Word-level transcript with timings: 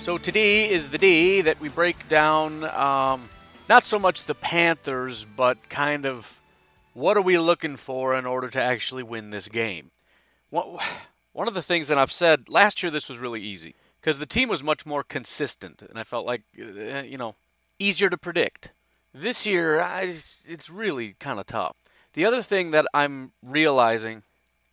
So 0.00 0.16
today 0.16 0.70
is 0.70 0.90
the 0.90 0.96
day 0.96 1.42
that 1.42 1.60
we 1.60 1.68
break 1.68 2.08
down 2.08 2.64
um, 2.64 3.28
not 3.68 3.84
so 3.84 3.98
much 3.98 4.24
the 4.24 4.34
Panthers, 4.34 5.26
but 5.26 5.68
kind 5.68 6.06
of 6.06 6.40
what 6.94 7.16
are 7.16 7.22
we 7.22 7.36
looking 7.36 7.76
for 7.76 8.14
in 8.14 8.24
order 8.24 8.48
to 8.48 8.62
actually 8.62 9.02
win 9.02 9.30
this 9.30 9.48
game. 9.48 9.90
One 10.50 11.48
of 11.48 11.52
the 11.52 11.62
things 11.62 11.88
that 11.88 11.98
I've 11.98 12.12
said 12.12 12.48
last 12.48 12.82
year, 12.82 12.90
this 12.90 13.08
was 13.08 13.18
really 13.18 13.42
easy 13.42 13.74
because 14.00 14.18
the 14.18 14.24
team 14.24 14.48
was 14.48 14.62
much 14.62 14.86
more 14.86 15.02
consistent, 15.02 15.82
and 15.82 15.98
I 15.98 16.04
felt 16.04 16.24
like, 16.24 16.42
uh, 16.58 17.02
you 17.02 17.18
know, 17.18 17.34
easier 17.78 18.08
to 18.08 18.16
predict. 18.16 18.70
This 19.12 19.44
year, 19.44 19.80
I, 19.80 20.02
it's 20.02 20.70
really 20.70 21.16
kind 21.18 21.40
of 21.40 21.46
tough. 21.46 21.76
The 22.14 22.24
other 22.24 22.40
thing 22.40 22.70
that 22.70 22.86
I'm 22.94 23.32
realizing 23.42 24.22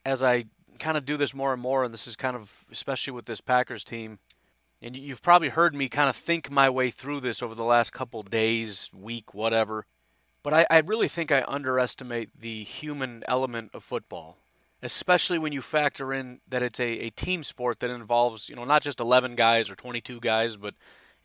as 0.06 0.24
I 0.24 0.46
kind 0.80 0.98
of 0.98 1.06
do 1.06 1.18
this 1.18 1.34
more 1.34 1.52
and 1.52 1.62
more, 1.62 1.84
and 1.84 1.94
this 1.94 2.08
is 2.08 2.16
kind 2.16 2.38
of 2.38 2.66
especially 2.72 3.12
with 3.12 3.26
this 3.26 3.42
Packers 3.42 3.84
team, 3.84 4.20
and 4.86 4.96
you've 4.96 5.24
probably 5.24 5.50
heard 5.50 5.74
me 5.74 5.90
kind 5.90 6.10
of 6.10 6.16
think 6.16 6.52
my 6.52 6.70
way 6.70 6.92
through 6.92 7.20
this 7.20 7.42
over 7.42 7.56
the 7.56 7.64
last 7.64 7.92
couple 7.92 8.22
days, 8.22 8.92
week, 8.94 9.34
whatever. 9.34 9.88
But 10.44 10.54
I, 10.54 10.68
I 10.70 10.78
really 10.82 11.08
think 11.08 11.32
I 11.32 11.44
underestimate 11.48 12.30
the 12.40 12.64
human 12.64 13.24
element 13.28 13.72
of 13.74 13.84
football, 13.84 14.38
especially 14.84 15.40
when 15.40 15.54
you 15.54 15.64
factor 15.64 16.14
in 16.14 16.40
that 16.48 16.62
it's 16.62 16.80
a, 16.80 17.00
a 17.00 17.10
team 17.10 17.42
sport 17.42 17.80
that 17.80 17.90
involves, 17.90 18.48
you 18.48 18.56
know, 18.56 18.64
not 18.64 18.84
just 18.84 19.00
11 19.00 19.36
guys 19.36 19.72
or 19.72 19.76
22 19.76 20.20
guys, 20.20 20.56
but 20.56 20.76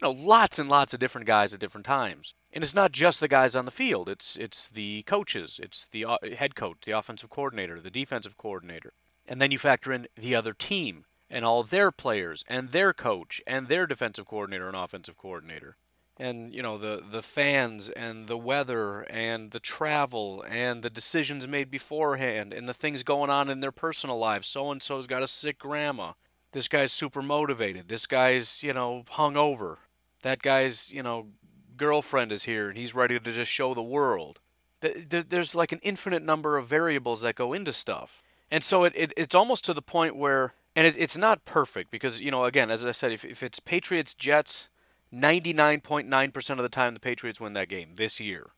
you 0.01 0.09
know, 0.09 0.11
lots 0.11 0.59
and 0.59 0.71
lots 0.71 0.95
of 0.95 1.01
different 1.01 1.27
guys 1.27 1.53
at 1.53 1.61
different 1.61 1.85
times. 1.85 2.33
And 2.55 2.65
it's 2.65 2.75
not 2.75 2.93
just 2.93 3.21
the 3.21 3.29
guys 3.29 3.55
on 3.55 3.67
the 3.67 3.71
field. 3.71 4.09
It's 4.09 4.37
it's 4.37 4.69
the 4.69 5.03
coaches, 5.03 5.61
it's 5.63 5.85
the 5.85 6.07
uh, 6.07 6.17
head 6.35 6.55
coach, 6.55 6.79
the 6.87 6.93
offensive 6.93 7.29
coordinator, 7.29 7.79
the 7.79 7.91
defensive 7.91 8.39
coordinator. 8.39 8.95
And 9.29 9.39
then 9.39 9.51
you 9.51 9.59
factor 9.59 9.93
in 9.93 10.09
the 10.17 10.35
other 10.35 10.55
team 10.55 11.05
and 11.31 11.45
all 11.45 11.63
their 11.63 11.91
players 11.91 12.45
and 12.49 12.71
their 12.71 12.93
coach 12.93 13.41
and 13.47 13.69
their 13.69 13.87
defensive 13.87 14.27
coordinator 14.27 14.67
and 14.67 14.77
offensive 14.77 15.17
coordinator. 15.17 15.77
And 16.17 16.55
you 16.55 16.63
know 16.63 16.77
the 16.77 17.03
the 17.11 17.23
fans 17.23 17.89
and 17.89 18.27
the 18.27 18.37
weather 18.37 19.03
and 19.03 19.53
the 19.53 19.61
travel 19.61 20.45
and 20.47 20.83
the 20.83 20.91
decisions 20.91 21.47
made 21.47 21.71
beforehand 21.71 22.53
and 22.53 22.69
the 22.69 22.75
things 22.75 23.03
going 23.03 23.31
on 23.31 23.49
in 23.49 23.61
their 23.61 23.73
personal 23.73 24.19
lives. 24.19 24.47
So 24.49 24.71
and 24.71 24.83
so's 24.83 25.07
got 25.07 25.23
a 25.23 25.29
sick 25.29 25.59
grandma. 25.59 26.13
This 26.53 26.69
guy's 26.69 26.93
super 26.93 27.23
motivated. 27.23 27.89
This 27.89 28.07
guy's, 28.07 28.63
you 28.63 28.75
know, 28.75 29.05
hung 29.09 29.37
over 29.37 29.79
that 30.23 30.43
guy's, 30.43 30.91
you 30.93 31.03
know, 31.03 31.29
girlfriend 31.77 32.33
is 32.33 32.45
here 32.45 32.69
and 32.69 32.79
he's 32.79 32.95
ready 32.95 33.19
to 33.19 33.33
just 33.33 33.51
show 33.51 33.75
the 33.75 33.83
world. 33.83 34.41
There's 34.81 35.55
like 35.55 35.73
an 35.73 35.81
infinite 35.83 36.23
number 36.23 36.57
of 36.57 36.67
variables 36.67 37.21
that 37.21 37.35
go 37.35 37.53
into 37.53 37.73
stuff. 37.73 38.23
And 38.51 38.65
so 38.65 38.85
it, 38.85 38.93
it 38.97 39.13
it's 39.17 39.35
almost 39.35 39.65
to 39.67 39.75
the 39.75 39.83
point 39.83 40.17
where, 40.17 40.55
and 40.77 40.87
it, 40.87 40.97
it's 40.97 41.17
not 41.17 41.45
perfect 41.45 41.91
because, 41.91 42.21
you 42.21 42.31
know, 42.31 42.45
again, 42.45 42.71
as 42.71 42.85
I 42.85 42.93
said, 42.93 43.13
if, 43.13 43.25
if 43.25 43.43
it's 43.43 43.61
Patriots 43.61 44.15
Jets, 44.15 44.69
99.9% 45.13 46.51
of 46.51 46.59
the 46.59 46.69
time 46.69 46.95
the 46.95 47.01
Patriots 47.01 47.41
win 47.41 47.53
that 47.55 47.69
game 47.69 47.95
this 47.97 48.21
year. 48.21 48.51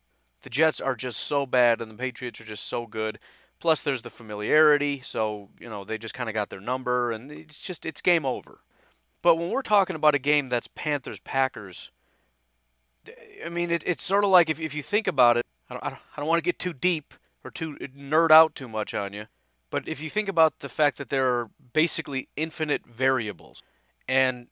The 0.42 0.50
Jets 0.50 0.80
are 0.80 0.94
just 0.94 1.20
so 1.20 1.46
bad 1.46 1.80
and 1.80 1.90
the 1.90 1.96
Patriots 1.96 2.40
are 2.40 2.44
just 2.44 2.66
so 2.66 2.86
good. 2.86 3.18
Plus, 3.58 3.80
there's 3.80 4.02
the 4.02 4.10
familiarity, 4.10 5.00
so, 5.00 5.50
you 5.60 5.70
know, 5.70 5.84
they 5.84 5.96
just 5.96 6.14
kind 6.14 6.28
of 6.28 6.34
got 6.34 6.50
their 6.50 6.60
number 6.60 7.12
and 7.12 7.30
it's 7.30 7.58
just, 7.58 7.86
it's 7.86 8.00
game 8.00 8.26
over. 8.26 8.58
But 9.22 9.36
when 9.36 9.50
we're 9.50 9.62
talking 9.62 9.94
about 9.94 10.16
a 10.16 10.18
game 10.18 10.48
that's 10.48 10.68
Panthers 10.74 11.20
Packers, 11.20 11.90
I 13.44 13.48
mean, 13.48 13.70
it, 13.70 13.82
it's 13.86 14.02
sort 14.02 14.24
of 14.24 14.30
like 14.30 14.50
if, 14.50 14.60
if 14.60 14.74
you 14.74 14.82
think 14.82 15.06
about 15.06 15.36
it, 15.36 15.46
I 15.70 15.74
don't, 15.74 15.86
I 15.86 15.90
don't, 15.90 16.00
I 16.16 16.20
don't 16.20 16.28
want 16.28 16.38
to 16.40 16.44
get 16.44 16.58
too 16.58 16.72
deep 16.72 17.14
or 17.44 17.50
too 17.50 17.76
nerd 17.76 18.30
out 18.30 18.54
too 18.54 18.68
much 18.68 18.94
on 18.94 19.12
you, 19.12 19.26
but 19.72 19.88
if 19.88 20.02
you 20.02 20.10
think 20.10 20.28
about 20.28 20.58
the 20.58 20.68
fact 20.68 20.98
that 20.98 21.08
there 21.08 21.26
are 21.26 21.48
basically 21.72 22.28
infinite 22.36 22.86
variables 22.86 23.62
and, 24.06 24.48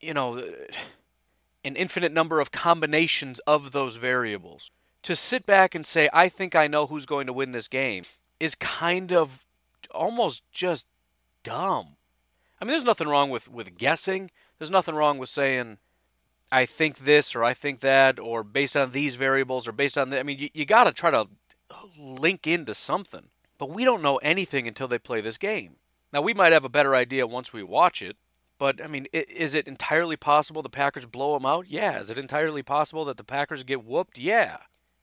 you 0.00 0.14
know, 0.14 0.36
an 1.64 1.74
infinite 1.74 2.12
number 2.12 2.38
of 2.38 2.52
combinations 2.52 3.40
of 3.40 3.72
those 3.72 3.96
variables, 3.96 4.70
to 5.02 5.16
sit 5.16 5.46
back 5.46 5.74
and 5.74 5.84
say, 5.84 6.08
I 6.12 6.28
think 6.28 6.54
I 6.54 6.68
know 6.68 6.86
who's 6.86 7.06
going 7.06 7.26
to 7.26 7.32
win 7.32 7.50
this 7.50 7.66
game 7.66 8.04
is 8.38 8.54
kind 8.54 9.12
of 9.12 9.46
almost 9.90 10.44
just 10.52 10.86
dumb. 11.42 11.96
I 12.60 12.64
mean, 12.64 12.70
there's 12.70 12.84
nothing 12.84 13.08
wrong 13.08 13.30
with, 13.30 13.48
with 13.48 13.76
guessing. 13.76 14.30
There's 14.58 14.70
nothing 14.70 14.94
wrong 14.94 15.18
with 15.18 15.28
saying, 15.28 15.78
I 16.52 16.66
think 16.66 16.98
this 16.98 17.34
or 17.34 17.42
I 17.42 17.52
think 17.52 17.80
that, 17.80 18.20
or 18.20 18.44
based 18.44 18.76
on 18.76 18.92
these 18.92 19.16
variables 19.16 19.66
or 19.66 19.72
based 19.72 19.98
on 19.98 20.10
the, 20.10 20.20
I 20.20 20.22
mean, 20.22 20.38
you, 20.38 20.50
you 20.54 20.64
got 20.64 20.84
to 20.84 20.92
try 20.92 21.10
to 21.10 21.26
link 21.98 22.46
into 22.46 22.76
something. 22.76 23.30
But 23.62 23.70
we 23.70 23.84
don't 23.84 24.02
know 24.02 24.16
anything 24.16 24.66
until 24.66 24.88
they 24.88 24.98
play 24.98 25.20
this 25.20 25.38
game. 25.38 25.76
Now, 26.12 26.20
we 26.20 26.34
might 26.34 26.52
have 26.52 26.64
a 26.64 26.68
better 26.68 26.96
idea 26.96 27.28
once 27.28 27.52
we 27.52 27.62
watch 27.62 28.02
it, 28.02 28.16
but 28.58 28.82
I 28.82 28.88
mean, 28.88 29.06
is 29.12 29.54
it 29.54 29.68
entirely 29.68 30.16
possible 30.16 30.62
the 30.62 30.68
Packers 30.68 31.06
blow 31.06 31.34
them 31.34 31.46
out? 31.46 31.68
Yeah. 31.68 32.00
Is 32.00 32.10
it 32.10 32.18
entirely 32.18 32.64
possible 32.64 33.04
that 33.04 33.18
the 33.18 33.22
Packers 33.22 33.62
get 33.62 33.84
whooped? 33.84 34.18
Yeah. 34.18 34.56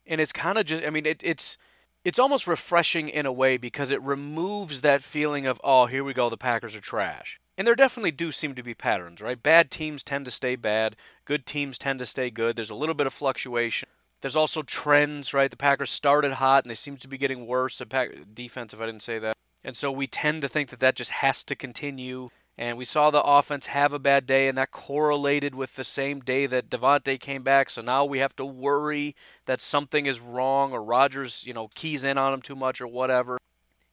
And 0.06 0.20
it's 0.20 0.34
kind 0.34 0.58
of 0.58 0.66
just, 0.66 0.86
I 0.86 0.90
mean, 0.90 1.06
it, 1.06 1.22
it's 1.24 1.58
it's 2.03 2.20
almost 2.20 2.47
refreshing 2.47 3.08
in 3.08 3.25
a 3.25 3.31
way 3.31 3.56
because 3.56 3.92
it 3.92 4.02
removes 4.02 4.81
that 4.81 5.03
feeling 5.03 5.46
of, 5.46 5.62
oh, 5.64 5.86
here 5.86 6.03
we 6.03 6.14
go, 6.14 6.30
the 6.30 6.36
Packers 6.36 6.76
are 6.76 6.81
trash. 6.81 7.40
And 7.58 7.66
there 7.66 7.76
definitely 7.76 8.12
do 8.12 8.30
seem 8.30 8.56
to 8.56 8.64
be 8.64 8.74
patterns, 8.74 9.22
right? 9.22 9.41
Bad 9.41 9.72
teams 9.72 10.03
tend 10.03 10.26
to 10.26 10.31
stay 10.31 10.58
bad, 10.58 10.97
good 11.24 11.46
teams 11.46 11.78
tend 11.78 12.00
to 12.00 12.06
stay 12.06 12.30
good. 12.30 12.58
There's 12.58 12.70
a 12.70 12.76
little 12.76 12.94
bit 12.94 13.08
of 13.08 13.14
fluctuation. 13.14 13.88
There's 14.22 14.35
also 14.35 14.62
trends, 14.62 15.34
right? 15.34 15.50
The 15.50 15.57
Packers 15.57 15.90
started 15.90 16.34
hot 16.34 16.63
and 16.63 16.72
they 16.72 16.75
seem 16.75 16.97
to 16.97 17.07
be 17.07 17.18
getting 17.18 17.47
worse. 17.47 17.78
The 17.78 17.85
Pack- 17.85 18.34
defense, 18.34 18.74
if 18.74 18.81
I 18.81 18.85
didn't 18.85 19.02
say 19.02 19.19
that. 19.19 19.35
And 19.63 19.75
so 19.75 19.91
we 19.91 20.07
tend 20.07 20.41
to 20.41 20.47
think 20.47 20.69
that 20.69 20.80
that 20.80 20.96
just 20.96 21.12
has 21.12 21.44
to 21.46 21.56
continue. 21.56 22.29
And 22.58 22.78
we 22.78 22.84
saw 22.84 23.09
the 23.09 23.24
offense 23.24 23.68
have 23.68 23.94
a 23.94 24.00
bad 24.00 24.25
day, 24.25 24.50
and 24.50 24.58
that 24.58 24.72
correlated 24.72 25.56
with 25.56 25.75
the 25.75 25.85
same 25.85 26.19
day 26.19 26.46
that 26.46 26.69
Davante 26.69 27.18
came 27.18 27.41
back. 27.41 27.69
So 27.69 27.81
now 27.81 28.03
we 28.03 28.19
have 28.19 28.35
to 28.35 28.46
worry 28.46 29.16
that 29.46 29.62
something 29.62 30.06
is 30.06 30.19
wrong 30.19 30.74
or 30.74 30.84
Rodgers, 30.84 31.46
you 31.47 31.53
know, 31.53 31.69
keys 31.74 32.03
in 32.03 32.18
on 32.18 32.34
him 32.34 32.41
too 32.41 32.58
much 32.58 32.81
or 32.81 32.88
whatever. 32.88 33.38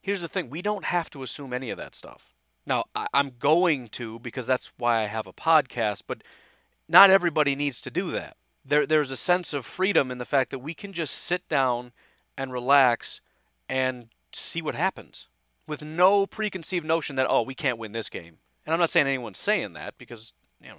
Here's 0.01 0.21
the 0.21 0.27
thing 0.27 0.49
we 0.49 0.61
don't 0.61 0.83
have 0.83 1.09
to 1.11 1.23
assume 1.23 1.53
any 1.53 1.69
of 1.69 1.77
that 1.77 1.95
stuff. 1.95 2.33
Now, 2.65 2.83
I'm 3.13 3.31
going 3.39 3.87
to 3.89 4.19
because 4.19 4.45
that's 4.45 4.73
why 4.77 5.01
I 5.01 5.05
have 5.05 5.27
a 5.27 5.33
podcast, 5.33 6.03
but 6.05 6.21
not 6.89 7.09
everybody 7.09 7.55
needs 7.55 7.79
to 7.81 7.89
do 7.89 8.11
that. 8.11 8.35
There, 8.67 8.85
there's 8.85 9.11
a 9.11 9.17
sense 9.17 9.53
of 9.53 9.65
freedom 9.65 10.11
in 10.11 10.17
the 10.17 10.25
fact 10.25 10.51
that 10.51 10.59
we 10.59 10.73
can 10.73 10.93
just 10.93 11.13
sit 11.13 11.47
down 11.47 11.91
and 12.37 12.51
relax 12.51 13.21
and 13.69 14.09
see 14.33 14.61
what 14.61 14.75
happens 14.75 15.27
with 15.65 15.83
no 15.83 16.25
preconceived 16.25 16.85
notion 16.85 17.15
that, 17.15 17.27
oh, 17.29 17.41
we 17.41 17.55
can't 17.55 17.77
win 17.77 17.91
this 17.91 18.09
game. 18.09 18.37
And 18.65 18.73
I'm 18.73 18.79
not 18.79 18.89
saying 18.89 19.07
anyone's 19.07 19.39
saying 19.39 19.73
that 19.73 19.97
because, 19.97 20.33
you 20.61 20.69
know, 20.69 20.77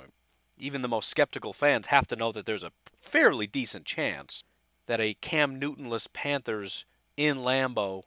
even 0.59 0.82
the 0.82 0.88
most 0.88 1.09
skeptical 1.09 1.53
fans 1.53 1.87
have 1.87 2.06
to 2.09 2.16
know 2.16 2.32
that 2.32 2.47
there's 2.47 2.65
a 2.65 2.72
fairly 3.00 3.47
decent 3.47 3.84
chance 3.84 4.44
that 4.87 5.00
a 5.00 5.15
Cam 5.15 5.60
Newtonless 5.60 6.12
Panthers 6.12 6.84
in 7.16 7.38
Lambeau 7.38 8.05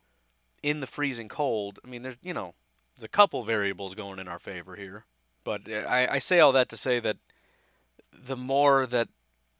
in 0.61 0.79
the 0.79 0.87
freezing 0.87 1.27
cold, 1.29 1.79
I 1.83 1.87
mean, 1.87 2.03
there's, 2.03 2.17
you 2.21 2.33
know, 2.33 2.53
there's 2.95 3.03
a 3.03 3.09
couple 3.09 3.43
variables 3.43 3.95
going 3.95 4.19
in 4.19 4.27
our 4.27 4.39
favor 4.39 4.75
here, 4.75 5.05
but 5.43 5.61
uh, 5.67 5.87
I, 5.87 6.15
I 6.15 6.19
say 6.19 6.39
all 6.39 6.51
that 6.51 6.69
to 6.69 6.77
say 6.77 6.99
that 6.99 7.17
the 8.11 8.37
more 8.37 8.85
that 8.85 9.07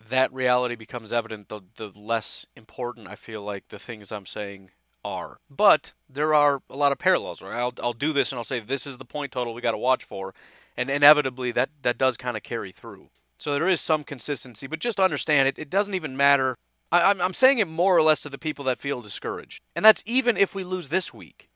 that 0.09 0.33
reality 0.33 0.75
becomes 0.75 1.12
evident, 1.13 1.50
the 1.50 1.62
the 1.75 1.92
less 1.95 2.45
important 2.56 3.07
I 3.07 3.15
feel 3.15 3.42
like 3.44 3.68
the 3.69 3.80
things 3.80 4.12
I'm 4.12 4.25
saying 4.25 4.71
are. 5.03 5.39
But 5.50 5.94
there 6.09 6.33
are 6.33 6.62
a 6.69 6.75
lot 6.75 6.92
of 6.92 7.00
parallels, 7.00 7.42
right? 7.42 7.57
I'll 7.57 7.74
I'll 7.81 7.94
do 7.94 8.13
this 8.13 8.31
and 8.31 8.38
I'll 8.38 8.44
say 8.44 8.59
this 8.59 8.86
is 8.86 8.98
the 8.98 9.06
point 9.06 9.31
total 9.31 9.53
we 9.53 9.62
got 9.62 9.71
to 9.71 9.77
watch 9.77 10.03
for, 10.03 10.33
and 10.77 10.89
inevitably 10.89 11.51
that 11.53 11.69
that 11.81 11.98
does 11.98 12.18
kind 12.18 12.38
of 12.38 12.44
carry 12.44 12.71
through. 12.71 13.09
So 13.38 13.53
there 13.53 13.68
is 13.68 13.81
some 13.81 14.03
consistency, 14.03 14.68
but 14.68 14.80
just 14.80 15.00
understand 15.00 15.48
it. 15.48 15.57
It 15.57 15.69
doesn't 15.69 15.95
even 15.95 16.15
matter. 16.15 16.57
I, 16.92 17.01
I'm 17.01 17.21
I'm 17.21 17.33
saying 17.33 17.59
it 17.59 17.68
more 17.68 17.97
or 17.97 18.01
less 18.01 18.21
to 18.21 18.30
the 18.30 18.38
people 18.38 18.65
that 18.65 18.77
feel 18.77 19.01
discouraged, 19.01 19.62
and 19.75 19.83
that's 19.83 20.04
even 20.06 20.38
if 20.38 20.54
we 20.54 20.63
lose 20.63 20.89
this 20.89 21.13
week 21.13 21.50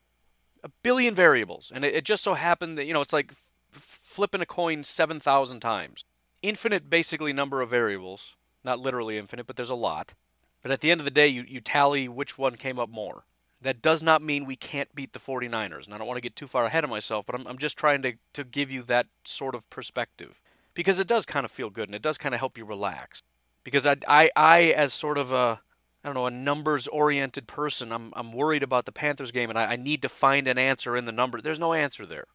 a 0.64 0.70
billion 0.82 1.14
variables, 1.14 1.70
and 1.74 1.84
it, 1.84 1.94
it 1.94 2.04
just 2.04 2.24
so 2.24 2.34
happened 2.34 2.76
that 2.76 2.86
you 2.86 2.92
know 2.92 3.00
it's 3.00 3.12
like 3.12 3.30
f- 3.30 4.00
flipping 4.02 4.40
a 4.40 4.46
coin 4.46 4.82
seven 4.82 5.20
thousand 5.20 5.60
times. 5.60 6.04
Infinite, 6.46 6.88
basically, 6.88 7.32
number 7.32 7.60
of 7.60 7.70
variables. 7.70 8.36
Not 8.62 8.78
literally 8.78 9.18
infinite, 9.18 9.48
but 9.48 9.56
there's 9.56 9.68
a 9.68 9.74
lot. 9.74 10.14
But 10.62 10.70
at 10.70 10.80
the 10.80 10.92
end 10.92 11.00
of 11.00 11.04
the 11.04 11.10
day, 11.10 11.26
you, 11.26 11.44
you 11.46 11.60
tally 11.60 12.08
which 12.08 12.38
one 12.38 12.54
came 12.54 12.78
up 12.78 12.88
more. 12.88 13.24
That 13.60 13.82
does 13.82 14.00
not 14.00 14.22
mean 14.22 14.44
we 14.44 14.54
can't 14.54 14.94
beat 14.94 15.12
the 15.12 15.18
49ers. 15.18 15.86
And 15.86 15.94
I 15.94 15.98
don't 15.98 16.06
want 16.06 16.18
to 16.18 16.22
get 16.22 16.36
too 16.36 16.46
far 16.46 16.64
ahead 16.64 16.84
of 16.84 16.90
myself, 16.90 17.26
but 17.26 17.34
I'm, 17.34 17.46
I'm 17.48 17.58
just 17.58 17.76
trying 17.76 18.00
to, 18.02 18.12
to 18.34 18.44
give 18.44 18.70
you 18.70 18.82
that 18.84 19.06
sort 19.24 19.56
of 19.56 19.68
perspective. 19.70 20.40
because 20.76 21.00
it 21.00 21.08
does 21.08 21.26
kind 21.26 21.44
of 21.44 21.50
feel 21.50 21.70
good 21.70 21.88
and 21.88 21.94
it 21.96 22.02
does 22.02 22.18
kind 22.18 22.34
of 22.34 22.38
help 22.38 22.56
you 22.56 22.64
relax. 22.64 23.22
Because 23.64 23.84
I, 23.84 23.96
I, 24.06 24.30
I 24.36 24.60
as 24.66 24.94
sort 24.94 25.18
of 25.18 25.32
a, 25.32 25.60
I 26.04 26.08
don't 26.08 26.14
know, 26.14 26.26
a 26.26 26.30
numbers 26.30 26.86
oriented 26.86 27.48
person, 27.48 27.90
I'm, 27.90 28.12
I'm 28.14 28.32
worried 28.32 28.62
about 28.62 28.84
the 28.84 28.92
Panthers 28.92 29.32
game 29.32 29.50
and 29.50 29.58
I, 29.58 29.72
I 29.72 29.76
need 29.76 30.02
to 30.02 30.08
find 30.08 30.46
an 30.46 30.58
answer 30.58 30.96
in 30.96 31.06
the 31.06 31.12
number. 31.12 31.40
There's 31.40 31.58
no 31.58 31.72
answer 31.72 32.06
there. 32.06 32.26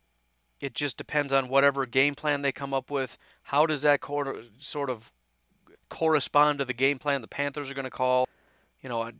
It 0.62 0.76
just 0.76 0.96
depends 0.96 1.34
on 1.34 1.50
whatever 1.50 1.86
game 1.88 2.14
plan 2.14 2.44
they 2.44 2.52
come 2.52 2.74
up 2.74 2.92
with. 2.92 3.18
How 3.44 3.66
does 3.66 3.82
that 3.82 4.00
quarter, 4.00 4.44
sort 4.60 4.92
of 4.92 5.12
correspond 5.90 6.60
to 6.60 6.66
the 6.66 6.74
game 6.74 7.00
plan 7.00 7.22
the 7.22 7.28
Panthers 7.28 7.70
are 7.70 7.74
going 7.74 7.84
to 7.84 7.90
call? 7.90 8.28
You 8.82 8.90
know, 8.90 9.12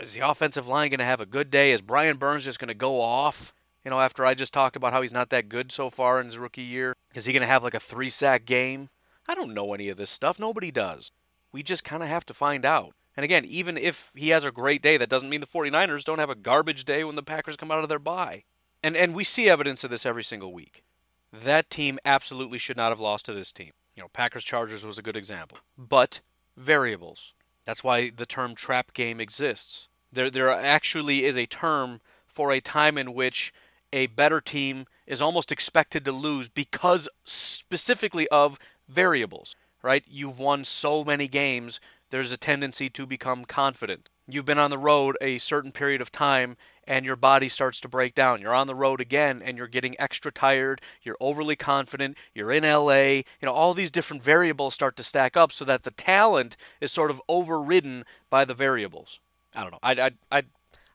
is 0.00 0.14
the 0.14 0.28
offensive 0.28 0.68
line 0.68 0.90
going 0.90 0.98
to 0.98 1.04
have 1.04 1.20
a 1.20 1.26
good 1.26 1.50
day? 1.50 1.72
Is 1.72 1.80
Brian 1.80 2.18
Burns 2.18 2.44
just 2.44 2.58
going 2.58 2.68
to 2.68 2.74
go 2.74 3.00
off? 3.00 3.54
You 3.84 3.90
know, 3.90 4.00
after 4.00 4.26
I 4.26 4.34
just 4.34 4.52
talked 4.52 4.74
about 4.74 4.92
how 4.92 5.02
he's 5.02 5.12
not 5.12 5.30
that 5.30 5.48
good 5.48 5.70
so 5.70 5.88
far 5.88 6.20
in 6.20 6.26
his 6.26 6.38
rookie 6.38 6.62
year, 6.62 6.96
is 7.14 7.26
he 7.26 7.32
going 7.32 7.42
to 7.42 7.46
have 7.46 7.62
like 7.62 7.74
a 7.74 7.80
three 7.80 8.10
sack 8.10 8.44
game? 8.44 8.88
I 9.28 9.34
don't 9.34 9.54
know 9.54 9.72
any 9.72 9.88
of 9.88 9.96
this 9.96 10.10
stuff. 10.10 10.38
Nobody 10.38 10.72
does. 10.72 11.12
We 11.52 11.62
just 11.62 11.84
kind 11.84 12.02
of 12.02 12.08
have 12.08 12.26
to 12.26 12.34
find 12.34 12.64
out. 12.64 12.94
And 13.16 13.24
again, 13.24 13.44
even 13.44 13.76
if 13.76 14.12
he 14.14 14.28
has 14.30 14.44
a 14.44 14.50
great 14.50 14.82
day, 14.82 14.96
that 14.96 15.08
doesn't 15.08 15.30
mean 15.30 15.40
the 15.40 15.46
49ers 15.46 16.04
don't 16.04 16.18
have 16.18 16.30
a 16.30 16.34
garbage 16.34 16.84
day 16.84 17.02
when 17.04 17.14
the 17.14 17.22
Packers 17.22 17.56
come 17.56 17.70
out 17.70 17.82
of 17.82 17.88
their 17.88 17.98
bye. 17.98 18.44
And 18.82 18.96
and 18.96 19.14
we 19.14 19.24
see 19.24 19.48
evidence 19.48 19.84
of 19.84 19.90
this 19.90 20.06
every 20.06 20.24
single 20.24 20.52
week. 20.52 20.84
That 21.32 21.70
team 21.70 21.98
absolutely 22.04 22.58
should 22.58 22.76
not 22.76 22.90
have 22.90 23.00
lost 23.00 23.26
to 23.26 23.32
this 23.32 23.52
team. 23.52 23.72
You 23.96 24.04
know, 24.04 24.08
Packers 24.12 24.44
Chargers 24.44 24.84
was 24.84 24.98
a 24.98 25.02
good 25.02 25.16
example. 25.16 25.58
But 25.76 26.20
variables. 26.56 27.34
That's 27.64 27.82
why 27.82 28.10
the 28.10 28.26
term 28.26 28.54
trap 28.54 28.94
game 28.94 29.20
exists. 29.20 29.88
There 30.12 30.30
there 30.30 30.50
actually 30.50 31.24
is 31.24 31.36
a 31.36 31.46
term 31.46 32.00
for 32.26 32.52
a 32.52 32.60
time 32.60 32.96
in 32.96 33.14
which 33.14 33.52
a 33.92 34.06
better 34.08 34.40
team 34.40 34.86
is 35.06 35.22
almost 35.22 35.50
expected 35.50 36.04
to 36.04 36.12
lose 36.12 36.48
because 36.48 37.08
specifically 37.24 38.28
of 38.28 38.58
variables, 38.88 39.56
right? 39.82 40.04
You've 40.06 40.38
won 40.38 40.64
so 40.64 41.04
many 41.04 41.28
games, 41.28 41.80
there's 42.10 42.32
a 42.32 42.36
tendency 42.36 42.88
to 42.90 43.06
become 43.06 43.44
confident. 43.44 44.08
You've 44.28 44.44
been 44.44 44.58
on 44.58 44.70
the 44.70 44.78
road 44.78 45.16
a 45.20 45.38
certain 45.38 45.72
period 45.72 46.00
of 46.00 46.10
time 46.10 46.56
and 46.84 47.04
your 47.04 47.16
body 47.16 47.48
starts 47.48 47.80
to 47.80 47.88
break 47.88 48.14
down. 48.14 48.40
You're 48.40 48.54
on 48.54 48.66
the 48.66 48.74
road 48.74 49.00
again 49.00 49.42
and 49.44 49.56
you're 49.56 49.66
getting 49.66 49.94
extra 50.00 50.32
tired, 50.32 50.80
you're 51.02 51.16
overly 51.20 51.56
confident, 51.56 52.16
you're 52.34 52.52
in 52.52 52.64
LA. 52.64 53.22
You 53.40 53.42
know, 53.42 53.52
all 53.52 53.74
these 53.74 53.90
different 53.90 54.22
variables 54.22 54.74
start 54.74 54.96
to 54.96 55.04
stack 55.04 55.36
up 55.36 55.52
so 55.52 55.64
that 55.64 55.84
the 55.84 55.90
talent 55.90 56.56
is 56.80 56.92
sort 56.92 57.10
of 57.10 57.22
overridden 57.28 58.04
by 58.30 58.44
the 58.44 58.54
variables. 58.54 59.20
I 59.54 59.62
don't 59.62 59.72
know. 59.72 59.80
I 59.82 59.92
I 59.92 60.38
I, 60.38 60.42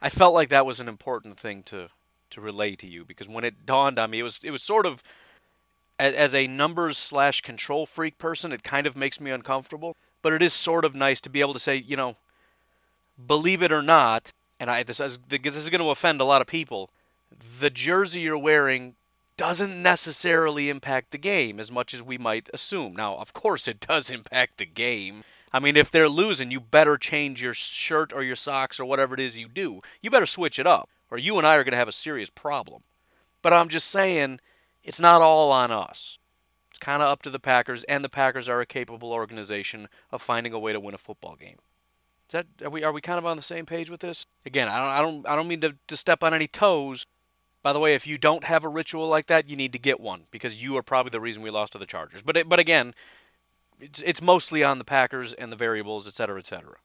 I 0.02 0.10
felt 0.10 0.34
like 0.34 0.50
that 0.50 0.66
was 0.66 0.80
an 0.80 0.88
important 0.88 1.40
thing 1.40 1.64
to 1.64 1.90
to 2.32 2.42
relay 2.42 2.76
to 2.78 2.88
you 2.88 3.06
because 3.06 3.28
when 3.28 3.44
it 3.44 3.66
dawned 3.66 4.00
on 4.00 4.12
me, 4.12 4.20
it 4.20 4.24
was 4.24 4.40
it 4.44 4.52
was 4.52 4.64
sort 4.64 4.86
of 4.86 5.04
as, 6.02 6.34
a 6.34 6.48
numbers 6.48 6.98
slash 6.98 7.42
control 7.42 7.86
freak 7.86 8.18
person, 8.18 8.52
it 8.52 8.64
kind 8.64 8.88
of 8.88 8.98
makes 8.98 9.20
me 9.20 9.32
uncomfortable. 9.32 9.96
But 10.22 10.34
it 10.34 10.42
is 10.42 10.54
sort 10.54 10.86
of 10.86 10.96
nice 10.96 11.22
to 11.22 11.30
be 11.30 11.42
able 11.42 11.54
to 11.54 11.60
say, 11.60 11.76
you 11.76 11.96
know, 11.96 12.18
believe 13.26 13.62
it 13.62 13.72
or 13.72 13.82
not, 13.82 14.32
and 14.60 14.70
I 14.70 14.84
this 14.84 15.00
is, 15.00 15.20
this 15.28 15.58
is 15.58 15.70
going 15.70 15.82
to 15.82 15.90
offend 15.90 16.22
a 16.22 16.26
lot 16.26 16.42
of 16.42 16.48
people. 16.48 16.90
The 17.60 17.70
jersey 17.70 18.22
you're 18.22 18.38
wearing 18.38 18.96
doesn't 19.38 19.82
necessarily 19.82 20.70
impact 20.70 21.12
the 21.12 21.18
game 21.18 21.60
as 21.60 21.72
much 21.72 21.94
as 21.94 22.04
we 22.04 22.18
might 22.18 22.50
assume. 22.54 22.96
Now, 22.96 23.16
of 23.16 23.34
course, 23.34 23.68
it 23.68 23.80
does 23.80 24.10
impact 24.10 24.58
the 24.58 24.66
game. 24.66 25.24
I 25.54 25.60
mean, 25.60 25.76
if 25.76 25.90
they're 25.90 26.08
losing, 26.08 26.52
you 26.52 26.60
better 26.60 26.98
change 26.98 27.42
your 27.42 27.54
shirt 27.54 28.14
or 28.14 28.24
your 28.24 28.36
socks 28.36 28.80
or 28.80 28.86
whatever 28.86 29.14
it 29.14 29.20
is 29.20 29.40
you 29.40 29.48
do. 29.48 29.82
You 30.02 30.10
better 30.10 30.26
switch 30.26 30.60
it 30.60 30.68
up 30.68 30.90
or 31.12 31.18
you 31.18 31.38
and 31.38 31.46
I 31.46 31.56
are 31.56 31.64
going 31.64 31.74
to 31.74 31.78
have 31.78 31.90
a 31.90 31.94
serious 31.94 32.30
problem. 32.30 32.84
But 33.42 33.54
I'm 33.54 33.68
just 33.68 33.88
saying, 33.88 34.40
it's 34.84 35.00
not 35.00 35.22
all 35.22 35.52
on 35.52 35.72
us. 35.72 36.18
It's 36.70 36.80
kind 36.80 37.04
of 37.04 37.10
up 37.10 37.22
to 37.24 37.30
the 37.30 37.40
Packers, 37.40 37.84
and 37.84 38.04
the 38.04 38.10
Packers 38.10 38.48
are 38.48 38.62
a 38.62 38.66
capable 38.66 39.12
organization 39.12 39.90
of 40.12 40.22
finding 40.22 40.54
a 40.54 40.60
way 40.60 40.72
to 40.72 40.80
win 40.80 40.96
a 40.96 40.98
football 40.98 41.36
game. 41.36 41.58
Is 42.32 42.34
that 42.34 42.48
are 42.66 42.70
we 42.70 42.82
are 42.82 42.94
we 42.94 43.02
kind 43.02 43.18
of 43.18 43.26
on 43.26 43.36
the 43.36 43.44
same 43.44 43.66
page 43.66 43.90
with 43.90 44.00
this? 44.00 44.26
Again, 44.46 44.70
I 44.70 44.78
don't 44.78 44.90
I 44.90 45.02
don't 45.02 45.28
I 45.28 45.36
don't 45.36 45.50
mean 45.50 45.60
to, 45.62 45.76
to 45.88 45.98
step 45.98 46.24
on 46.24 46.34
any 46.34 46.48
toes. 46.48 47.06
By 47.62 47.74
the 47.74 47.80
way, 47.80 47.94
if 47.94 48.08
you 48.08 48.18
don't 48.18 48.46
have 48.46 48.64
a 48.64 48.70
ritual 48.70 49.10
like 49.10 49.26
that, 49.26 49.50
you 49.50 49.58
need 49.58 49.74
to 49.74 49.80
get 49.80 50.00
one 50.00 50.24
because 50.32 50.64
you 50.64 50.78
are 50.78 50.82
probably 50.82 51.10
the 51.10 51.20
reason 51.20 51.44
we 51.44 51.50
lost 51.50 51.74
to 51.74 51.78
the 51.78 51.86
Chargers. 51.86 52.24
But 52.24 52.38
it, 52.38 52.48
but 52.48 52.58
again, 52.58 52.94
it's 53.82 54.02
it's 54.02 54.22
mostly 54.22 54.64
on 54.64 54.78
the 54.78 54.86
Packers 54.86 55.34
and 55.34 55.52
the 55.52 55.58
variables, 55.58 56.08
et 56.08 56.16
cetera, 56.16 56.40
et 56.40 56.48
cetera. 56.48 56.78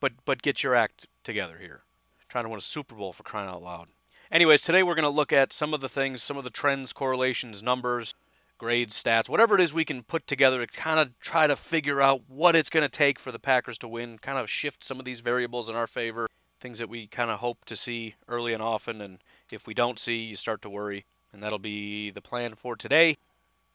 But 0.00 0.12
but 0.24 0.40
get 0.40 0.62
your 0.62 0.74
act 0.74 1.06
together 1.24 1.58
here 1.60 1.82
trying 2.30 2.44
to 2.44 2.50
win 2.50 2.58
a 2.58 2.62
Super 2.62 2.94
Bowl 2.94 3.12
for 3.12 3.22
crying 3.22 3.50
out 3.50 3.62
loud. 3.62 3.88
Anyways, 4.32 4.62
today 4.62 4.82
we're 4.82 4.94
going 4.94 5.02
to 5.02 5.10
look 5.10 5.32
at 5.32 5.52
some 5.52 5.74
of 5.74 5.80
the 5.80 5.88
things, 5.88 6.22
some 6.22 6.36
of 6.36 6.44
the 6.44 6.50
trends, 6.50 6.92
correlations, 6.92 7.62
numbers, 7.62 8.14
grades, 8.60 9.02
stats, 9.02 9.26
whatever 9.26 9.54
it 9.54 9.60
is 9.60 9.72
we 9.72 9.86
can 9.86 10.02
put 10.02 10.26
together 10.26 10.66
to 10.66 10.70
kind 10.70 11.00
of 11.00 11.18
try 11.18 11.46
to 11.46 11.56
figure 11.56 12.02
out 12.02 12.20
what 12.28 12.54
it's 12.54 12.68
going 12.68 12.84
to 12.84 12.90
take 12.90 13.18
for 13.18 13.32
the 13.32 13.38
Packers 13.38 13.78
to 13.78 13.88
win, 13.88 14.18
kind 14.18 14.36
of 14.36 14.50
shift 14.50 14.84
some 14.84 14.98
of 14.98 15.06
these 15.06 15.20
variables 15.20 15.70
in 15.70 15.74
our 15.74 15.86
favor, 15.86 16.26
things 16.60 16.78
that 16.78 16.90
we 16.90 17.06
kind 17.06 17.30
of 17.30 17.38
hope 17.40 17.64
to 17.64 17.74
see 17.74 18.16
early 18.28 18.52
and 18.52 18.62
often, 18.62 19.00
and 19.00 19.20
if 19.50 19.66
we 19.66 19.72
don't 19.72 19.98
see, 19.98 20.18
you 20.18 20.36
start 20.36 20.60
to 20.60 20.68
worry. 20.68 21.06
And 21.32 21.42
that'll 21.42 21.58
be 21.58 22.10
the 22.10 22.20
plan 22.20 22.54
for 22.54 22.76
today. 22.76 23.16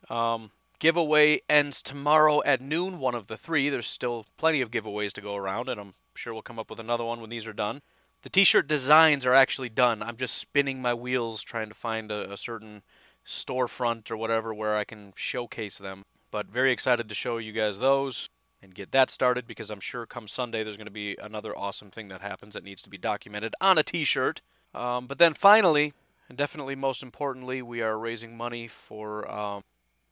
Um, 0.08 0.52
giveaway 0.78 1.42
ends 1.50 1.82
tomorrow 1.82 2.44
at 2.46 2.62
noon, 2.62 3.00
one 3.00 3.16
of 3.16 3.26
the 3.26 3.38
three. 3.38 3.70
There's 3.70 3.88
still 3.88 4.28
plenty 4.38 4.62
of 4.62 4.70
giveaways 4.70 5.14
to 5.14 5.22
go 5.22 5.36
around, 5.36 5.68
and 5.68 5.82
I'm 5.82 5.94
sure 6.14 6.32
we'll 6.32 6.44
come 6.44 6.60
up 6.60 6.70
with 6.70 6.80
another 6.80 7.06
one 7.06 7.22
when 7.22 7.32
these 7.32 7.48
are 7.48 7.54
done. 7.54 7.82
The 8.22 8.30
t-shirt 8.30 8.68
designs 8.68 9.26
are 9.26 9.34
actually 9.34 9.70
done. 9.70 10.04
I'm 10.04 10.18
just 10.18 10.36
spinning 10.36 10.80
my 10.80 10.94
wheels 10.94 11.42
trying 11.42 11.70
to 11.70 11.76
find 11.76 12.12
a, 12.12 12.34
a 12.34 12.38
certain 12.38 12.84
storefront 13.26 14.12
or 14.12 14.18
whatever 14.18 14.54
where 14.54 14.76
I 14.76 14.84
can 14.84 15.14
showcase 15.16 15.78
them. 15.78 16.04
But 16.32 16.48
very 16.48 16.72
excited 16.72 17.10
to 17.10 17.16
show 17.16 17.38
you 17.38 17.52
guys 17.52 17.80
those 17.80 18.30
and 18.62 18.76
get 18.76 18.92
that 18.92 19.10
started 19.10 19.48
because 19.48 19.70
I'm 19.70 19.80
sure 19.80 20.06
come 20.06 20.28
Sunday 20.28 20.64
there's 20.64 20.78
going 20.78 20.86
to 20.86 20.92
be 20.92 21.16
another 21.22 21.58
awesome 21.58 21.92
thing 21.92 22.08
that 22.10 22.22
happens 22.22 22.54
that 22.54 22.64
needs 22.64 22.82
to 22.82 22.90
be 22.90 22.98
documented 22.98 23.56
on 23.62 23.78
a 23.78 23.84
t-shirt. 23.84 24.42
Um, 24.74 25.08
but 25.08 25.18
then 25.18 25.34
finally, 25.34 25.94
and 26.28 26.38
definitely 26.38 26.76
most 26.76 27.04
importantly, 27.04 27.62
we 27.62 27.82
are 27.82 27.98
raising 27.98 28.36
money 28.36 28.68
for 28.68 29.30
um, 29.32 29.62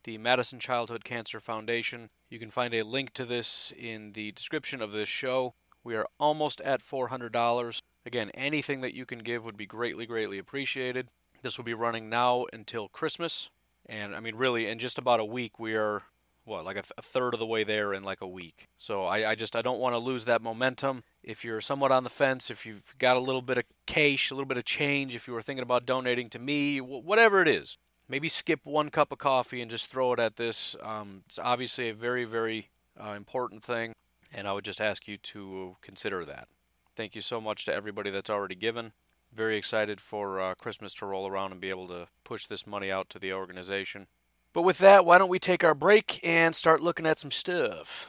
the 0.04 0.18
Madison 0.18 0.60
Childhood 0.60 1.04
Cancer 1.04 1.40
Foundation. 1.40 2.10
You 2.30 2.40
can 2.40 2.52
find 2.52 2.74
a 2.74 2.84
link 2.84 3.14
to 3.14 3.26
this 3.26 3.74
in 3.78 4.12
the 4.14 4.32
description 4.32 4.82
of 4.82 4.92
this 4.92 5.10
show. 5.10 5.54
We 5.84 5.96
are 5.96 6.08
almost 6.20 6.62
at 6.62 6.82
$400. 6.82 7.80
Again, 8.06 8.30
anything 8.32 8.82
that 8.82 8.94
you 8.94 9.06
can 9.06 9.20
give 9.20 9.44
would 9.44 9.58
be 9.58 9.66
greatly, 9.66 10.06
greatly 10.06 10.38
appreciated. 10.38 11.10
This 11.44 11.58
will 11.58 11.66
be 11.66 11.74
running 11.74 12.10
now 12.10 12.46
until 12.54 12.88
Christmas. 12.88 13.50
And 13.86 14.16
I 14.16 14.22
mean, 14.22 14.36
really, 14.36 14.68
in 14.68 14.80
just 14.80 14.98
about 14.98 15.20
a 15.20 15.26
week, 15.26 15.60
we 15.60 15.76
are, 15.76 16.04
what, 16.46 16.64
like 16.64 16.78
a, 16.78 16.82
th- 16.82 16.94
a 16.98 17.02
third 17.02 17.34
of 17.34 17.40
the 17.42 17.46
way 17.46 17.66
there 17.66 17.94
in 17.94 18.02
like 18.02 18.22
a 18.22 18.28
week. 18.28 18.70
So 18.78 19.04
I, 19.04 19.32
I 19.32 19.36
just, 19.36 19.54
I 19.54 19.62
don't 19.62 19.80
want 19.80 19.94
to 19.94 20.00
lose 20.00 20.24
that 20.24 20.42
momentum. 20.42 21.04
If 21.22 21.44
you're 21.44 21.60
somewhat 21.60 21.92
on 21.92 22.06
the 22.06 22.10
fence, 22.10 22.50
if 22.50 22.66
you've 22.66 22.96
got 22.98 23.18
a 23.18 23.20
little 23.20 23.42
bit 23.42 23.58
of 23.58 23.66
cash, 23.86 24.32
a 24.32 24.36
little 24.36 24.48
bit 24.48 24.58
of 24.58 24.64
change, 24.64 25.16
if 25.16 25.28
you 25.28 25.34
were 25.34 25.42
thinking 25.42 25.64
about 25.64 25.86
donating 25.86 26.30
to 26.30 26.40
me, 26.40 26.80
whatever 26.80 27.42
it 27.42 27.50
is, 27.50 27.78
maybe 28.08 28.30
skip 28.30 28.62
one 28.64 28.90
cup 28.90 29.12
of 29.12 29.18
coffee 29.18 29.62
and 29.62 29.70
just 29.70 29.92
throw 29.92 30.14
it 30.14 30.20
at 30.20 30.38
this. 30.38 30.78
Um, 30.82 31.24
it's 31.26 31.40
obviously 31.40 31.90
a 31.90 31.94
very, 31.94 32.24
very 32.24 32.70
uh, 32.98 33.12
important 33.12 33.64
thing, 33.64 33.94
and 34.34 34.48
I 34.48 34.54
would 34.54 34.66
just 34.66 34.80
ask 34.80 35.10
you 35.10 35.18
to 35.18 35.76
consider 35.82 36.24
that. 36.24 36.48
Thank 36.96 37.16
you 37.16 37.22
so 37.22 37.42
much 37.42 37.66
to 37.66 37.74
everybody 37.74 38.12
that's 38.12 38.30
already 38.30 38.56
given. 38.56 38.94
Very 39.34 39.58
excited 39.58 40.00
for 40.00 40.40
uh, 40.40 40.54
Christmas 40.54 40.94
to 40.96 41.08
roll 41.08 41.28
around 41.28 41.52
and 41.52 41.62
be 41.62 41.72
able 41.72 41.88
to 41.88 42.08
push 42.24 42.46
this 42.46 42.68
money 42.68 42.92
out 42.92 43.10
to 43.10 43.20
the 43.20 43.34
organization. 43.34 44.06
But 44.54 44.62
with 44.62 44.78
that, 44.78 45.06
why 45.06 45.18
don't 45.18 45.30
we 45.30 45.40
take 45.40 45.64
our 45.64 45.74
break 45.74 46.20
and 46.24 46.56
start 46.56 46.82
looking 46.82 47.08
at 47.08 47.20
some 47.20 47.32
stuff? 47.32 48.08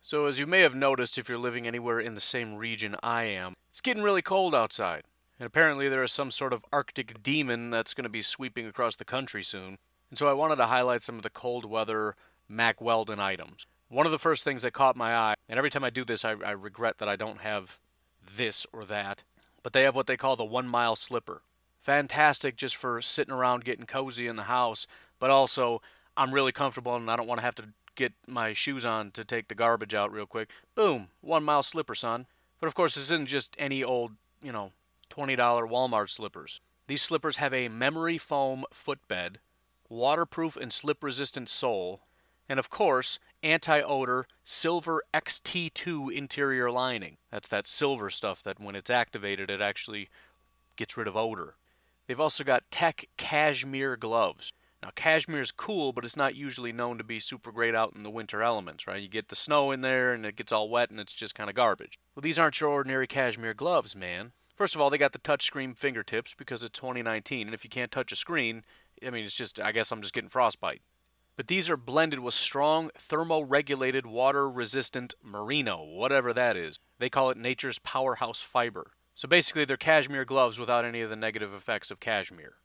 So, 0.00 0.26
as 0.26 0.38
you 0.38 0.46
may 0.46 0.60
have 0.60 0.74
noticed 0.74 1.18
if 1.18 1.28
you're 1.28 1.36
living 1.36 1.66
anywhere 1.66 1.98
in 1.98 2.14
the 2.14 2.20
same 2.20 2.54
region 2.54 2.94
I 3.02 3.24
am, 3.24 3.54
it's 3.70 3.80
getting 3.80 4.04
really 4.04 4.22
cold 4.22 4.54
outside. 4.54 5.02
And 5.40 5.48
apparently, 5.48 5.88
there 5.88 6.04
is 6.04 6.12
some 6.12 6.30
sort 6.30 6.52
of 6.52 6.64
Arctic 6.72 7.22
demon 7.24 7.70
that's 7.70 7.92
going 7.92 8.04
to 8.04 8.08
be 8.08 8.22
sweeping 8.22 8.66
across 8.66 8.94
the 8.94 9.04
country 9.04 9.42
soon. 9.42 9.78
And 10.10 10.18
so, 10.18 10.28
I 10.28 10.32
wanted 10.32 10.56
to 10.56 10.66
highlight 10.66 11.02
some 11.02 11.16
of 11.16 11.22
the 11.22 11.30
cold 11.30 11.64
weather 11.64 12.14
Mack 12.48 12.80
Weldon 12.80 13.18
items. 13.18 13.66
One 13.88 14.06
of 14.06 14.12
the 14.12 14.18
first 14.18 14.44
things 14.44 14.62
that 14.62 14.72
caught 14.72 14.96
my 14.96 15.12
eye, 15.12 15.34
and 15.48 15.58
every 15.58 15.70
time 15.70 15.82
I 15.82 15.90
do 15.90 16.04
this, 16.04 16.24
I, 16.24 16.36
I 16.44 16.52
regret 16.52 16.98
that 16.98 17.08
I 17.08 17.16
don't 17.16 17.40
have 17.40 17.80
this 18.24 18.64
or 18.72 18.84
that, 18.84 19.24
but 19.62 19.72
they 19.72 19.82
have 19.82 19.96
what 19.96 20.06
they 20.06 20.16
call 20.16 20.36
the 20.36 20.44
one 20.44 20.66
mile 20.66 20.96
slipper. 20.96 21.42
Fantastic 21.80 22.56
just 22.56 22.76
for 22.76 23.00
sitting 23.00 23.32
around 23.32 23.64
getting 23.64 23.86
cozy 23.86 24.26
in 24.26 24.36
the 24.36 24.44
house, 24.44 24.86
but 25.18 25.30
also 25.30 25.80
I'm 26.16 26.32
really 26.32 26.52
comfortable 26.52 26.94
and 26.96 27.10
I 27.10 27.16
don't 27.16 27.26
want 27.26 27.38
to 27.38 27.44
have 27.44 27.54
to 27.56 27.68
get 27.94 28.12
my 28.26 28.52
shoes 28.52 28.84
on 28.84 29.10
to 29.12 29.24
take 29.24 29.48
the 29.48 29.54
garbage 29.54 29.94
out 29.94 30.12
real 30.12 30.26
quick. 30.26 30.50
Boom, 30.74 31.08
one 31.20 31.44
mile 31.44 31.62
slipper, 31.62 31.94
son. 31.94 32.26
But 32.58 32.66
of 32.66 32.74
course, 32.74 32.94
this 32.94 33.04
isn't 33.04 33.26
just 33.26 33.54
any 33.58 33.82
old, 33.82 34.12
you 34.42 34.52
know, 34.52 34.72
$20 35.10 35.36
Walmart 35.36 36.10
slippers. 36.10 36.60
These 36.86 37.02
slippers 37.02 37.36
have 37.38 37.54
a 37.54 37.68
memory 37.68 38.18
foam 38.18 38.64
footbed, 38.72 39.38
waterproof 39.88 40.56
and 40.56 40.72
slip 40.72 41.02
resistant 41.02 41.48
sole, 41.48 42.00
and 42.48 42.58
of 42.58 42.68
course, 42.68 43.18
anti 43.42 43.80
odor 43.80 44.26
silver 44.44 45.02
XT2 45.14 46.12
interior 46.12 46.70
lining. 46.70 47.16
That's 47.30 47.48
that 47.48 47.66
silver 47.66 48.10
stuff 48.10 48.42
that 48.42 48.60
when 48.60 48.74
it's 48.74 48.90
activated, 48.90 49.50
it 49.50 49.60
actually 49.60 50.08
gets 50.76 50.96
rid 50.96 51.08
of 51.08 51.16
odor. 51.16 51.54
They've 52.06 52.20
also 52.20 52.42
got 52.42 52.70
Tech 52.70 53.06
cashmere 53.16 53.96
gloves. 53.96 54.52
Now, 54.82 54.90
cashmere 54.94 55.42
is 55.42 55.52
cool, 55.52 55.92
but 55.92 56.04
it's 56.04 56.16
not 56.16 56.34
usually 56.34 56.72
known 56.72 56.96
to 56.98 57.04
be 57.04 57.20
super 57.20 57.52
great 57.52 57.74
out 57.74 57.92
in 57.94 58.02
the 58.02 58.10
winter 58.10 58.42
elements, 58.42 58.86
right? 58.86 59.00
You 59.00 59.08
get 59.08 59.28
the 59.28 59.36
snow 59.36 59.70
in 59.70 59.82
there 59.82 60.14
and 60.14 60.24
it 60.24 60.36
gets 60.36 60.52
all 60.52 60.70
wet 60.70 60.90
and 60.90 60.98
it's 60.98 61.12
just 61.12 61.34
kind 61.34 61.50
of 61.50 61.56
garbage. 61.56 61.98
Well, 62.14 62.22
these 62.22 62.38
aren't 62.38 62.60
your 62.60 62.70
ordinary 62.70 63.06
cashmere 63.06 63.52
gloves, 63.52 63.94
man. 63.94 64.32
First 64.56 64.74
of 64.74 64.80
all, 64.80 64.90
they 64.90 64.98
got 64.98 65.12
the 65.12 65.18
touchscreen 65.18 65.76
fingertips 65.76 66.34
because 66.34 66.62
it's 66.62 66.78
2019, 66.78 67.48
and 67.48 67.54
if 67.54 67.64
you 67.64 67.70
can't 67.70 67.90
touch 67.90 68.12
a 68.12 68.16
screen, 68.16 68.64
I 69.06 69.10
mean, 69.10 69.24
it's 69.24 69.36
just, 69.36 69.60
I 69.60 69.72
guess 69.72 69.90
I'm 69.90 70.02
just 70.02 70.12
getting 70.12 70.28
frostbite. 70.30 70.82
But 71.40 71.48
these 71.48 71.70
are 71.70 71.76
blended 71.78 72.20
with 72.20 72.34
strong 72.34 72.90
thermoregulated 72.98 74.04
water 74.04 74.46
resistant 74.46 75.14
merino, 75.24 75.82
whatever 75.82 76.34
that 76.34 76.54
is. 76.54 76.78
They 76.98 77.08
call 77.08 77.30
it 77.30 77.38
nature's 77.38 77.78
powerhouse 77.78 78.42
fiber. 78.42 78.90
So 79.14 79.26
basically, 79.26 79.64
they're 79.64 79.78
cashmere 79.78 80.26
gloves 80.26 80.58
without 80.58 80.84
any 80.84 81.00
of 81.00 81.08
the 81.08 81.16
negative 81.16 81.54
effects 81.54 81.90
of 81.90 81.98
cashmere. 81.98 82.56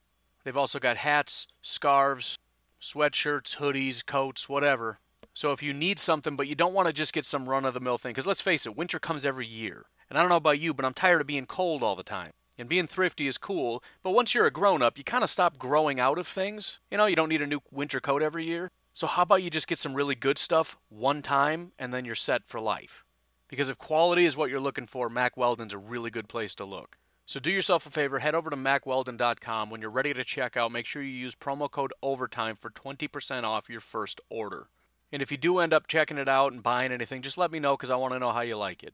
They've 0.44 0.58
also 0.58 0.80
got 0.80 0.98
hats, 0.98 1.48
scarves, 1.62 2.38
sweatshirts, 2.82 3.60
hoodies, 3.60 4.06
coats, 4.06 4.50
whatever. 4.50 5.00
So 5.34 5.54
if 5.54 5.64
you 5.64 5.72
need 5.74 5.98
something, 5.98 6.36
but 6.36 6.50
you 6.50 6.56
don't 6.56 6.74
want 6.74 6.88
to 6.88 6.94
just 6.94 7.14
get 7.14 7.26
some 7.26 7.48
run 7.48 7.64
of 7.64 7.74
the 7.74 7.80
mill 7.80 7.98
thing, 7.98 8.10
because 8.10 8.28
let's 8.28 8.42
face 8.42 8.66
it, 8.66 8.76
winter 8.76 9.00
comes 9.00 9.26
every 9.26 9.48
year. 9.48 9.86
And 10.10 10.20
I 10.20 10.22
don't 10.22 10.28
know 10.28 10.36
about 10.36 10.60
you, 10.60 10.74
but 10.74 10.84
I'm 10.84 10.94
tired 10.94 11.22
of 11.22 11.28
being 11.28 11.46
cold 11.46 11.82
all 11.82 11.96
the 11.96 12.04
time. 12.04 12.34
And 12.58 12.70
being 12.70 12.88
thrifty 12.88 13.28
is 13.28 13.38
cool, 13.38 13.84
but 14.02 14.12
once 14.12 14.34
you're 14.34 14.46
a 14.46 14.52
grown 14.52 14.82
up, 14.82 14.98
you 14.98 15.04
kind 15.04 15.24
of 15.24 15.30
stop 15.30 15.58
growing 15.58 16.00
out 16.00 16.18
of 16.18 16.28
things. 16.28 16.80
You 16.90 16.98
know, 16.98 17.06
you 17.06 17.16
don't 17.16 17.30
need 17.30 17.42
a 17.42 17.48
new 17.48 17.60
winter 17.72 18.00
coat 18.00 18.22
every 18.22 18.46
year. 18.46 18.70
So 18.94 19.08
how 19.08 19.24
about 19.24 19.44
you 19.44 19.50
just 19.50 19.68
get 19.68 19.78
some 19.78 19.94
really 19.94 20.16
good 20.16 20.38
stuff 20.38 20.78
one 20.88 21.22
time 21.22 21.74
and 21.78 21.94
then 21.94 22.06
you're 22.06 22.16
set 22.16 22.46
for 22.46 22.62
life? 22.62 23.04
Because 23.50 23.68
if 23.68 23.78
quality 23.78 24.26
is 24.26 24.38
what 24.38 24.50
you're 24.50 24.60
looking 24.60 24.86
for, 24.86 25.10
Mack 25.10 25.36
Weldon's 25.36 25.74
a 25.74 25.78
really 25.78 26.10
good 26.10 26.30
place 26.30 26.56
to 26.56 26.66
look. 26.66 26.98
So 27.26 27.40
do 27.40 27.52
yourself 27.52 27.86
a 27.86 27.90
favor, 27.90 28.20
head 28.20 28.36
over 28.36 28.50
to 28.50 28.56
mackweldon.com. 28.56 29.70
When 29.70 29.82
you're 29.82 29.90
ready 29.90 30.14
to 30.14 30.24
check 30.24 30.56
out, 30.56 30.72
make 30.72 30.86
sure 30.86 31.02
you 31.02 31.10
use 31.10 31.36
promo 31.36 31.70
code 31.70 31.92
OVERTIME 32.02 32.56
for 32.56 32.70
20% 32.70 33.44
off 33.44 33.70
your 33.70 33.80
first 33.82 34.22
order. 34.30 34.68
And 35.12 35.22
if 35.22 35.32
you 35.32 35.38
do 35.38 35.60
end 35.60 35.74
up 35.74 35.88
checking 35.88 36.18
it 36.18 36.28
out 36.28 36.54
and 36.54 36.64
buying 36.64 36.92
anything, 36.92 37.22
just 37.22 37.38
let 37.38 37.52
me 37.52 37.60
know 37.60 37.76
because 37.76 37.90
I 37.90 37.96
want 37.96 38.14
to 38.14 38.20
know 38.20 38.32
how 38.32 38.42
you 38.42 38.58
like 38.58 38.84
it. 38.84 38.94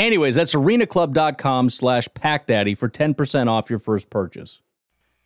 Anyways, 0.00 0.36
that's 0.36 0.54
arenaclub.com 0.54 1.68
slash 1.68 2.08
packdaddy 2.08 2.76
for 2.76 2.88
10% 2.88 3.48
off 3.48 3.68
your 3.68 3.78
first 3.78 4.08
purchase. 4.08 4.60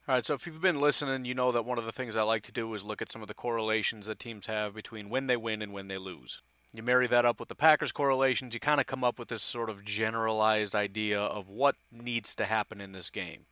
All 0.09 0.17
right, 0.17 0.27
so 0.27 0.35
if 0.35 0.47
you've 0.47 0.61
been 0.61 0.81
listening, 0.81 1.25
you 1.25 1.33
know 1.33 1.53
that 1.53 1.65
one 1.65 1.79
of 1.79 1.85
the 1.85 1.93
things 1.93 2.17
I 2.17 2.23
like 2.23 2.43
to 2.43 2.53
do 2.53 2.75
is 2.75 2.83
look 2.83 3.01
at 3.01 3.13
some 3.13 3.23
of 3.23 3.29
the 3.29 3.35
correlations 3.35 4.07
that 4.07 4.19
teams 4.19 4.47
have 4.47 4.75
between 4.75 5.09
when 5.09 5.29
they 5.29 5.37
win 5.37 5.63
and 5.63 5.73
when 5.73 5.87
they 5.87 5.97
lose. 5.97 6.43
You 6.73 6.83
marry 6.83 7.07
that 7.07 7.25
up 7.25 7.39
with 7.39 7.49
the 7.49 7.55
Packers 7.55 7.93
correlations, 7.93 8.53
you 8.53 8.59
kind 8.59 8.81
of 8.81 8.87
come 8.87 9.05
up 9.05 9.17
with 9.17 9.29
this 9.29 9.45
sort 9.45 9.71
of 9.71 9.85
generalized 9.85 10.75
idea 10.75 11.21
of 11.21 11.49
what 11.49 11.77
needs 11.93 12.35
to 12.35 12.45
happen 12.45 12.81
in 12.81 12.91
this 12.91 13.11
game. 13.11 13.47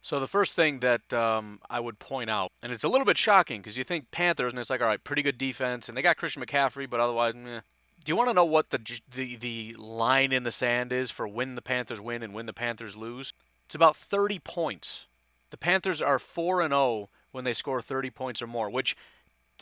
So 0.00 0.18
the 0.18 0.26
first 0.26 0.56
thing 0.56 0.80
that 0.80 1.12
um, 1.12 1.60
I 1.68 1.80
would 1.80 1.98
point 1.98 2.30
out, 2.30 2.50
and 2.62 2.72
it's 2.72 2.82
a 2.82 2.88
little 2.88 3.04
bit 3.04 3.18
shocking 3.18 3.60
because 3.60 3.76
you 3.76 3.84
think 3.84 4.10
Panthers, 4.10 4.54
and 4.54 4.58
it's 4.58 4.70
like, 4.70 4.80
all 4.80 4.86
right, 4.86 5.04
pretty 5.04 5.22
good 5.22 5.36
defense, 5.36 5.90
and 5.90 5.98
they 5.98 6.02
got 6.02 6.16
Christian 6.16 6.42
McCaffrey, 6.42 6.88
but 6.88 6.98
otherwise, 6.98 7.34
meh. 7.34 7.60
Do 8.04 8.10
you 8.10 8.16
want 8.16 8.30
to 8.30 8.34
know 8.34 8.44
what 8.44 8.70
the, 8.70 9.00
the 9.14 9.36
the 9.36 9.76
line 9.78 10.32
in 10.32 10.42
the 10.42 10.50
sand 10.50 10.92
is 10.92 11.10
for 11.10 11.28
when 11.28 11.54
the 11.54 11.62
Panthers 11.62 12.00
win 12.00 12.22
and 12.22 12.34
when 12.34 12.46
the 12.46 12.52
Panthers 12.52 12.96
lose? 12.96 13.32
It's 13.66 13.76
about 13.76 13.96
30 13.96 14.40
points. 14.40 15.06
The 15.50 15.56
Panthers 15.56 16.02
are 16.02 16.18
4 16.18 16.62
and 16.62 16.72
0 16.72 17.10
when 17.30 17.44
they 17.44 17.52
score 17.52 17.80
30 17.80 18.10
points 18.10 18.42
or 18.42 18.48
more, 18.48 18.68
which 18.68 18.96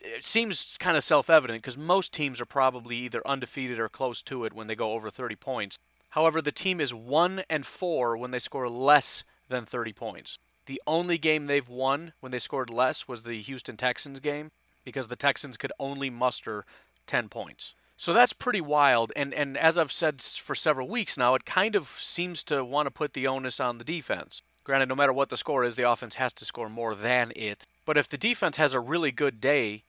uh, 0.02 0.08
seems 0.20 0.78
kind 0.78 0.96
of 0.96 1.04
self-evident 1.04 1.62
because 1.62 1.76
most 1.76 2.14
teams 2.14 2.40
are 2.40 2.46
probably 2.46 2.96
either 2.96 3.26
undefeated 3.26 3.78
or 3.78 3.88
close 3.88 4.22
to 4.22 4.44
it 4.44 4.54
when 4.54 4.68
they 4.68 4.74
go 4.74 4.92
over 4.92 5.10
30 5.10 5.36
points. 5.36 5.78
However, 6.10 6.40
the 6.40 6.50
team 6.50 6.80
is 6.80 6.94
1 6.94 7.42
and 7.50 7.66
4 7.66 8.16
when 8.16 8.30
they 8.30 8.38
score 8.38 8.68
less 8.68 9.22
than 9.48 9.66
30 9.66 9.92
points. 9.92 10.38
The 10.64 10.80
only 10.86 11.18
game 11.18 11.46
they've 11.46 11.68
won 11.68 12.14
when 12.20 12.32
they 12.32 12.38
scored 12.38 12.70
less 12.70 13.06
was 13.06 13.22
the 13.22 13.42
Houston 13.42 13.76
Texans 13.76 14.18
game 14.18 14.50
because 14.84 15.08
the 15.08 15.16
Texans 15.16 15.56
could 15.58 15.72
only 15.78 16.08
muster 16.08 16.64
10 17.06 17.28
points. 17.28 17.74
So 18.00 18.14
that's 18.14 18.32
pretty 18.32 18.62
wild. 18.62 19.12
And, 19.14 19.34
and 19.34 19.58
as 19.58 19.76
I've 19.76 19.92
said 19.92 20.22
for 20.22 20.54
several 20.54 20.88
weeks 20.88 21.18
now, 21.18 21.34
it 21.34 21.44
kind 21.44 21.76
of 21.76 21.84
seems 21.98 22.42
to 22.44 22.64
want 22.64 22.86
to 22.86 22.90
put 22.90 23.12
the 23.12 23.26
onus 23.26 23.60
on 23.60 23.76
the 23.76 23.84
defense. 23.84 24.40
Granted, 24.64 24.88
no 24.88 24.94
matter 24.94 25.12
what 25.12 25.28
the 25.28 25.36
score 25.36 25.64
is, 25.64 25.76
the 25.76 25.86
offense 25.86 26.14
has 26.14 26.32
to 26.32 26.46
score 26.46 26.70
more 26.70 26.94
than 26.94 27.30
it. 27.36 27.66
But 27.84 27.98
if 27.98 28.08
the 28.08 28.16
defense 28.16 28.56
has 28.56 28.72
a 28.72 28.80
really 28.80 29.12
good 29.12 29.38
day, 29.38 29.82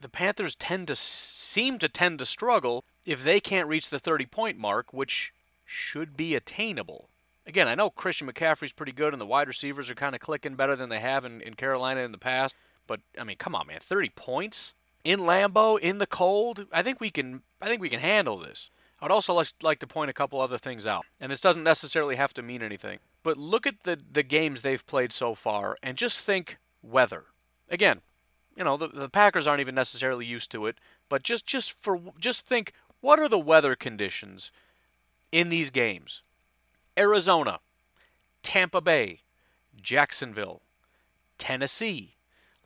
the 0.00 0.08
Panthers 0.08 0.54
tend 0.54 0.86
to 0.86 0.94
seem 0.94 1.80
to 1.80 1.88
tend 1.88 2.20
to 2.20 2.24
struggle 2.24 2.84
if 3.04 3.24
they 3.24 3.40
can't 3.40 3.66
reach 3.66 3.90
the 3.90 3.98
30 3.98 4.26
point 4.26 4.56
mark, 4.56 4.92
which 4.92 5.32
should 5.66 6.16
be 6.16 6.36
attainable. 6.36 7.08
Again, 7.48 7.66
I 7.66 7.74
know 7.74 7.90
Christian 7.90 8.30
McCaffrey's 8.30 8.72
pretty 8.72 8.92
good 8.92 9.12
and 9.12 9.20
the 9.20 9.26
wide 9.26 9.48
receivers 9.48 9.90
are 9.90 9.96
kind 9.96 10.14
of 10.14 10.20
clicking 10.20 10.54
better 10.54 10.76
than 10.76 10.88
they 10.88 11.00
have 11.00 11.24
in, 11.24 11.40
in 11.40 11.54
Carolina 11.54 12.02
in 12.02 12.12
the 12.12 12.16
past. 12.16 12.54
But 12.86 13.00
I 13.18 13.24
mean, 13.24 13.38
come 13.38 13.56
on, 13.56 13.66
man, 13.66 13.80
30 13.80 14.10
points? 14.10 14.72
In 15.04 15.20
Lambeau 15.20 15.78
in 15.78 15.98
the 15.98 16.06
cold, 16.06 16.66
I 16.72 16.82
think 16.82 17.00
we 17.00 17.10
can 17.10 17.42
I 17.60 17.66
think 17.66 17.80
we 17.80 17.90
can 17.90 18.00
handle 18.00 18.38
this. 18.38 18.70
I'd 19.00 19.10
also 19.10 19.42
like 19.62 19.78
to 19.80 19.86
point 19.86 20.10
a 20.10 20.14
couple 20.14 20.40
other 20.40 20.56
things 20.56 20.86
out, 20.86 21.04
and 21.20 21.30
this 21.30 21.40
doesn't 21.40 21.62
necessarily 21.62 22.16
have 22.16 22.32
to 22.34 22.42
mean 22.42 22.62
anything. 22.62 23.00
But 23.22 23.36
look 23.36 23.66
at 23.66 23.82
the 23.84 24.00
the 24.10 24.22
games 24.22 24.62
they've 24.62 24.86
played 24.86 25.12
so 25.12 25.34
far, 25.34 25.76
and 25.82 25.98
just 25.98 26.24
think 26.24 26.58
weather. 26.82 27.24
Again, 27.68 28.00
you 28.56 28.64
know 28.64 28.76
the, 28.76 28.88
the 28.88 29.10
Packers 29.10 29.46
aren't 29.46 29.60
even 29.60 29.74
necessarily 29.74 30.24
used 30.24 30.50
to 30.52 30.66
it, 30.66 30.78
but 31.08 31.22
just 31.22 31.46
just 31.46 31.72
for 31.72 32.00
just 32.18 32.46
think 32.46 32.72
what 33.00 33.18
are 33.18 33.28
the 33.28 33.38
weather 33.38 33.76
conditions 33.76 34.50
in 35.30 35.50
these 35.50 35.68
games? 35.68 36.22
Arizona, 36.96 37.58
Tampa 38.42 38.80
Bay, 38.80 39.20
Jacksonville, 39.80 40.62
Tennessee, 41.36 42.14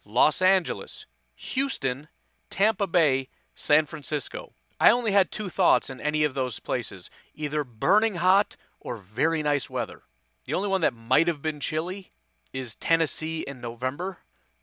Los 0.05 0.41
Angeles, 0.41 1.07
Houston, 1.35 2.09
Tampa 2.51 2.87
Bay, 2.87 3.29
San 3.55 3.87
Francisco. 3.87 4.53
I 4.81 4.91
only 4.91 5.13
had 5.13 5.31
two 5.31 5.49
thoughts 5.49 5.91
in 5.91 6.01
any 6.01 6.25
of 6.25 6.35
those 6.35 6.61
places 6.61 7.11
either 7.35 7.65
burning 7.65 8.17
hot 8.17 8.57
or 8.81 8.97
very 8.97 9.43
nice 9.43 9.69
weather. 9.69 10.03
The 10.45 10.55
only 10.55 10.69
one 10.69 10.81
that 10.81 10.95
might 10.95 11.27
have 11.27 11.43
been 11.43 11.61
chilly 11.61 12.13
is 12.53 12.77
Tennessee 12.77 13.45
in 13.47 13.61
November, 13.61 14.19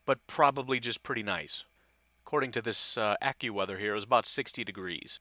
but 0.05 0.25
probably 0.27 0.79
just 0.79 1.03
pretty 1.03 1.23
nice. 1.23 1.63
According 2.25 2.51
to 2.53 2.61
this 2.61 2.97
uh, 2.97 3.15
AccuWeather 3.21 3.79
here, 3.79 3.91
it 3.91 3.95
was 3.95 4.03
about 4.03 4.25
60 4.25 4.63
degrees. 4.63 5.19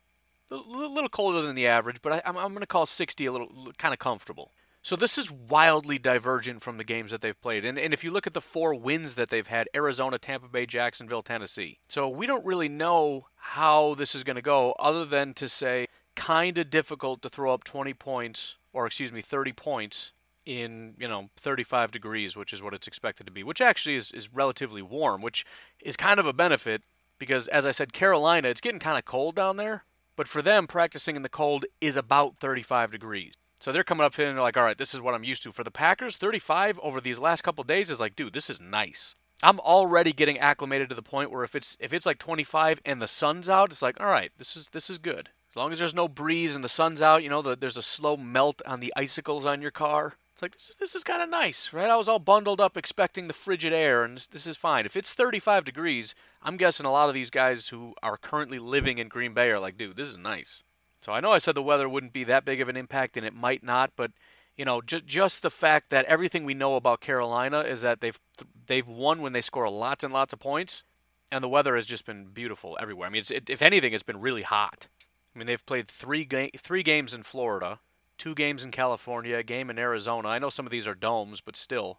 A 0.51 0.57
little 0.57 1.09
colder 1.09 1.43
than 1.43 1.55
the 1.55 1.67
average, 1.67 2.01
but 2.01 2.13
I, 2.13 2.23
am 2.25 2.35
going 2.35 2.61
to 2.61 2.67
call 2.67 2.87
60 2.87 3.27
a 3.27 3.33
little 3.33 3.73
kind 3.79 3.93
of 3.93 3.99
comfortable. 3.99 4.53
So 4.85 4.97
this 4.97 5.17
is 5.17 5.31
wildly 5.31 5.99
divergent 5.99 6.61
from 6.61 6.77
the 6.77 6.85
games 6.85 7.11
that 7.11 7.23
they've 7.23 7.41
played. 7.41 7.65
And, 7.65 7.79
and 7.79 7.95
if 7.95 8.05
you 8.05 8.11
look 8.11 8.27
at 8.27 8.35
the 8.35 8.43
four 8.43 8.75
wins 8.75 9.15
that 9.15 9.31
they've 9.31 9.47
had 9.47 9.67
Arizona, 9.75 10.19
Tampa 10.19 10.47
Bay, 10.47 10.67
Jacksonville, 10.67 11.23
Tennessee. 11.23 11.79
So 11.89 12.07
we 12.07 12.27
don't 12.27 12.45
really 12.45 12.69
know 12.69 13.29
how 13.35 13.95
this 13.95 14.15
is 14.15 14.25
going 14.25 14.37
to 14.37 14.43
go 14.43 14.73
other 14.79 15.07
than 15.07 15.33
to 15.35 15.49
say 15.49 15.87
kind 16.17 16.59
of 16.59 16.69
difficult 16.69 17.23
to 17.23 17.31
throw 17.31 17.55
up 17.55 17.65
20 17.65 17.95
points, 17.95 18.59
or 18.75 18.85
excuse 18.85 19.11
me, 19.11 19.23
30 19.23 19.55
points 19.55 20.13
in, 20.45 20.97
you 20.99 21.09
know, 21.09 21.31
35 21.39 21.91
degrees, 21.91 22.37
which 22.37 22.53
is 22.53 22.63
what 22.63 22.75
it's 22.75 22.87
expected 22.87 23.25
to 23.25 23.33
be, 23.33 23.43
which 23.43 23.63
actually 23.63 23.97
is, 23.97 24.13
is 24.13 24.35
relatively 24.35 24.83
warm, 24.83 25.23
which 25.23 25.47
is 25.81 25.97
kind 25.97 26.21
of 26.21 26.27
a 26.27 26.35
benefit 26.35 26.83
because, 27.19 27.49
as 27.49 27.65
I 27.65 27.71
said, 27.71 27.95
Carolina, 27.95 28.49
it's 28.49 28.61
getting 28.61 28.81
kind 28.81 28.99
of 28.99 29.07
cold 29.07 29.35
down 29.35 29.57
there. 29.57 29.87
But 30.15 30.29
for 30.29 30.43
them, 30.43 30.67
practicing 30.67 31.17
in 31.17 31.23
the 31.23 31.31
cold 31.31 31.65
is 31.81 31.97
about 31.97 32.37
35 32.39 32.93
degrees. 32.93 33.33
So 33.65 33.73
they're 33.73 33.83
coming 33.83 34.05
up 34.05 34.15
here 34.15 34.29
and 34.29 34.37
they're 34.37 34.43
like, 34.43 34.59
all 34.59 34.63
right, 34.63 34.77
this 34.77 34.93
is 34.93 35.01
what 35.01 35.15
I'm 35.15 35.25
used 35.25 35.43
to. 35.45 35.51
For 35.51 35.65
the 35.65 35.71
Packers, 35.71 36.19
35 36.19 36.79
over 36.83 37.01
these 37.01 37.19
last 37.19 37.41
couple 37.41 37.65
days 37.65 37.89
is 37.89 37.99
like, 37.99 38.15
dude, 38.15 38.35
this 38.35 38.51
is 38.51 38.61
nice. 38.61 39.15
I'm 39.43 39.59
already 39.61 40.13
getting 40.13 40.39
acclimated 40.39 40.91
to 40.91 40.95
the 40.95 41.01
point 41.01 41.31
where 41.31 41.43
if 41.45 41.55
it's 41.55 41.75
if 41.81 41.95
it's 41.95 42.05
like 42.05 42.19
25 42.19 42.83
and 42.85 43.01
the 43.01 43.09
sun's 43.09 43.49
out, 43.49 43.73
it's 43.73 43.81
like, 43.81 43.99
all 43.99 44.07
right, 44.07 44.33
this 44.37 44.55
is 44.55 44.69
this 44.69 44.91
is 44.91 44.99
good. 44.99 45.31
As 45.51 45.57
long 45.57 45.73
as 45.73 45.79
there's 45.79 45.95
no 45.95 46.09
breeze 46.09 46.55
and 46.55 46.63
the 46.63 46.69
sun's 46.69 47.01
out, 47.01 47.23
you 47.23 47.31
know, 47.31 47.41
the, 47.41 47.57
there's 47.57 47.79
a 47.79 47.83
slow 47.83 48.19
melt 48.19 48.61
on 48.67 48.81
the 48.81 48.93
icicles 48.97 49.47
on 49.47 49.63
your 49.63 49.71
car. 49.71 50.17
It's 50.35 50.43
like 50.43 50.53
this 50.53 50.69
is 50.69 50.77
this 50.77 50.95
is 50.95 51.03
kind 51.03 51.23
of 51.23 51.31
nice, 51.31 51.73
right? 51.73 51.89
I 51.89 51.97
was 51.97 52.07
all 52.07 52.19
bundled 52.19 52.61
up 52.61 52.77
expecting 52.77 53.29
the 53.29 53.33
frigid 53.33 53.73
air, 53.73 54.05
and 54.05 54.19
this, 54.19 54.27
this 54.27 54.47
is 54.47 54.59
fine. 54.59 54.85
If 54.85 54.95
it's 54.95 55.15
35 55.15 55.65
degrees, 55.65 56.15
I'm 56.43 56.59
guessing 56.59 56.85
a 56.85 56.93
lot 56.93 57.09
of 57.09 57.15
these 57.15 57.31
guys 57.31 57.69
who 57.69 57.95
are 58.03 58.19
currently 58.19 58.59
living 58.59 58.99
in 58.99 59.09
Green 59.09 59.33
Bay 59.33 59.49
are 59.49 59.59
like, 59.59 59.79
dude, 59.79 59.97
this 59.97 60.11
is 60.11 60.19
nice. 60.19 60.63
So 61.05 61.13
I 61.13 61.21
know 61.21 61.33
I 61.33 61.39
said 61.39 61.55
the 61.55 61.63
weather 61.63 61.87
wouldn't 61.87 62.15
be 62.15 62.25
that 62.25 62.47
big 62.47 62.63
of 62.63 62.71
an 62.71 62.79
impact, 62.79 63.19
and 63.19 63.27
it 63.27 63.35
might 63.35 63.63
not, 63.63 63.93
but 63.95 64.13
you 64.57 64.65
know, 64.65 64.81
just 64.81 65.05
just 65.05 65.43
the 65.43 65.51
fact 65.51 65.91
that 65.91 66.07
everything 66.07 66.47
we 66.47 66.55
know 66.55 66.77
about 66.77 67.03
Carolina 67.03 67.61
is 67.61 67.83
that 67.83 68.01
they've 68.01 68.19
they've 68.67 68.89
won 68.89 69.21
when 69.21 69.35
they 69.35 69.43
score 69.43 69.69
lots 69.69 70.03
and 70.03 70.15
lots 70.15 70.33
of 70.33 70.41
points, 70.41 70.83
and 71.31 71.45
the 71.45 71.49
weather 71.49 71.75
has 71.75 71.85
just 71.85 72.07
been 72.07 72.29
beautiful 72.29 72.79
everywhere. 72.81 73.07
I 73.07 73.11
mean, 73.11 73.23
it, 73.29 73.51
if 73.51 73.61
anything, 73.61 73.93
it's 73.93 74.03
been 74.03 74.19
really 74.19 74.41
hot. 74.41 74.89
I 75.35 75.39
mean, 75.39 75.47
they've 75.47 75.67
played 75.67 75.89
three 75.89 76.25
ga- 76.25 76.53
three 76.57 76.83
games 76.83 77.13
in 77.13 77.23
Florida 77.23 77.81
two 78.17 78.35
games 78.35 78.65
in 78.65 78.71
California, 78.71 79.37
a 79.37 79.43
game 79.43 79.69
in 79.69 79.79
Arizona. 79.79 80.29
I 80.29 80.39
know 80.39 80.49
some 80.49 80.65
of 80.65 80.73
these 80.73 80.87
are 80.87 80.95
domes, 80.95 81.43
but 81.43 81.55
still, 81.55 81.99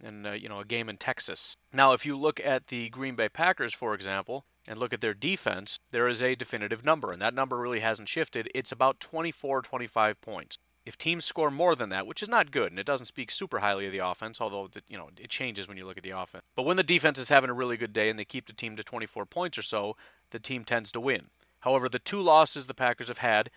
and 0.00 0.24
uh, 0.24 0.32
you 0.32 0.48
know 0.48 0.60
a 0.60 0.64
game 0.64 0.88
in 0.88 0.98
Texas. 0.98 1.56
Now, 1.72 1.94
if 1.94 2.06
you 2.06 2.16
look 2.16 2.40
at 2.44 2.68
the 2.68 2.90
Green 2.90 3.16
Bay 3.16 3.28
Packers, 3.28 3.74
for 3.74 3.92
example, 3.92 4.44
and 4.68 4.78
look 4.78 4.92
at 4.92 5.00
their 5.00 5.14
defense, 5.14 5.78
there 5.90 6.08
is 6.08 6.22
a 6.22 6.34
definitive 6.34 6.84
number, 6.84 7.12
and 7.12 7.20
that 7.22 7.34
number 7.34 7.56
really 7.56 7.80
hasn't 7.80 8.08
shifted. 8.08 8.50
It's 8.54 8.72
about 8.72 9.00
24, 9.00 9.62
25 9.62 10.20
points. 10.20 10.58
If 10.84 10.96
teams 10.96 11.24
score 11.24 11.50
more 11.50 11.74
than 11.74 11.88
that, 11.88 12.06
which 12.06 12.22
is 12.22 12.28
not 12.28 12.52
good, 12.52 12.70
and 12.70 12.78
it 12.78 12.86
doesn't 12.86 13.06
speak 13.06 13.32
super 13.32 13.58
highly 13.58 13.86
of 13.86 13.92
the 13.92 13.98
offense, 13.98 14.40
although 14.40 14.68
the, 14.68 14.82
you 14.88 14.96
know 14.96 15.10
it 15.18 15.30
changes 15.30 15.66
when 15.66 15.76
you 15.76 15.84
look 15.84 15.96
at 15.96 16.04
the 16.04 16.10
offense. 16.10 16.44
But 16.54 16.62
when 16.62 16.76
the 16.76 16.84
defense 16.84 17.18
is 17.18 17.28
having 17.28 17.50
a 17.50 17.54
really 17.54 17.76
good 17.76 17.92
day 17.92 18.08
and 18.08 18.18
they 18.18 18.24
keep 18.24 18.46
the 18.46 18.52
team 18.52 18.76
to 18.76 18.84
24 18.84 19.26
points 19.26 19.58
or 19.58 19.62
so, 19.62 19.96
the 20.30 20.38
team 20.38 20.64
tends 20.64 20.92
to 20.92 21.00
win. 21.00 21.26
However, 21.60 21.88
the 21.88 21.98
two 21.98 22.22
losses 22.22 22.68
the 22.68 22.74
Packers 22.74 23.08
have 23.08 23.18
had 23.18 23.50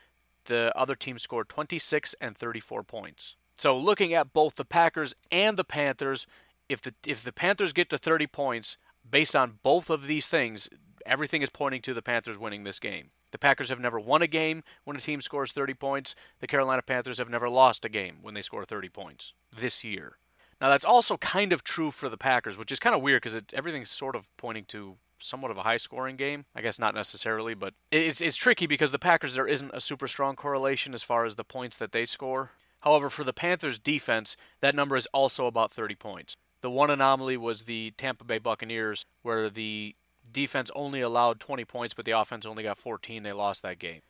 the 0.46 0.74
other 0.76 0.96
team 0.96 1.20
scored 1.20 1.48
26 1.50 2.16
and 2.20 2.36
34 2.36 2.84
points. 2.84 3.36
So 3.56 3.78
looking 3.78 4.14
at 4.14 4.34
both 4.34 4.56
the 4.56 4.66
Packers 4.66 5.16
and 5.32 5.58
the 5.58 5.64
Panthers, 5.64 6.26
if 6.68 6.82
the 6.82 6.94
if 7.06 7.24
the 7.24 7.32
Panthers 7.32 7.74
get 7.74 7.90
to 7.90 7.98
30 7.98 8.26
points 8.28 8.78
based 9.10 9.36
on 9.36 9.60
both 9.64 9.90
of 9.90 10.08
these 10.08 10.28
things, 10.28 10.70
everything 11.10 11.42
is 11.42 11.50
pointing 11.50 11.82
to 11.82 11.94
the 11.94 12.02
Panthers 12.02 12.38
winning 12.38 12.64
this 12.64 12.80
game. 12.80 13.10
The 13.32 13.38
Packers 13.38 13.70
have 13.70 13.80
never 13.80 14.00
won 14.00 14.22
a 14.22 14.28
game 14.28 14.64
when 14.84 14.96
a 14.96 15.02
team 15.02 15.22
scores 15.22 15.52
30 15.52 15.74
points. 15.74 16.16
The 16.40 16.48
Carolina 16.48 16.82
Panthers 16.82 17.18
have 17.18 17.30
never 17.30 17.50
lost 17.50 17.86
a 17.86 17.90
game 17.90 18.18
when 18.22 18.34
they 18.34 18.42
score 18.42 18.66
30 18.66 18.90
points 18.90 19.34
this 19.56 19.84
year. 19.84 20.18
Now 20.62 20.70
that's 20.70 20.86
also 20.86 21.18
kind 21.18 21.54
of 21.54 21.64
true 21.64 21.92
for 21.92 22.10
the 22.10 22.18
Packers, 22.18 22.58
which 22.58 22.72
is 22.72 22.80
kind 22.80 22.96
of 22.96 23.02
weird 23.02 23.22
because 23.22 23.42
everything's 23.54 23.90
sort 23.90 24.16
of 24.16 24.28
pointing 24.38 24.66
to 24.66 24.98
somewhat 25.20 25.52
of 25.52 25.58
a 25.58 25.64
high 25.64 25.78
scoring 25.78 26.16
game. 26.16 26.46
I 26.56 26.62
guess 26.62 26.80
not 26.80 26.96
necessarily, 26.96 27.54
but 27.54 27.74
it's, 27.92 28.22
it's 28.22 28.38
tricky 28.38 28.68
because 28.68 28.92
the 28.92 29.00
Packers, 29.00 29.36
there 29.36 29.48
isn't 29.48 29.72
a 29.74 29.82
super 29.82 30.08
strong 30.08 30.36
correlation 30.36 30.94
as 30.94 31.04
far 31.04 31.26
as 31.26 31.36
the 31.36 31.44
points 31.44 31.78
that 31.78 31.92
they 31.92 32.06
score. 32.06 32.52
However, 32.82 33.10
for 33.10 33.24
the 33.24 33.34
Panthers 33.34 33.78
defense, 33.78 34.38
that 34.62 34.76
number 34.76 34.96
is 34.96 35.08
also 35.08 35.46
about 35.46 35.72
30 35.72 35.96
points. 35.96 36.36
The 36.62 36.70
one 36.70 36.90
anomaly 36.90 37.38
was 37.38 37.64
the 37.64 37.92
Tampa 37.92 38.24
Bay 38.24 38.38
Buccaneers, 38.38 39.06
where 39.22 39.50
the 39.50 39.96
defense 40.32 40.72
only 40.76 41.02
allowed 41.02 41.40
20 41.40 41.66
points, 41.66 41.94
but 41.94 42.06
the 42.06 42.12
offense 42.12 42.46
only 42.46 42.64
got 42.64 42.78
14. 42.78 43.24
They 43.24 43.32
lost 43.32 43.62
that 43.64 43.80
game. 43.80 44.02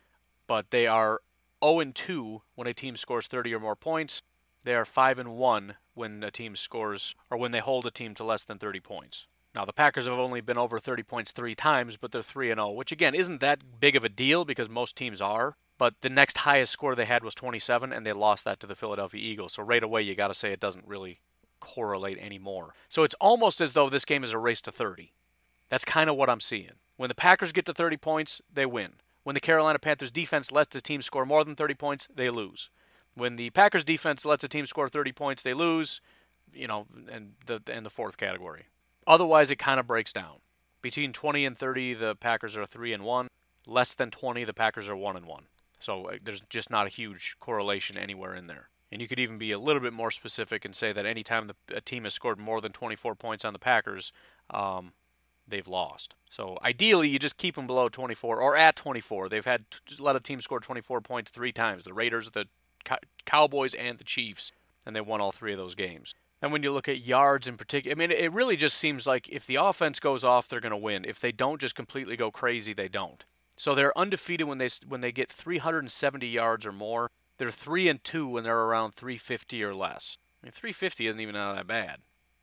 But 0.46 0.70
they 0.70 0.86
are 0.86 1.20
0 1.64 1.92
2 1.94 2.42
when 2.54 2.66
a 2.66 2.74
team 2.74 2.96
scores 2.96 3.26
30 3.26 3.54
or 3.54 3.60
more 3.60 3.76
points. 3.76 4.22
They 4.62 4.74
are 4.74 4.84
5 4.84 5.18
and 5.18 5.36
1 5.36 5.74
when 5.94 6.22
a 6.22 6.30
team 6.30 6.56
scores, 6.56 7.14
or 7.30 7.38
when 7.38 7.50
they 7.50 7.60
hold 7.60 7.86
a 7.86 7.90
team 7.90 8.14
to 8.14 8.24
less 8.24 8.44
than 8.44 8.58
30 8.58 8.80
points. 8.80 9.26
Now 9.54 9.64
the 9.64 9.72
Packers 9.72 10.06
have 10.06 10.18
only 10.18 10.40
been 10.40 10.58
over 10.58 10.78
30 10.78 11.02
points 11.02 11.32
three 11.32 11.54
times, 11.54 11.96
but 11.96 12.12
they're 12.12 12.22
3 12.22 12.50
and 12.50 12.58
0, 12.58 12.72
which 12.72 12.92
again 12.92 13.14
isn't 13.14 13.40
that 13.40 13.80
big 13.80 13.96
of 13.96 14.04
a 14.04 14.08
deal 14.08 14.44
because 14.44 14.68
most 14.68 14.96
teams 14.96 15.20
are. 15.20 15.56
But 15.78 15.94
the 16.02 16.10
next 16.10 16.38
highest 16.38 16.72
score 16.72 16.94
they 16.94 17.06
had 17.06 17.24
was 17.24 17.34
27, 17.34 17.90
and 17.90 18.04
they 18.04 18.12
lost 18.12 18.44
that 18.44 18.60
to 18.60 18.66
the 18.66 18.74
Philadelphia 18.74 19.20
Eagles. 19.20 19.54
So 19.54 19.62
right 19.62 19.82
away, 19.82 20.02
you 20.02 20.14
got 20.14 20.28
to 20.28 20.34
say 20.34 20.52
it 20.52 20.60
doesn't 20.60 20.86
really 20.86 21.20
correlate 21.58 22.18
anymore. 22.18 22.74
So 22.90 23.02
it's 23.02 23.14
almost 23.20 23.60
as 23.62 23.72
though 23.72 23.88
this 23.88 24.04
game 24.04 24.22
is 24.22 24.32
a 24.32 24.38
race 24.38 24.60
to 24.62 24.72
30. 24.72 25.12
That's 25.70 25.84
kind 25.84 26.10
of 26.10 26.16
what 26.16 26.28
I'm 26.28 26.40
seeing. 26.40 26.72
When 26.96 27.08
the 27.08 27.14
Packers 27.14 27.52
get 27.52 27.64
to 27.66 27.72
30 27.72 27.96
points, 27.96 28.42
they 28.52 28.66
win. 28.66 28.94
When 29.22 29.34
the 29.34 29.40
Carolina 29.40 29.78
Panthers 29.78 30.10
defense 30.10 30.52
lets 30.52 30.74
the 30.74 30.82
team 30.82 31.00
score 31.00 31.24
more 31.24 31.44
than 31.44 31.54
30 31.54 31.74
points, 31.74 32.08
they 32.14 32.28
lose. 32.28 32.68
When 33.14 33.36
the 33.36 33.50
Packers 33.50 33.84
defense 33.84 34.24
lets 34.24 34.44
a 34.44 34.48
team 34.48 34.66
score 34.66 34.88
30 34.88 35.12
points, 35.12 35.42
they 35.42 35.54
lose. 35.54 36.00
You 36.52 36.66
know, 36.66 36.86
and 37.10 37.34
the 37.46 37.62
in 37.72 37.84
the 37.84 37.90
fourth 37.90 38.16
category. 38.16 38.66
Otherwise, 39.06 39.50
it 39.50 39.56
kind 39.56 39.78
of 39.78 39.86
breaks 39.86 40.12
down. 40.12 40.40
Between 40.82 41.12
20 41.12 41.44
and 41.44 41.56
30, 41.56 41.94
the 41.94 42.16
Packers 42.16 42.56
are 42.56 42.66
3 42.66 42.92
and 42.92 43.04
1. 43.04 43.28
Less 43.66 43.94
than 43.94 44.10
20, 44.10 44.44
the 44.44 44.52
Packers 44.52 44.88
are 44.88 44.96
1 44.96 45.16
and 45.16 45.26
1. 45.26 45.44
So 45.78 46.06
uh, 46.06 46.16
there's 46.22 46.40
just 46.48 46.70
not 46.70 46.86
a 46.86 46.90
huge 46.90 47.36
correlation 47.38 47.96
anywhere 47.96 48.34
in 48.34 48.46
there. 48.46 48.68
And 48.90 49.00
you 49.00 49.06
could 49.06 49.20
even 49.20 49.38
be 49.38 49.52
a 49.52 49.58
little 49.58 49.80
bit 49.80 49.92
more 49.92 50.10
specific 50.10 50.64
and 50.64 50.74
say 50.74 50.92
that 50.92 51.06
anytime 51.06 51.46
the, 51.46 51.54
a 51.74 51.80
team 51.80 52.04
has 52.04 52.14
scored 52.14 52.38
more 52.38 52.60
than 52.60 52.72
24 52.72 53.14
points 53.14 53.44
on 53.44 53.52
the 53.52 53.58
Packers, 53.58 54.12
um, 54.50 54.92
they've 55.50 55.68
lost. 55.68 56.14
So 56.30 56.58
ideally, 56.62 57.08
you 57.08 57.18
just 57.18 57.36
keep 57.36 57.56
them 57.56 57.66
below 57.66 57.88
24 57.88 58.40
or 58.40 58.56
at 58.56 58.76
24. 58.76 59.28
They've 59.28 59.44
had 59.44 59.64
a 59.98 60.02
lot 60.02 60.16
of 60.16 60.22
teams 60.22 60.44
score 60.44 60.60
24 60.60 61.00
points 61.00 61.30
three 61.30 61.52
times: 61.52 61.84
the 61.84 61.92
Raiders, 61.92 62.30
the 62.30 62.46
Cowboys, 63.26 63.74
and 63.74 63.98
the 63.98 64.04
Chiefs, 64.04 64.52
and 64.86 64.94
they 64.94 65.00
won 65.00 65.20
all 65.20 65.32
three 65.32 65.52
of 65.52 65.58
those 65.58 65.74
games. 65.74 66.14
And 66.42 66.52
when 66.52 66.62
you 66.62 66.72
look 66.72 66.88
at 66.88 67.04
yards 67.04 67.46
in 67.46 67.56
particular, 67.56 67.94
I 67.94 67.98
mean, 67.98 68.10
it 68.10 68.32
really 68.32 68.56
just 68.56 68.76
seems 68.76 69.06
like 69.06 69.28
if 69.28 69.46
the 69.46 69.56
offense 69.56 70.00
goes 70.00 70.24
off, 70.24 70.48
they're 70.48 70.60
going 70.60 70.70
to 70.70 70.76
win. 70.76 71.04
If 71.04 71.20
they 71.20 71.32
don't 71.32 71.60
just 71.60 71.74
completely 71.74 72.16
go 72.16 72.30
crazy, 72.30 72.72
they 72.72 72.88
don't. 72.88 73.24
So 73.56 73.74
they're 73.74 73.96
undefeated 73.96 74.46
when 74.46 74.56
they 74.56 74.68
when 74.88 75.02
they 75.02 75.12
get 75.12 75.30
370 75.30 76.26
yards 76.26 76.64
or 76.64 76.72
more. 76.72 77.10
They're 77.36 77.50
three 77.50 77.88
and 77.88 78.02
two 78.02 78.26
when 78.26 78.44
they're 78.44 78.58
around 78.58 78.94
350 78.94 79.62
or 79.64 79.74
less. 79.74 80.16
I 80.42 80.46
mean, 80.46 80.52
350 80.52 81.06
isn't 81.06 81.20
even 81.20 81.34
that 81.34 81.66
bad. 81.66 82.00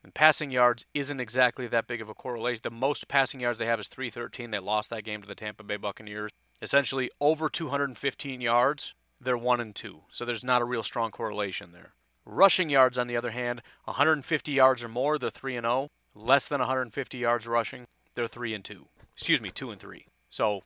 And 0.08 0.14
passing 0.14 0.52
yards 0.52 0.86
isn't 0.94 1.20
exactly 1.20 1.68
that 1.68 1.86
big 1.86 2.02
of 2.02 2.08
a 2.08 2.14
correlation. 2.14 2.62
The 2.64 2.72
most 2.72 3.10
passing 3.10 3.42
yards 3.42 3.60
they 3.60 3.66
have 3.66 3.78
is 3.78 3.90
313. 3.90 4.52
They 4.52 4.60
lost 4.60 4.90
that 4.90 5.04
game 5.04 5.22
to 5.22 5.28
the 5.28 5.36
Tampa 5.36 5.64
Bay 5.64 5.76
Buccaneers. 5.76 6.32
Essentially, 6.62 7.12
over 7.20 7.50
215 7.50 8.40
yards, 8.40 8.94
they're 9.20 9.38
one 9.38 9.60
and 9.60 9.76
two. 9.76 10.04
So 10.10 10.24
there's 10.24 10.46
not 10.46 10.62
a 10.62 10.66
real 10.66 10.82
strong 10.82 11.12
correlation 11.12 11.74
there. 11.74 11.92
Rushing 12.26 12.70
yards, 12.70 12.98
on 12.98 13.08
the 13.08 13.18
other 13.18 13.32
hand, 13.32 13.62
150 13.84 14.50
yards 14.50 14.82
or 14.82 14.88
more, 14.88 15.18
they're 15.18 15.30
3 15.30 15.58
and 15.58 15.66
0. 15.66 15.90
Less 16.16 16.48
than 16.48 16.62
150 16.62 17.18
yards 17.18 17.46
rushing, 17.46 17.84
they're 18.16 18.30
3 18.30 18.54
and 18.54 18.64
2. 18.64 18.88
Excuse 19.14 19.42
me, 19.42 19.52
2 19.52 19.72
and 19.72 19.82
3. 19.82 20.06
So, 20.30 20.64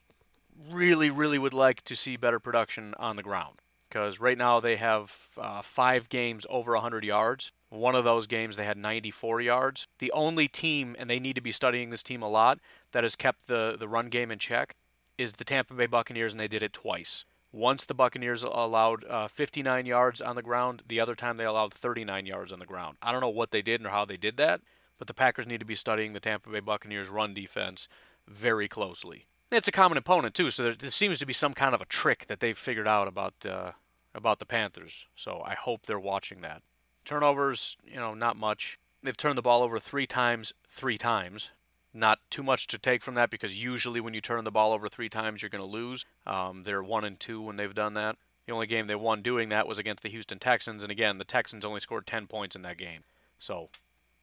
really, 0.70 1.10
really 1.10 1.40
would 1.40 1.56
like 1.56 1.82
to 1.86 1.96
see 1.96 2.16
better 2.16 2.40
production 2.40 2.94
on 3.00 3.16
the 3.16 3.24
ground 3.24 3.61
because 3.92 4.22
right 4.22 4.38
now 4.38 4.62
they 4.62 4.78
have 4.78 5.14
uh, 5.38 5.62
five 5.62 6.08
games 6.08 6.48
over 6.50 6.72
100 6.74 7.04
yards. 7.04 7.52
One 7.70 7.94
of 7.94 8.06
those 8.06 8.26
games 8.26 8.56
they 8.56 8.66
had 8.66 8.78
94 8.78 9.42
yards. 9.42 9.88
The 10.00 10.12
only 10.14 10.48
team, 10.48 10.96
and 10.98 11.10
they 11.10 11.20
need 11.20 11.36
to 11.36 11.42
be 11.42 11.52
studying 11.52 11.90
this 11.90 12.02
team 12.02 12.22
a 12.22 12.30
lot, 12.30 12.60
that 12.94 13.04
has 13.04 13.18
kept 13.18 13.48
the, 13.48 13.76
the 13.78 13.90
run 13.90 14.08
game 14.08 14.32
in 14.32 14.40
check 14.40 14.76
is 15.18 15.34
the 15.34 15.44
Tampa 15.44 15.74
Bay 15.74 15.88
Buccaneers, 15.88 16.32
and 16.32 16.40
they 16.40 16.48
did 16.48 16.64
it 16.64 16.72
twice. 16.72 17.26
Once 17.52 17.84
the 17.84 17.94
Buccaneers 17.94 18.44
allowed 18.44 19.04
uh, 19.06 19.28
59 19.28 19.86
yards 19.86 20.22
on 20.22 20.38
the 20.38 20.42
ground, 20.42 20.84
the 20.88 21.02
other 21.02 21.16
time 21.16 21.36
they 21.36 21.44
allowed 21.44 21.74
39 21.74 22.26
yards 22.26 22.54
on 22.54 22.60
the 22.60 22.66
ground. 22.66 22.98
I 23.02 23.12
don't 23.12 23.20
know 23.20 23.30
what 23.30 23.52
they 23.52 23.62
did 23.62 23.86
or 23.86 23.90
how 23.90 24.06
they 24.06 24.16
did 24.16 24.38
that, 24.38 24.62
but 24.98 25.08
the 25.08 25.14
Packers 25.14 25.48
need 25.48 25.60
to 25.60 25.66
be 25.66 25.76
studying 25.76 26.14
the 26.14 26.22
Tampa 26.22 26.50
Bay 26.50 26.62
Buccaneers 26.62 27.10
run 27.10 27.34
defense 27.34 27.90
very 28.26 28.70
closely. 28.70 29.26
It's 29.52 29.68
a 29.68 29.72
common 29.72 29.98
opponent 29.98 30.34
too, 30.34 30.50
so 30.50 30.64
there, 30.64 30.74
there 30.74 30.90
seems 30.90 31.20
to 31.20 31.26
be 31.26 31.34
some 31.34 31.54
kind 31.54 31.76
of 31.76 31.82
a 31.82 31.86
trick 31.86 32.28
that 32.28 32.40
they've 32.40 32.58
figured 32.58 32.88
out 32.88 33.08
about 33.08 33.34
uh, 33.46 33.72
about 34.16 34.40
the 34.40 34.46
Panthers. 34.46 35.06
So 35.16 35.42
I 35.46 35.56
hope 35.56 35.86
they're 35.86 36.00
watching 36.00 36.42
that. 36.42 36.62
Turnovers, 37.04 37.78
you 37.86 37.98
know, 37.98 38.14
not 38.14 38.38
much. 38.38 38.80
They've 39.04 39.18
turned 39.18 39.38
the 39.38 39.42
ball 39.42 39.64
over 39.64 39.80
three 39.80 40.08
times, 40.08 40.54
three 40.70 40.98
times 40.98 41.52
not 41.94 42.20
too 42.30 42.44
much 42.44 42.68
to 42.68 42.78
take 42.78 43.02
from 43.02 43.16
that 43.16 43.30
because 43.30 43.62
usually 43.62 44.00
when 44.00 44.14
you 44.14 44.22
turn 44.22 44.44
the 44.44 44.52
ball 44.52 44.74
over 44.74 44.88
three 44.88 45.10
times, 45.10 45.42
you're 45.42 45.50
going 45.50 45.64
to 45.64 45.70
lose. 45.70 46.06
Um, 46.26 46.64
they're 46.64 46.84
one 46.84 47.04
and 47.04 47.20
two 47.20 47.42
when 47.42 47.58
they've 47.58 47.74
done 47.74 47.94
that. 47.96 48.18
The 48.46 48.54
only 48.54 48.68
game 48.68 48.88
they 48.88 48.96
won 48.96 49.22
doing 49.22 49.50
that 49.50 49.68
was 49.68 49.78
against 49.78 50.04
the 50.04 50.10
Houston 50.10 50.40
Texans, 50.40 50.84
and 50.84 50.92
again, 50.92 51.18
the 51.18 51.24
Texans 51.24 51.64
only 51.64 51.80
scored 51.80 52.08
10 52.08 52.28
points 52.28 52.56
in 52.56 52.64
that 52.64 52.78
game. 52.78 53.04
So, 53.38 53.70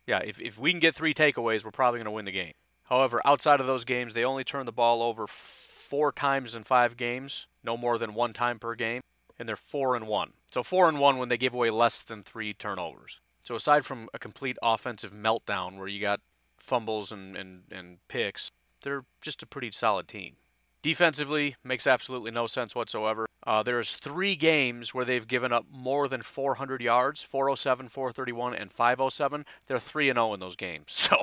yeah, 0.07 0.21
if, 0.25 0.41
if 0.41 0.59
we 0.59 0.71
can 0.71 0.81
get 0.81 0.95
three 0.95 1.15
takeaways, 1.15 1.65
we're 1.65 1.71
probably 1.71 1.99
going 1.99 2.07
to 2.07 2.11
win 2.11 2.25
the 2.25 2.33
game. 2.33 2.55
However, 2.89 3.21
outside 3.25 3.61
of 3.61 3.67
those 3.67 3.85
games, 3.85 4.15
they 4.15 4.25
only 4.25 4.45
turn 4.45 4.67
the 4.67 4.73
ball 4.73 5.03
over 5.03 5.27
four 5.27 6.11
times 6.13 6.55
in 6.55 6.65
five 6.65 6.97
games, 6.97 7.47
no 7.63 7.77
more 7.77 7.99
than 7.99 8.15
one 8.15 8.33
time 8.33 8.59
per 8.59 8.75
game, 8.75 9.03
and 9.39 9.49
they're 9.49 9.57
four 9.57 9.95
and 9.95 10.07
one. 10.07 10.33
So 10.51 10.63
four 10.63 10.89
and 10.89 10.99
one 10.99 11.19
when 11.19 11.29
they 11.29 11.37
give 11.37 11.55
away 11.55 11.71
less 11.71 12.03
than 12.03 12.23
three 12.23 12.55
turnovers. 12.55 13.21
So 13.43 13.55
aside 13.55 13.85
from 13.85 14.09
a 14.15 14.19
complete 14.19 14.57
offensive 14.63 15.13
meltdown 15.13 15.77
where 15.77 15.89
you 15.89 16.01
got 16.01 16.21
fumbles 16.57 17.13
and, 17.13 17.37
and, 17.37 17.63
and 17.71 17.99
picks, 18.09 18.51
they're 18.83 19.05
just 19.21 19.43
a 19.43 19.47
pretty 19.47 19.71
solid 19.71 20.09
team. 20.09 20.37
Defensively, 20.81 21.57
makes 21.65 21.87
absolutely 21.87 22.31
no 22.31 22.47
sense 22.47 22.75
whatsoever. 22.75 23.27
Uh, 23.47 23.63
there's 23.63 23.97
three 23.97 24.37
games 24.37 24.95
where 24.95 25.05
they've 25.05 25.27
given 25.27 25.53
up 25.53 25.67
more 25.71 26.09
than 26.09 26.23
400 26.23 26.81
yards 26.81 27.23
407, 27.23 27.89
431, 27.89 28.55
and 28.55 28.73
507. 28.73 29.45
They're 29.67 29.79
3 29.79 30.09
and 30.11 30.17
0 30.17 30.35
in 30.35 30.41
those 30.41 30.57
games. 30.57 30.87
So 31.09 31.17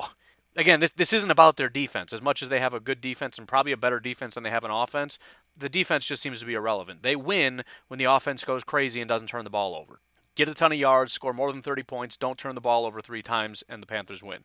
again, 0.56 0.80
this 0.80 0.92
this 0.92 1.12
isn't 1.12 1.30
about 1.30 1.56
their 1.56 1.68
defense 1.68 2.12
as 2.12 2.22
much 2.22 2.42
as 2.42 2.48
they 2.48 2.60
have 2.60 2.74
a 2.74 2.80
good 2.80 3.00
defense 3.00 3.38
and 3.38 3.46
probably 3.46 3.72
a 3.72 3.76
better 3.76 4.00
defense 4.00 4.34
than 4.34 4.44
they 4.44 4.50
have 4.50 4.64
an 4.64 4.70
offense. 4.70 5.18
The 5.56 5.68
defense 5.68 6.06
just 6.06 6.22
seems 6.22 6.40
to 6.40 6.46
be 6.46 6.54
irrelevant. 6.54 7.02
They 7.02 7.16
win 7.16 7.62
when 7.88 7.98
the 7.98 8.04
offense 8.04 8.44
goes 8.44 8.64
crazy 8.64 9.00
and 9.00 9.08
doesn't 9.08 9.28
turn 9.28 9.44
the 9.44 9.50
ball 9.50 9.74
over. 9.74 10.00
Get 10.34 10.48
a 10.48 10.54
ton 10.54 10.72
of 10.72 10.78
yards, 10.78 11.12
score 11.12 11.32
more 11.32 11.50
than 11.50 11.62
30 11.62 11.82
points, 11.82 12.16
don't 12.16 12.38
turn 12.38 12.54
the 12.54 12.60
ball 12.60 12.84
over 12.84 13.00
three 13.00 13.22
times, 13.22 13.64
and 13.68 13.82
the 13.82 13.86
Panthers 13.86 14.22
win. 14.22 14.44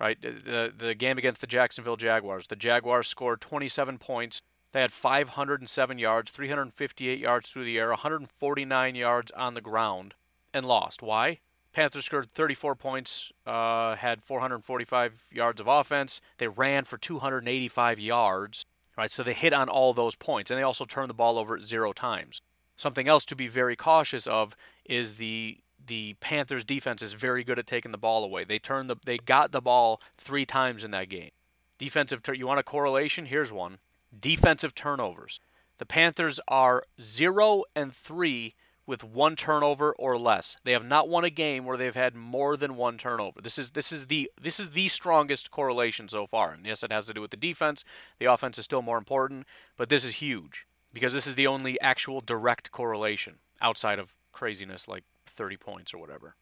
Right? 0.00 0.20
The 0.20 0.72
the 0.76 0.94
game 0.94 1.18
against 1.18 1.40
the 1.40 1.46
Jacksonville 1.46 1.96
Jaguars, 1.96 2.48
the 2.48 2.56
Jaguars 2.56 3.08
scored 3.08 3.40
27 3.40 3.98
points. 3.98 4.42
They 4.72 4.80
had 4.80 4.92
507 4.92 5.98
yards, 5.98 6.32
358 6.32 7.18
yards 7.20 7.48
through 7.48 7.64
the 7.64 7.78
air, 7.78 7.90
149 7.90 8.94
yards 8.96 9.30
on 9.30 9.54
the 9.54 9.60
ground, 9.60 10.14
and 10.52 10.66
lost. 10.66 11.00
Why? 11.00 11.38
Panthers 11.74 12.04
scored 12.04 12.32
34 12.32 12.76
points, 12.76 13.32
uh, 13.46 13.96
had 13.96 14.22
445 14.22 15.24
yards 15.32 15.60
of 15.60 15.66
offense. 15.66 16.20
They 16.38 16.46
ran 16.46 16.84
for 16.84 16.96
285 16.96 17.98
yards, 17.98 18.64
right? 18.96 19.10
So 19.10 19.22
they 19.22 19.34
hit 19.34 19.52
on 19.52 19.68
all 19.68 19.92
those 19.92 20.14
points, 20.14 20.50
and 20.50 20.58
they 20.58 20.62
also 20.62 20.84
turned 20.84 21.10
the 21.10 21.14
ball 21.14 21.36
over 21.36 21.58
zero 21.60 21.92
times. 21.92 22.40
Something 22.76 23.08
else 23.08 23.24
to 23.26 23.36
be 23.36 23.48
very 23.48 23.76
cautious 23.76 24.26
of 24.26 24.56
is 24.84 25.14
the 25.14 25.58
the 25.86 26.14
Panthers 26.14 26.64
defense 26.64 27.02
is 27.02 27.12
very 27.12 27.44
good 27.44 27.58
at 27.58 27.66
taking 27.66 27.90
the 27.92 27.98
ball 27.98 28.24
away. 28.24 28.44
They 28.44 28.58
turned 28.58 28.88
the 28.88 28.96
they 29.04 29.18
got 29.18 29.52
the 29.52 29.60
ball 29.60 30.00
three 30.16 30.46
times 30.46 30.84
in 30.84 30.92
that 30.92 31.08
game. 31.08 31.30
Defensive, 31.76 32.22
turn 32.22 32.36
you 32.36 32.46
want 32.46 32.60
a 32.60 32.64
correlation? 32.64 33.26
Here's 33.26 33.52
one: 33.52 33.78
defensive 34.18 34.74
turnovers. 34.74 35.40
The 35.78 35.86
Panthers 35.86 36.38
are 36.46 36.84
zero 37.00 37.64
and 37.74 37.92
three 37.92 38.54
with 38.86 39.02
one 39.02 39.36
turnover 39.36 39.92
or 39.98 40.18
less. 40.18 40.56
They 40.64 40.72
have 40.72 40.84
not 40.84 41.08
won 41.08 41.24
a 41.24 41.30
game 41.30 41.64
where 41.64 41.76
they've 41.76 41.94
had 41.94 42.14
more 42.14 42.56
than 42.56 42.76
one 42.76 42.98
turnover. 42.98 43.40
This 43.40 43.58
is 43.58 43.70
this 43.72 43.92
is 43.92 44.06
the 44.06 44.30
this 44.40 44.60
is 44.60 44.70
the 44.70 44.88
strongest 44.88 45.50
correlation 45.50 46.08
so 46.08 46.26
far. 46.26 46.52
And 46.52 46.66
yes, 46.66 46.82
it 46.82 46.92
has 46.92 47.06
to 47.06 47.14
do 47.14 47.20
with 47.20 47.30
the 47.30 47.36
defense. 47.36 47.84
The 48.18 48.26
offense 48.26 48.58
is 48.58 48.64
still 48.64 48.82
more 48.82 48.98
important, 48.98 49.46
but 49.76 49.88
this 49.88 50.04
is 50.04 50.16
huge 50.16 50.66
because 50.92 51.12
this 51.12 51.26
is 51.26 51.34
the 51.34 51.46
only 51.46 51.80
actual 51.80 52.20
direct 52.20 52.70
correlation 52.72 53.36
outside 53.60 53.98
of 53.98 54.16
craziness 54.32 54.86
like 54.86 55.04
30 55.26 55.56
points 55.56 55.94
or 55.94 55.98
whatever. 55.98 56.36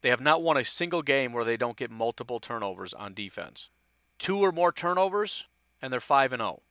They 0.00 0.10
have 0.10 0.20
not 0.20 0.42
won 0.42 0.56
a 0.56 0.64
single 0.64 1.02
game 1.02 1.32
where 1.32 1.44
they 1.44 1.56
don't 1.56 1.76
get 1.76 1.90
multiple 1.90 2.38
turnovers 2.38 2.94
on 2.94 3.14
defense. 3.14 3.68
Two 4.18 4.38
or 4.38 4.52
more 4.52 4.72
turnovers 4.72 5.44
and 5.82 5.92
they're 5.92 6.00
5 6.00 6.32
and 6.32 6.40
0, 6.40 6.62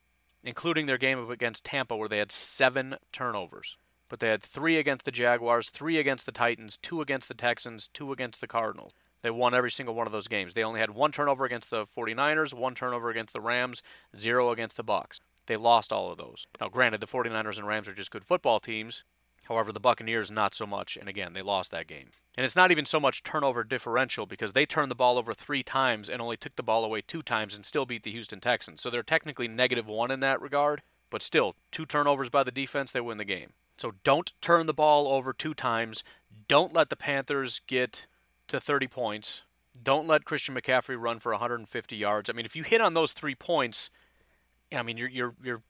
including 0.42 0.86
their 0.86 0.98
game 0.98 1.30
against 1.30 1.64
Tampa 1.64 1.96
where 1.96 2.08
they 2.08 2.18
had 2.18 2.32
7 2.32 2.96
turnovers 3.12 3.76
but 4.08 4.20
they 4.20 4.28
had 4.28 4.42
three 4.42 4.78
against 4.78 5.04
the 5.04 5.10
Jaguars, 5.10 5.70
three 5.70 5.98
against 5.98 6.26
the 6.26 6.32
Titans, 6.32 6.76
two 6.76 7.00
against 7.00 7.28
the 7.28 7.34
Texans, 7.34 7.88
two 7.88 8.12
against 8.12 8.40
the 8.40 8.46
Cardinals. 8.46 8.92
They 9.22 9.30
won 9.30 9.54
every 9.54 9.70
single 9.70 9.94
one 9.94 10.06
of 10.06 10.12
those 10.12 10.28
games. 10.28 10.54
They 10.54 10.62
only 10.62 10.80
had 10.80 10.90
one 10.90 11.12
turnover 11.12 11.44
against 11.44 11.70
the 11.70 11.84
49ers, 11.84 12.54
one 12.54 12.74
turnover 12.74 13.10
against 13.10 13.32
the 13.32 13.40
Rams, 13.40 13.82
zero 14.16 14.50
against 14.50 14.76
the 14.76 14.84
Bucks. 14.84 15.20
They 15.46 15.56
lost 15.56 15.92
all 15.92 16.10
of 16.12 16.18
those. 16.18 16.46
Now, 16.60 16.68
granted, 16.68 17.00
the 17.00 17.06
49ers 17.06 17.58
and 17.58 17.66
Rams 17.66 17.88
are 17.88 17.94
just 17.94 18.10
good 18.10 18.24
football 18.24 18.60
teams. 18.60 19.02
However, 19.48 19.72
the 19.72 19.80
Buccaneers 19.80 20.30
not 20.30 20.54
so 20.54 20.66
much, 20.66 20.98
and 20.98 21.08
again, 21.08 21.32
they 21.32 21.40
lost 21.40 21.70
that 21.70 21.86
game. 21.86 22.10
And 22.36 22.44
it's 22.44 22.54
not 22.54 22.70
even 22.70 22.84
so 22.84 23.00
much 23.00 23.22
turnover 23.22 23.64
differential 23.64 24.26
because 24.26 24.52
they 24.52 24.66
turned 24.66 24.90
the 24.90 24.94
ball 24.94 25.16
over 25.16 25.32
three 25.32 25.62
times 25.62 26.10
and 26.10 26.20
only 26.20 26.36
took 26.36 26.54
the 26.56 26.62
ball 26.62 26.84
away 26.84 27.00
two 27.00 27.22
times 27.22 27.56
and 27.56 27.64
still 27.64 27.86
beat 27.86 28.02
the 28.02 28.12
Houston 28.12 28.40
Texans. 28.40 28.82
So 28.82 28.90
they're 28.90 29.02
technically 29.02 29.48
negative 29.48 29.86
one 29.86 30.10
in 30.10 30.20
that 30.20 30.42
regard, 30.42 30.82
but 31.08 31.22
still, 31.22 31.56
two 31.72 31.86
turnovers 31.86 32.28
by 32.28 32.42
the 32.44 32.50
defense, 32.50 32.92
they 32.92 33.00
win 33.00 33.16
the 33.16 33.24
game. 33.24 33.54
So 33.78 33.92
don't 34.02 34.32
turn 34.40 34.66
the 34.66 34.74
ball 34.74 35.06
over 35.08 35.32
two 35.32 35.54
times. 35.54 36.02
Don't 36.48 36.74
let 36.74 36.90
the 36.90 36.96
Panthers 36.96 37.60
get 37.66 38.06
to 38.48 38.58
30 38.58 38.88
points. 38.88 39.42
Don't 39.80 40.08
let 40.08 40.24
Christian 40.24 40.56
McCaffrey 40.56 41.00
run 41.00 41.20
for 41.20 41.30
150 41.30 41.96
yards. 41.96 42.28
I 42.28 42.32
mean, 42.32 42.44
if 42.44 42.56
you 42.56 42.64
hit 42.64 42.80
on 42.80 42.94
those 42.94 43.12
three 43.12 43.36
points, 43.36 43.90
I 44.74 44.82
mean, 44.82 44.96
you're 44.96 45.08
you're 45.08 45.34
you're 45.42 45.62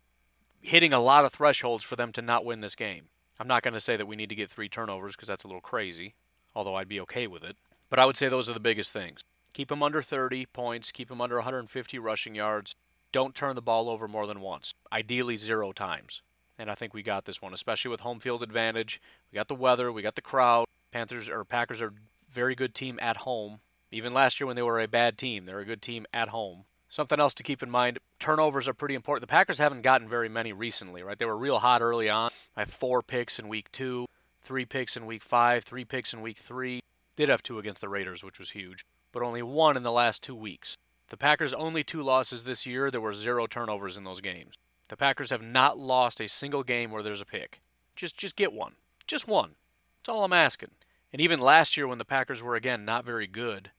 hitting 0.63 0.95
a 0.95 1.01
lot 1.01 1.27
of 1.27 1.33
thresholds 1.33 1.85
for 1.85 1.97
them 1.97 2.11
to 2.13 2.23
not 2.23 2.45
win 2.45 2.61
this 2.61 2.75
game. 2.75 3.05
I'm 3.39 3.47
not 3.47 3.63
going 3.63 3.75
to 3.75 3.81
say 3.81 3.97
that 3.97 4.09
we 4.09 4.17
need 4.17 4.31
to 4.31 4.35
get 4.35 4.51
three 4.51 4.69
turnovers 4.69 5.15
because 5.15 5.29
that's 5.29 5.45
a 5.45 5.47
little 5.47 5.61
crazy, 5.61 6.15
although 6.55 6.75
I'd 6.75 6.89
be 6.89 7.01
okay 7.01 7.27
with 7.27 7.45
it. 7.45 7.57
But 7.91 7.99
I 7.99 8.07
would 8.07 8.17
say 8.17 8.29
those 8.29 8.49
are 8.49 8.55
the 8.55 8.61
biggest 8.61 8.93
things. 8.93 9.21
Keep 9.53 9.69
them 9.69 9.83
under 9.83 10.03
30 10.03 10.47
points, 10.47 10.91
keep 10.91 11.09
them 11.09 11.21
under 11.21 11.37
150 11.37 11.99
rushing 11.99 12.35
yards. 12.35 12.75
Don't 13.13 13.35
turn 13.35 13.55
the 13.55 13.63
ball 13.63 13.89
over 13.89 14.09
more 14.09 14.27
than 14.27 14.41
once, 14.41 14.75
ideally 14.93 15.37
zero 15.37 15.73
times 15.73 16.23
and 16.59 16.71
I 16.71 16.75
think 16.75 16.93
we 16.93 17.03
got 17.03 17.25
this 17.25 17.41
one, 17.41 17.55
especially 17.55 17.91
with 17.91 18.01
home 18.01 18.19
field 18.19 18.43
advantage. 18.43 19.01
We 19.31 19.37
got 19.37 19.49
the 19.49 19.55
weather, 19.55 19.93
we 19.93 20.03
got 20.03 20.17
the 20.17 20.23
crowd. 20.23 20.67
Panthers 20.93 21.29
or 21.29 21.45
Packers 21.45 21.81
are 21.81 21.93
very 22.31 22.55
good 22.55 22.75
team 22.75 22.99
at 23.01 23.19
home. 23.19 23.61
Even 23.91 24.13
last 24.13 24.39
year 24.41 24.47
when 24.47 24.57
they 24.57 24.63
were 24.63 24.81
a 24.81 24.89
bad 24.89 25.17
team, 25.17 25.47
they're 25.47 25.61
a 25.61 25.65
good 25.65 25.83
team 25.83 26.07
at 26.13 26.29
home. 26.29 26.65
Something 26.91 27.21
else 27.21 27.35
to 27.35 27.43
keep 27.43 27.63
in 27.63 27.71
mind, 27.71 27.99
turnovers 28.19 28.67
are 28.67 28.75
pretty 28.75 28.95
important. 28.95 29.21
The 29.23 29.31
Packers 29.31 29.59
haven't 29.59 29.83
gotten 29.83 30.09
very 30.09 30.29
many 30.29 30.53
recently, 30.53 31.03
right? 31.03 31.19
They 31.19 31.27
were 31.27 31.37
real 31.37 31.59
hot 31.59 31.83
early 31.83 32.09
on. 32.09 32.31
I 32.57 32.61
have 32.61 32.71
four 32.71 33.03
picks 33.03 33.39
in 33.39 33.49
week 33.49 33.71
two, 33.73 34.07
three 34.43 34.65
picks 34.65 34.97
in 34.97 35.07
week 35.07 35.23
five, 35.23 35.65
three 35.65 35.85
picks 35.85 36.15
in 36.15 36.23
week 36.23 36.39
three. 36.39 36.81
Did 37.17 37.29
have 37.29 37.43
two 37.43 37.59
against 37.59 37.81
the 37.83 37.89
Raiders, 37.89 38.25
which 38.25 38.39
was 38.39 38.51
huge, 38.51 38.85
but 39.13 39.23
only 39.23 39.43
one 39.43 39.77
in 39.77 39.83
the 39.83 39.93
last 39.93 40.23
two 40.23 40.35
weeks. 40.35 40.77
The 41.09 41.17
Packers' 41.17 41.55
only 41.55 41.83
two 41.83 42.03
losses 42.03 42.45
this 42.45 42.67
year, 42.67 42.91
there 42.91 43.01
were 43.01 43.15
zero 43.15 43.47
turnovers 43.47 43.97
in 43.97 44.05
those 44.05 44.21
games. 44.21 44.55
The 44.89 44.97
Packers 44.97 45.31
have 45.31 45.43
not 45.43 45.79
lost 45.79 46.21
a 46.21 46.29
single 46.29 46.63
game 46.63 46.91
where 46.91 47.03
there's 47.03 47.21
a 47.21 47.27
pick. 47.27 47.61
Just 47.95 48.17
just 48.17 48.37
get 48.37 48.53
one. 48.53 48.75
Just 49.07 49.29
one. 49.29 49.57
That's 50.01 50.15
all 50.15 50.25
I'm 50.25 50.33
asking. 50.33 50.71
And 51.13 51.21
even 51.21 51.41
last 51.41 51.77
year 51.77 51.87
when 51.87 51.99
the 51.99 52.05
Packers 52.05 52.43
were 52.43 52.55
again 52.55 52.85
not 52.85 53.05
very 53.05 53.27
good, 53.27 53.71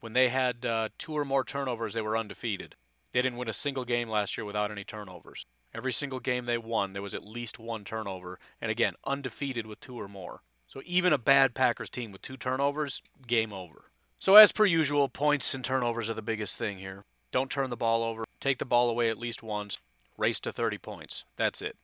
when 0.00 0.12
they 0.12 0.28
had 0.28 0.64
uh, 0.64 0.90
two 0.98 1.16
or 1.16 1.24
more 1.24 1.44
turnovers, 1.44 1.94
they 1.94 2.02
were 2.02 2.16
undefeated. 2.16 2.74
They 3.12 3.22
didn't 3.22 3.38
win 3.38 3.48
a 3.48 3.54
single 3.54 3.84
game 3.84 4.08
last 4.08 4.36
year 4.36 4.44
without 4.44 4.70
any 4.70 4.84
turnovers. 4.84 5.46
Every 5.74 5.92
single 5.92 6.20
game 6.20 6.44
they 6.44 6.58
won, 6.58 6.92
there 6.92 7.02
was 7.02 7.14
at 7.14 7.26
least 7.26 7.58
one 7.58 7.84
turnover, 7.84 8.38
and 8.60 8.70
again, 8.70 8.94
undefeated 9.04 9.66
with 9.66 9.80
two 9.80 9.98
or 9.98 10.08
more. 10.08 10.42
So 10.66 10.82
even 10.84 11.12
a 11.12 11.18
bad 11.18 11.54
Packers 11.54 11.90
team 11.90 12.12
with 12.12 12.22
two 12.22 12.36
turnovers, 12.36 13.02
game 13.26 13.52
over. 13.52 13.84
So 14.18 14.34
as 14.34 14.52
per 14.52 14.66
usual, 14.66 15.08
points 15.08 15.54
and 15.54 15.64
turnovers 15.64 16.10
are 16.10 16.14
the 16.14 16.22
biggest 16.22 16.58
thing 16.58 16.78
here. 16.78 17.04
Don't 17.32 17.50
turn 17.50 17.70
the 17.70 17.76
ball 17.76 18.02
over. 18.02 18.24
Take 18.40 18.58
the 18.58 18.64
ball 18.64 18.88
away 18.90 19.08
at 19.08 19.18
least 19.18 19.42
once 19.42 19.78
race 20.18 20.40
to 20.40 20.52
30 20.52 20.76
points. 20.78 21.24
That's 21.36 21.62
it. 21.62 21.76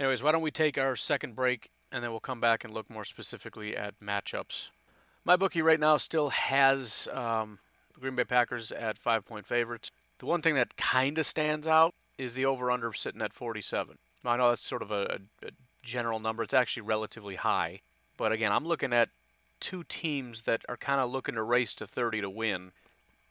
Anyways, 0.00 0.22
why 0.22 0.32
don't 0.32 0.42
we 0.42 0.50
take 0.50 0.78
our 0.78 0.96
second 0.96 1.36
break 1.36 1.70
and 1.92 2.02
then 2.02 2.10
we'll 2.10 2.20
come 2.20 2.40
back 2.40 2.64
and 2.64 2.72
look 2.72 2.88
more 2.90 3.04
specifically 3.04 3.76
at 3.76 4.00
matchups. 4.00 4.70
MyBookie 5.26 5.62
right 5.62 5.78
now 5.78 5.96
still 5.98 6.30
has 6.30 7.06
um, 7.12 7.58
the 7.92 8.00
Green 8.00 8.14
Bay 8.16 8.24
Packers 8.24 8.72
at 8.72 8.98
five 8.98 9.24
point 9.26 9.46
favorites. 9.46 9.90
The 10.18 10.26
one 10.26 10.42
thing 10.42 10.54
that 10.54 10.76
kind 10.76 11.18
of 11.18 11.26
stands 11.26 11.66
out 11.66 11.94
is 12.16 12.34
the 12.34 12.46
over 12.46 12.70
under 12.70 12.92
sitting 12.92 13.22
at 13.22 13.32
47. 13.32 13.98
I 14.24 14.36
know 14.36 14.48
that's 14.48 14.62
sort 14.62 14.82
of 14.82 14.90
a, 14.90 15.20
a 15.42 15.50
general 15.82 16.20
number, 16.20 16.42
it's 16.42 16.54
actually 16.54 16.82
relatively 16.82 17.36
high. 17.36 17.80
But 18.16 18.32
again, 18.32 18.52
I'm 18.52 18.66
looking 18.66 18.92
at 18.92 19.08
two 19.60 19.84
teams 19.84 20.42
that 20.42 20.62
are 20.68 20.76
kind 20.76 21.02
of 21.02 21.10
looking 21.10 21.34
to 21.34 21.42
race 21.42 21.74
to 21.74 21.86
30 21.86 22.22
to 22.22 22.30
win. 22.30 22.72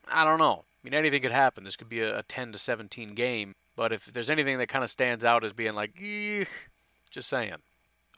I 0.07 0.23
don't 0.23 0.39
know. 0.39 0.65
I 0.65 0.77
mean, 0.83 0.93
anything 0.93 1.21
could 1.21 1.31
happen. 1.31 1.63
This 1.63 1.75
could 1.75 1.89
be 1.89 2.01
a, 2.01 2.19
a 2.19 2.23
10 2.23 2.53
to 2.53 2.59
17 2.59 3.13
game. 3.13 3.55
But 3.79 3.93
if 3.93 4.07
there's 4.07 4.29
anything 4.29 4.57
that 4.57 4.67
kind 4.67 4.83
of 4.83 4.89
stands 4.89 5.23
out 5.23 5.45
as 5.45 5.53
being 5.53 5.73
like, 5.73 5.95
just 7.09 7.29
saying. 7.29 7.53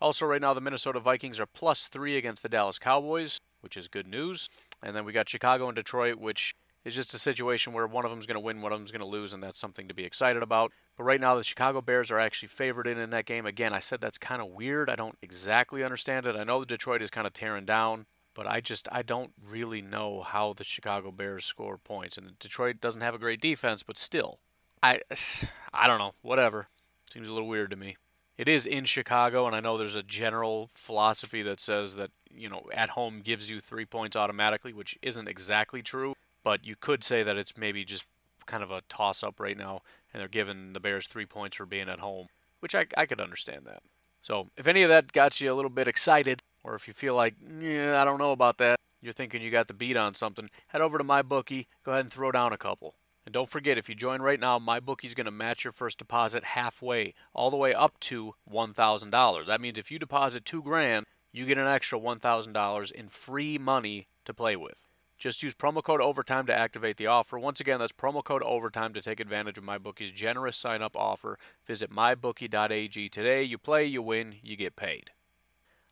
Also, 0.01 0.25
right 0.25 0.41
now, 0.41 0.55
the 0.55 0.59
Minnesota 0.59 0.99
Vikings 0.99 1.39
are 1.39 1.45
plus 1.45 1.85
three 1.85 2.17
against 2.17 2.41
the 2.41 2.49
Dallas 2.49 2.79
Cowboys, 2.79 3.37
which 3.59 3.77
is 3.77 3.87
good 3.87 4.07
news. 4.07 4.49
And 4.81 4.95
then 4.95 5.05
we 5.05 5.13
got 5.13 5.29
Chicago 5.29 5.67
and 5.67 5.75
Detroit, 5.75 6.15
which 6.15 6.55
is 6.83 6.95
just 6.95 7.13
a 7.13 7.19
situation 7.19 7.73
where 7.73 7.85
one 7.85 8.05
of 8.05 8.09
them's 8.09 8.25
going 8.25 8.37
to 8.37 8.39
win, 8.39 8.63
one 8.63 8.71
of 8.71 8.79
them's 8.79 8.91
going 8.91 9.01
to 9.01 9.05
lose, 9.05 9.33
and 9.33 9.43
that's 9.43 9.59
something 9.59 9.87
to 9.87 9.93
be 9.93 10.03
excited 10.03 10.41
about. 10.41 10.71
But 10.97 11.03
right 11.03 11.21
now, 11.21 11.35
the 11.35 11.43
Chicago 11.43 11.79
Bears 11.79 12.09
are 12.09 12.17
actually 12.17 12.49
favored 12.49 12.87
in 12.87 12.97
in 12.97 13.11
that 13.11 13.27
game. 13.27 13.45
Again, 13.45 13.71
I 13.71 13.81
said 13.81 14.01
that's 14.01 14.17
kind 14.17 14.41
of 14.41 14.47
weird. 14.47 14.89
I 14.89 14.95
don't 14.95 15.19
exactly 15.21 15.83
understand 15.83 16.25
it. 16.25 16.35
I 16.35 16.43
know 16.43 16.61
the 16.61 16.65
Detroit 16.65 17.03
is 17.03 17.11
kind 17.11 17.27
of 17.27 17.33
tearing 17.33 17.65
down, 17.65 18.07
but 18.33 18.47
I 18.47 18.61
just 18.61 18.87
I 18.91 19.03
don't 19.03 19.33
really 19.47 19.83
know 19.83 20.21
how 20.21 20.53
the 20.53 20.63
Chicago 20.63 21.11
Bears 21.11 21.45
score 21.45 21.77
points. 21.77 22.17
And 22.17 22.39
Detroit 22.39 22.81
doesn't 22.81 23.01
have 23.01 23.13
a 23.13 23.19
great 23.19 23.41
defense, 23.41 23.83
but 23.83 23.99
still, 23.99 24.39
I 24.83 25.01
I 25.73 25.87
don't 25.87 25.99
know. 25.99 26.13
Whatever. 26.21 26.67
Seems 27.11 27.27
a 27.27 27.33
little 27.33 27.47
weird 27.47 27.71
to 27.71 27.75
me. 27.75 27.97
It 28.37 28.47
is 28.47 28.65
in 28.65 28.85
Chicago, 28.85 29.45
and 29.45 29.55
I 29.55 29.59
know 29.59 29.77
there's 29.77 29.95
a 29.95 30.03
general 30.03 30.69
philosophy 30.73 31.41
that 31.43 31.59
says 31.59 31.95
that 31.95 32.11
you 32.33 32.49
know 32.49 32.63
at 32.73 32.91
home 32.91 33.21
gives 33.23 33.49
you 33.49 33.59
three 33.59 33.85
points 33.85 34.15
automatically, 34.15 34.73
which 34.73 34.97
isn't 35.01 35.27
exactly 35.27 35.81
true. 35.81 36.15
But 36.43 36.65
you 36.65 36.75
could 36.75 37.03
say 37.03 37.21
that 37.21 37.37
it's 37.37 37.57
maybe 37.57 37.85
just 37.85 38.07
kind 38.47 38.63
of 38.63 38.71
a 38.71 38.81
toss 38.89 39.21
up 39.21 39.39
right 39.39 39.57
now, 39.57 39.81
and 40.11 40.21
they're 40.21 40.27
giving 40.27 40.73
the 40.73 40.79
Bears 40.79 41.07
three 41.07 41.25
points 41.25 41.57
for 41.57 41.65
being 41.65 41.89
at 41.89 41.99
home, 41.99 42.27
which 42.61 42.73
I 42.73 42.87
I 42.97 43.05
could 43.05 43.21
understand 43.21 43.65
that. 43.65 43.83
So 44.21 44.49
if 44.57 44.67
any 44.67 44.83
of 44.83 44.89
that 44.89 45.11
got 45.11 45.39
you 45.39 45.53
a 45.53 45.55
little 45.55 45.69
bit 45.69 45.87
excited, 45.87 46.41
or 46.63 46.75
if 46.75 46.87
you 46.87 46.93
feel 46.93 47.15
like 47.15 47.35
yeah 47.59 48.01
I 48.01 48.05
don't 48.05 48.19
know 48.19 48.31
about 48.31 48.57
that, 48.57 48.79
you're 49.01 49.13
thinking 49.13 49.41
you 49.41 49.51
got 49.51 49.67
the 49.67 49.73
beat 49.73 49.97
on 49.97 50.15
something, 50.15 50.49
head 50.69 50.81
over 50.81 50.97
to 50.97 51.03
MyBookie. 51.03 51.67
Go 51.83 51.91
ahead 51.91 52.05
and 52.05 52.13
throw 52.13 52.31
down 52.31 52.53
a 52.53 52.57
couple. 52.57 52.95
And 53.25 53.33
don't 53.33 53.49
forget, 53.49 53.77
if 53.77 53.87
you 53.87 53.95
join 53.95 54.21
right 54.21 54.39
now, 54.39 54.57
MyBookie's 54.57 55.13
going 55.13 55.25
to 55.25 55.31
match 55.31 55.63
your 55.63 55.71
first 55.71 55.99
deposit 55.99 56.43
halfway, 56.43 57.13
all 57.33 57.51
the 57.51 57.57
way 57.57 57.73
up 57.73 57.99
to 58.01 58.33
$1,000. 58.51 59.45
That 59.45 59.61
means 59.61 59.77
if 59.77 59.91
you 59.91 59.99
deposit 59.99 60.43
two 60.43 60.63
grand, 60.63 61.05
you 61.31 61.45
get 61.45 61.57
an 61.57 61.67
extra 61.67 61.99
$1,000 61.99 62.91
in 62.91 63.09
free 63.09 63.57
money 63.57 64.07
to 64.25 64.33
play 64.33 64.55
with. 64.55 64.87
Just 65.19 65.43
use 65.43 65.53
promo 65.53 65.83
code 65.83 66.01
OVERTIME 66.01 66.47
to 66.47 66.57
activate 66.57 66.97
the 66.97 67.05
offer. 67.05 67.37
Once 67.37 67.59
again, 67.59 67.77
that's 67.77 67.91
promo 67.91 68.23
code 68.23 68.41
OVERTIME 68.41 68.91
to 68.95 69.03
take 69.03 69.19
advantage 69.19 69.59
of 69.59 69.63
MyBookie's 69.63 70.09
generous 70.09 70.57
sign 70.57 70.81
up 70.81 70.97
offer. 70.97 71.37
Visit 71.67 71.91
mybookie.ag 71.91 73.09
today. 73.09 73.43
You 73.43 73.59
play, 73.59 73.85
you 73.85 74.01
win, 74.01 74.37
you 74.41 74.55
get 74.55 74.75
paid. 74.75 75.11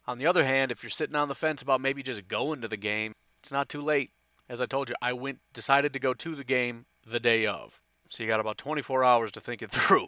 On 0.08 0.18
the 0.18 0.26
other 0.26 0.46
hand, 0.46 0.72
if 0.72 0.82
you're 0.82 0.90
sitting 0.90 1.16
on 1.16 1.28
the 1.28 1.36
fence 1.36 1.62
about 1.62 1.80
maybe 1.80 2.02
just 2.02 2.28
going 2.28 2.62
to 2.62 2.68
the 2.68 2.76
game, 2.76 3.14
it's 3.38 3.52
not 3.52 3.70
too 3.70 3.82
late. 3.82 4.10
As 4.50 4.60
I 4.60 4.66
told 4.66 4.90
you, 4.90 4.96
I 5.00 5.14
went 5.14 5.38
decided 5.54 5.94
to 5.94 6.00
go 6.00 6.16
to 6.16 6.34
the 6.34 6.44
game 6.44 6.88
the 7.10 7.20
day 7.20 7.46
of. 7.46 7.82
So 8.10 8.24
you 8.24 8.30
got 8.30 8.40
about 8.40 8.58
24 8.58 9.04
hours 9.04 9.32
to 9.34 9.42
think 9.42 9.62
it 9.62 9.72
through, 9.72 10.08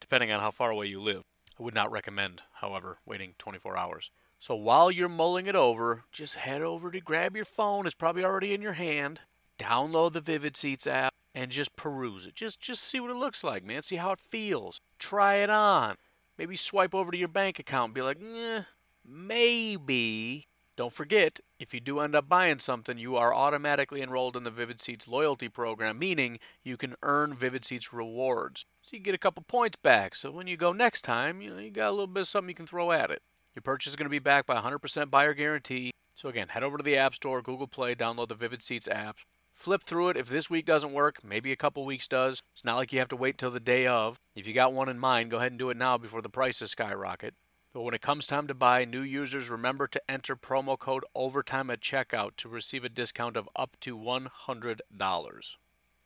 depending 0.00 0.30
on 0.30 0.40
how 0.40 0.50
far 0.50 0.70
away 0.70 0.86
you 0.86 1.00
live. 1.00 1.22
I 1.58 1.62
would 1.62 1.74
not 1.74 1.90
recommend, 1.90 2.42
however, 2.54 2.98
waiting 3.04 3.34
24 3.38 3.76
hours. 3.76 4.10
So 4.38 4.54
while 4.54 4.90
you're 4.90 5.08
mulling 5.08 5.46
it 5.46 5.56
over, 5.56 6.04
just 6.12 6.36
head 6.36 6.62
over 6.62 6.92
to 6.92 7.00
grab 7.00 7.34
your 7.34 7.44
phone. 7.44 7.86
It's 7.86 7.94
probably 7.94 8.24
already 8.24 8.54
in 8.54 8.62
your 8.62 8.74
hand. 8.74 9.20
Download 9.58 10.12
the 10.12 10.20
Vivid 10.20 10.56
Seats 10.56 10.86
app 10.86 11.12
and 11.34 11.50
just 11.50 11.74
peruse 11.74 12.26
it. 12.26 12.36
Just 12.36 12.60
just 12.60 12.82
see 12.82 13.00
what 13.00 13.10
it 13.10 13.16
looks 13.16 13.42
like, 13.42 13.64
man. 13.64 13.82
See 13.82 13.96
how 13.96 14.12
it 14.12 14.20
feels. 14.20 14.80
Try 15.00 15.36
it 15.36 15.50
on. 15.50 15.96
Maybe 16.36 16.56
swipe 16.56 16.94
over 16.94 17.10
to 17.10 17.18
your 17.18 17.26
bank 17.26 17.58
account 17.58 17.88
and 17.88 17.94
be 17.94 18.02
like, 18.02 18.18
eh, 18.22 18.62
maybe. 19.04 20.46
Don't 20.76 20.92
forget, 20.92 21.40
if 21.58 21.74
you 21.74 21.80
do 21.80 22.00
end 22.00 22.14
up 22.14 22.28
buying 22.28 22.60
something, 22.60 22.98
you 22.98 23.16
are 23.16 23.34
automatically 23.34 24.00
enrolled 24.00 24.36
in 24.36 24.44
the 24.44 24.50
Vivid 24.50 24.80
Seats 24.80 25.08
loyalty 25.08 25.48
program, 25.48 25.98
meaning 25.98 26.38
you 26.62 26.76
can 26.76 26.94
earn 27.02 27.34
Vivid 27.34 27.64
Seats 27.64 27.92
rewards. 27.92 28.64
So 28.82 28.96
you 28.96 29.02
get 29.02 29.14
a 29.14 29.18
couple 29.18 29.42
points 29.42 29.76
back. 29.76 30.14
So 30.14 30.30
when 30.30 30.46
you 30.46 30.56
go 30.56 30.72
next 30.72 31.02
time, 31.02 31.40
you 31.40 31.50
know, 31.50 31.58
you 31.58 31.70
got 31.70 31.88
a 31.88 31.90
little 31.90 32.06
bit 32.06 32.20
of 32.20 32.28
something 32.28 32.48
you 32.48 32.54
can 32.54 32.66
throw 32.66 32.92
at 32.92 33.10
it. 33.10 33.22
Your 33.54 33.62
purchase 33.62 33.92
is 33.92 33.96
going 33.96 34.06
to 34.06 34.10
be 34.10 34.20
backed 34.20 34.46
by 34.46 34.60
100% 34.60 35.10
buyer 35.10 35.34
guarantee. 35.34 35.90
So 36.14 36.28
again, 36.28 36.48
head 36.48 36.62
over 36.62 36.76
to 36.76 36.84
the 36.84 36.96
App 36.96 37.14
Store, 37.14 37.42
Google 37.42 37.66
Play, 37.66 37.94
download 37.94 38.28
the 38.28 38.34
Vivid 38.34 38.62
Seats 38.62 38.88
app. 38.88 39.18
Flip 39.52 39.82
through 39.82 40.10
it. 40.10 40.16
If 40.16 40.28
this 40.28 40.48
week 40.48 40.64
doesn't 40.64 40.92
work, 40.92 41.24
maybe 41.24 41.50
a 41.50 41.56
couple 41.56 41.84
weeks 41.84 42.06
does. 42.06 42.40
It's 42.54 42.64
not 42.64 42.76
like 42.76 42.92
you 42.92 43.00
have 43.00 43.08
to 43.08 43.16
wait 43.16 43.36
till 43.36 43.50
the 43.50 43.58
day 43.58 43.88
of. 43.88 44.20
If 44.36 44.46
you 44.46 44.54
got 44.54 44.72
one 44.72 44.88
in 44.88 45.00
mind, 45.00 45.32
go 45.32 45.38
ahead 45.38 45.50
and 45.50 45.58
do 45.58 45.70
it 45.70 45.76
now 45.76 45.98
before 45.98 46.22
the 46.22 46.28
prices 46.28 46.70
skyrocket. 46.70 47.34
But 47.78 47.84
when 47.84 47.94
it 47.94 48.02
comes 48.02 48.26
time 48.26 48.48
to 48.48 48.54
buy, 48.54 48.84
new 48.84 49.02
users 49.02 49.48
remember 49.48 49.86
to 49.86 50.02
enter 50.10 50.34
promo 50.34 50.76
code 50.76 51.04
OVERTIME 51.14 51.70
at 51.70 51.80
checkout 51.80 52.32
to 52.38 52.48
receive 52.48 52.82
a 52.82 52.88
discount 52.88 53.36
of 53.36 53.48
up 53.54 53.76
to 53.82 53.96
$100. 53.96 54.80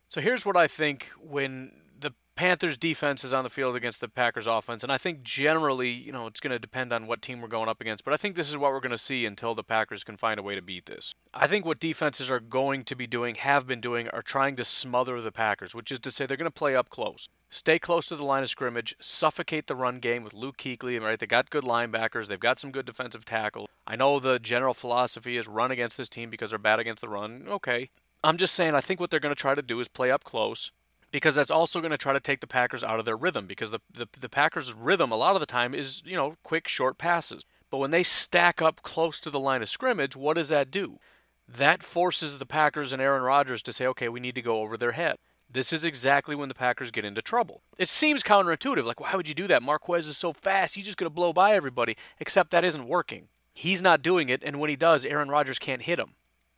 So 0.07 0.21
here's 0.21 0.45
what 0.45 0.55
I 0.55 0.67
think 0.67 1.09
when 1.19 1.73
the 1.99 2.13
Panthers 2.37 2.77
defense 2.77 3.25
is 3.25 3.33
on 3.33 3.43
the 3.43 3.49
field 3.49 3.75
against 3.75 4.03
the 4.03 4.09
Packers 4.11 4.47
offense, 4.47 4.83
and 4.83 4.93
I 4.93 4.99
think 4.99 5.23
generally, 5.23 5.89
you 5.89 6.13
know, 6.13 6.27
it's 6.27 6.41
going 6.41 6.51
to 6.51 6.59
depend 6.59 6.93
on 6.93 7.07
what 7.07 7.23
team 7.23 7.41
we're 7.41 7.49
going 7.49 7.71
up 7.71 7.81
against, 7.81 8.05
but 8.05 8.13
I 8.13 8.19
think 8.19 8.37
this 8.37 8.51
is 8.51 8.59
what 8.59 8.71
we're 8.71 8.81
going 8.81 8.91
to 8.91 8.99
see 8.99 9.25
until 9.25 9.55
the 9.55 9.65
Packers 9.65 10.05
can 10.05 10.19
find 10.19 10.39
a 10.39 10.43
way 10.43 10.55
to 10.55 10.61
beat 10.61 10.85
this. 10.85 11.15
I 11.33 11.47
think 11.47 11.65
what 11.65 11.81
defenses 11.81 12.31
are 12.31 12.39
going 12.39 12.85
to 12.85 12.95
be 12.95 13.07
doing, 13.07 13.37
have 13.37 13.67
been 13.67 13.81
doing, 13.81 14.09
are 14.09 14.21
trying 14.21 14.57
to 14.57 14.65
smother 14.67 15.23
the 15.23 15.33
Packers, 15.33 15.75
which 15.75 15.91
is 15.91 16.01
to 16.01 16.11
say 16.11 16.27
they're 16.27 16.37
going 16.37 16.51
to 16.51 16.53
play 16.53 16.77
up 16.77 16.91
close. 16.91 17.31
Stay 17.55 17.79
close 17.79 18.07
to 18.07 18.17
the 18.17 18.25
line 18.25 18.43
of 18.43 18.49
scrimmage, 18.49 18.97
suffocate 18.99 19.67
the 19.67 19.75
run 19.75 19.99
game 19.99 20.25
with 20.25 20.33
Luke 20.33 20.57
Kuechly, 20.57 20.99
right? 20.99 21.19
They 21.19 21.27
got 21.27 21.51
good 21.51 21.65
linebackers, 21.65 22.29
they've 22.29 22.41
got 22.41 22.59
some 22.59 22.73
good 22.73 22.87
defensive 22.87 23.27
tackle. 23.27 23.69
I 23.87 23.95
know 23.95 24.19
the 24.19 24.39
general 24.39 24.73
philosophy 24.73 25.37
is 25.37 25.47
run 25.47 25.71
against 25.71 25.99
this 25.99 26.09
team 26.09 26.31
because 26.31 26.49
they're 26.49 26.59
bad 26.59 26.81
against 26.81 27.03
the 27.03 27.11
run. 27.11 27.45
Okay. 27.47 27.91
I'm 28.25 28.39
just 28.39 28.55
saying 28.55 28.75
I 28.75 28.81
think 28.81 29.01
what 29.01 29.11
they're 29.11 29.21
going 29.21 29.35
to 29.35 29.41
try 29.41 29.55
to 29.55 29.61
do 29.61 29.79
is 29.81 29.89
play 29.89 30.11
up 30.11 30.25
close 30.25 30.73
because 31.11 31.35
that's 31.35 31.51
also 31.51 31.83
going 31.83 31.91
to 31.91 31.99
try 31.99 32.15
to 32.15 32.21
take 32.21 32.41
the 32.41 32.47
Packers 32.47 32.83
out 32.83 32.99
of 32.99 33.05
their 33.05 33.19
rhythm 33.19 33.45
because 33.45 33.71
the, 33.71 33.81
the, 33.93 34.09
the 34.19 34.31
Packers' 34.31 34.73
rhythm 34.73 35.13
a 35.13 35.17
lot 35.17 35.35
of 35.35 35.41
the 35.41 35.47
time 35.47 35.75
is, 35.75 36.03
you 36.07 36.17
know, 36.17 36.37
quick, 36.43 36.69
short 36.69 36.97
passes. 36.97 37.45
But 37.71 37.79
when 37.79 37.91
they 37.91 38.03
stack 38.03 38.63
up 38.63 38.81
close 38.81 39.21
to 39.21 39.31
the 39.31 39.39
line 39.39 39.61
of 39.61 39.69
scrimmage, 39.69 40.17
what 40.17 40.37
does 40.37 40.49
that 40.49 40.71
do? 40.71 41.01
That 41.47 41.83
forces 41.83 42.39
the 42.39 42.47
Packers 42.47 42.95
and 42.95 43.03
Aaron 43.03 43.23
Rodgers 43.23 43.63
to 43.65 43.75
say, 43.75 43.87
okay, 43.89 44.09
we 44.09 44.21
need 44.21 44.37
to 44.37 44.43
go 44.43 44.61
over 44.63 44.79
their 44.79 44.93
head. 44.93 45.17
This 45.53 45.73
is 45.73 45.85
exactly 45.85 46.35
when 46.35 46.49
the 46.49 46.55
Packers 46.55 46.91
get 46.91 47.05
into 47.05 47.21
trouble. 47.21 47.61
It 47.77 47.89
seems 47.89 48.23
counterintuitive. 48.23 48.85
Like, 48.85 49.01
why 49.01 49.15
would 49.15 49.29
you 49.29 49.35
do 49.35 49.47
that? 49.49 49.63
Marquez 49.63 50.07
is 50.07 50.17
so 50.17 50.33
fast. 50.33 50.77
He's 50.77 50.87
just 50.87 50.97
going 50.97 51.11
to 51.11 51.15
blow 51.15 51.33
by 51.33 51.53
everybody. 51.53 51.97
Except 52.19 52.51
that 52.51 52.65
isn't 52.65 52.89
working. 52.89 53.29
He's 53.53 53.83
not 53.83 54.01
doing 54.01 54.31
it, 54.31 54.43
and 54.43 54.59
when 54.59 54.71
he 54.71 54.77
does, 54.77 55.05
Aaron 55.05 55.29
Rodgers 55.29 55.59
can't 55.59 55.83
hit 55.83 55.99
him. 55.99 56.15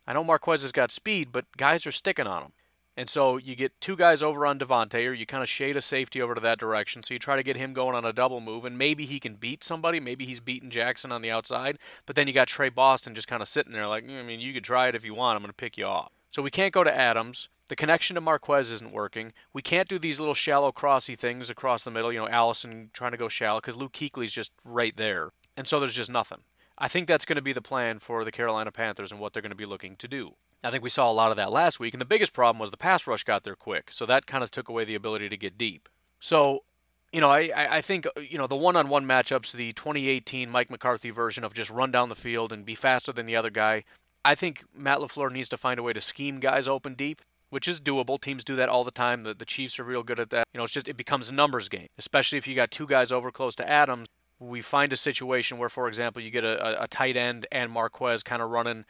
I 0.07 0.13
know 0.13 0.23
Marquez 0.23 0.61
has 0.61 0.71
got 0.71 0.91
speed, 0.91 1.31
but 1.31 1.45
guys 1.57 1.85
are 1.85 1.91
sticking 1.91 2.27
on 2.27 2.43
him. 2.43 2.51
And 2.97 3.09
so 3.09 3.35
you 3.35 3.55
get 3.55 3.79
two 3.81 3.97
guys 3.97 4.23
over 4.23 4.45
on 4.45 4.57
Davante, 4.57 5.05
or 5.09 5.13
you 5.13 5.25
kind 5.25 5.43
of 5.43 5.49
shade 5.49 5.75
a 5.75 5.81
safety 5.81 6.21
over 6.21 6.33
to 6.33 6.41
that 6.41 6.59
direction. 6.59 7.03
So 7.03 7.13
you 7.13 7.19
try 7.19 7.35
to 7.35 7.43
get 7.43 7.57
him 7.57 7.73
going 7.73 7.95
on 7.95 8.05
a 8.05 8.13
double 8.13 8.39
move, 8.39 8.63
and 8.63 8.77
maybe 8.77 9.05
he 9.05 9.19
can 9.19 9.35
beat 9.35 9.63
somebody. 9.63 9.99
Maybe 9.99 10.25
he's 10.25 10.39
beating 10.39 10.69
Jackson 10.69 11.11
on 11.11 11.21
the 11.21 11.31
outside. 11.31 11.77
But 12.05 12.15
then 12.15 12.27
you 12.27 12.33
got 12.33 12.47
Tre 12.47 12.69
Boston 12.69 13.13
just 13.13 13.27
kind 13.27 13.41
of 13.41 13.49
sitting 13.49 13.73
there, 13.73 13.87
like, 13.87 14.05
mm, 14.05 14.17
I 14.17 14.23
mean, 14.23 14.39
you 14.39 14.53
could 14.53 14.63
try 14.63 14.87
it 14.87 14.95
if 14.95 15.03
you 15.03 15.13
want. 15.13 15.35
I'm 15.35 15.41
going 15.41 15.49
to 15.49 15.53
pick 15.53 15.77
you 15.77 15.85
off. 15.85 16.13
So 16.31 16.41
we 16.41 16.51
can't 16.51 16.73
go 16.73 16.85
to 16.85 16.95
Adams. 16.95 17.49
The 17.67 17.75
connection 17.75 18.15
to 18.15 18.21
Marquez 18.21 18.71
isn't 18.71 18.91
working. 18.91 19.33
We 19.51 19.61
can't 19.61 19.89
do 19.89 19.97
these 19.97 20.19
little 20.19 20.35
shallow 20.35 20.71
crossy 20.71 21.17
things 21.17 21.49
across 21.49 21.83
the 21.83 21.91
middle. 21.91 22.13
You 22.13 22.19
know, 22.19 22.29
Allison 22.29 22.91
trying 22.93 23.11
to 23.11 23.17
go 23.17 23.27
shallow 23.27 23.59
because 23.59 23.75
Luke 23.75 23.93
Kuechly's 23.93 24.33
just 24.33 24.51
right 24.63 24.95
there, 24.95 25.31
and 25.57 25.67
so 25.67 25.79
there's 25.79 25.95
just 25.95 26.11
nothing. 26.11 26.43
I 26.77 26.87
think 26.87 27.07
that's 27.07 27.25
going 27.25 27.37
to 27.37 27.41
be 27.41 27.53
the 27.53 27.61
plan 27.61 27.99
for 27.99 28.23
the 28.25 28.31
Carolina 28.31 28.71
Panthers 28.71 29.11
and 29.11 29.19
what 29.19 29.33
they're 29.33 29.41
going 29.41 29.49
to 29.49 29.55
be 29.55 29.65
looking 29.65 29.95
to 29.95 30.07
do. 30.07 30.35
I 30.63 30.71
think 30.71 30.83
we 30.83 30.89
saw 30.89 31.09
a 31.09 31.13
lot 31.13 31.31
of 31.31 31.37
that 31.37 31.51
last 31.51 31.79
week, 31.79 31.93
and 31.93 32.01
the 32.01 32.05
biggest 32.05 32.33
problem 32.33 32.59
was 32.59 32.71
the 32.71 32.77
pass 32.77 33.07
rush 33.07 33.23
got 33.23 33.43
there 33.43 33.55
quick, 33.55 33.91
so 33.91 34.05
that 34.05 34.25
kind 34.25 34.43
of 34.43 34.51
took 34.51 34.67
away 34.67 34.83
the 34.83 34.95
ability 34.95 35.29
to 35.29 35.37
get 35.37 35.57
deep. 35.57 35.87
So, 36.19 36.63
you 37.11 37.21
know, 37.21 37.29
I, 37.29 37.77
I 37.77 37.81
think, 37.81 38.07
uh, 38.07 38.19
you 38.19 38.37
know, 38.37 38.47
the 38.47 38.55
one 38.55 38.75
on 38.75 38.89
one 38.89 39.05
matchups, 39.05 39.51
the 39.51 39.73
2018 39.73 40.49
Mike 40.49 40.71
McCarthy 40.71 41.11
version 41.11 41.43
of 41.43 41.53
just 41.53 41.69
run 41.69 41.91
down 41.91 42.09
the 42.09 42.15
field 42.15 42.51
and 42.51 42.65
be 42.65 42.75
faster 42.75 43.13
than 43.13 43.27
the 43.27 43.35
other 43.35 43.51
guy, 43.51 43.83
I 44.23 44.33
think 44.33 44.65
Matt 44.75 44.99
LaFleur 44.99 45.31
needs 45.31 45.49
to 45.49 45.57
find 45.57 45.79
a 45.79 45.83
way 45.83 45.93
to 45.93 46.01
scheme 46.01 46.39
guys 46.39 46.67
open 46.67 46.95
deep. 46.95 47.21
Which 47.49 47.67
is 47.67 47.79
doable. 47.79 48.19
Teams 48.19 48.43
do 48.43 48.55
that 48.55 48.69
all 48.69 48.83
the 48.83 48.91
time. 48.91 49.23
The, 49.23 49.33
the 49.33 49.45
Chiefs 49.45 49.79
are 49.79 49.83
real 49.83 50.03
good 50.03 50.19
at 50.19 50.29
that. 50.31 50.47
You 50.53 50.57
know, 50.57 50.65
it's 50.65 50.73
just 50.73 50.87
it 50.87 50.97
becomes 50.97 51.29
a 51.29 51.33
numbers 51.33 51.69
game, 51.69 51.87
especially 51.97 52.37
if 52.37 52.47
you 52.47 52.55
got 52.55 52.71
two 52.71 52.87
guys 52.87 53.11
over 53.11 53.31
close 53.31 53.55
to 53.55 53.69
Adams. 53.69 54.07
We 54.39 54.61
find 54.61 54.91
a 54.91 54.97
situation 54.97 55.57
where, 55.57 55.69
for 55.69 55.87
example, 55.87 56.21
you 56.21 56.31
get 56.31 56.43
a, 56.43 56.83
a 56.83 56.87
tight 56.87 57.15
end 57.15 57.47
and 57.51 57.71
Marquez 57.71 58.23
kind 58.23 58.41
of 58.41 58.49
running 58.49 58.83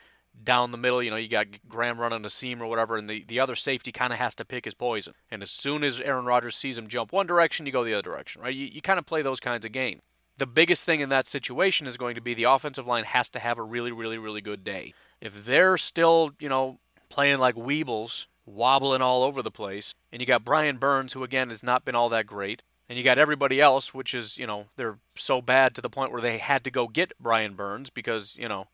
down 0.44 0.72
the 0.72 0.78
middle. 0.78 1.04
You 1.04 1.12
know, 1.12 1.18
you 1.18 1.28
got 1.28 1.48
Graham 1.68 2.00
running 2.00 2.26
a 2.26 2.30
seam 2.30 2.62
or 2.62 2.68
whatever, 2.68 2.98
and 2.98 3.10
the, 3.10 3.24
the 3.28 3.39
other 3.39 3.56
safety 3.56 3.91
kind 3.91 4.12
of 4.12 4.20
has 4.20 4.36
to 4.36 4.46
pick 4.46 4.65
his 4.65 4.74
poison. 4.74 5.13
And 5.30 5.44
as 5.44 5.52
soon 5.52 5.84
as 5.84 6.02
Aaron 6.02 6.26
Rodgers 6.26 6.56
sees 6.56 6.78
him 6.78 6.88
jump 6.88 7.12
one 7.12 7.28
direction, 7.28 7.65
you 7.65 7.72
go 7.72 7.84
the 7.84 7.94
other 7.94 8.02
direction, 8.02 8.41
right? 8.41 8.54
You, 8.54 8.68
you 8.68 8.82
kind 8.82 9.00
of 9.00 9.06
play 9.06 9.22
those 9.22 9.39
kinds 9.39 9.65
of 9.65 9.72
games. 9.72 10.02
The 10.38 10.46
biggest 10.46 10.86
thing 10.86 11.00
in 11.00 11.10
that 11.10 11.28
situation 11.28 11.88
is 11.88 11.96
going 11.96 12.15
to 12.15 12.22
be 12.22 12.34
the 12.34 12.44
offensive 12.44 12.88
line 12.88 13.06
has 13.06 13.30
to 13.30 13.39
have 13.39 13.58
a 13.58 13.63
really, 13.63 13.91
really, 13.91 14.18
really 14.18 14.41
good 14.41 14.63
day. 14.63 14.94
If 15.22 15.46
they're 15.46 15.78
still, 15.78 16.32
you 16.39 16.50
know, 16.50 16.80
playing 17.10 17.38
like 17.38 17.56
Weebles, 17.56 18.26
wobbling 18.45 19.01
all 19.01 19.23
over 19.23 19.41
the 19.41 19.51
place, 19.51 19.93
and 20.12 20.21
you 20.21 20.25
got 20.25 20.45
Brian 20.45 20.77
Burns, 20.77 21.13
who 21.13 21.23
again 21.23 21.49
has 21.49 21.63
not 21.63 21.86
been 21.86 21.95
all 21.95 22.10
that 22.10 22.27
great, 22.27 22.63
and 22.88 22.97
you 22.97 23.03
got 23.03 23.17
everybody 23.17 23.60
else, 23.60 23.93
which 23.93 24.13
is, 24.13 24.38
you 24.38 24.45
know, 24.45 24.65
they're 24.75 24.99
so 25.15 25.41
bad 25.41 25.73
to 25.75 25.81
the 25.81 25.89
point 25.89 26.12
where 26.12 26.21
they 26.21 26.38
had 26.38 26.63
to 26.63 26.71
go 26.71 26.88
get 26.88 27.13
Brian 27.19 27.55
Burns 27.55 27.89
because, 27.89 28.36
you 28.38 28.47
know, 28.47 28.67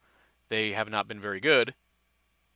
they 0.49 0.73
have 0.73 0.89
not 0.89 1.07
been 1.07 1.19
very 1.19 1.39
good. 1.39 1.73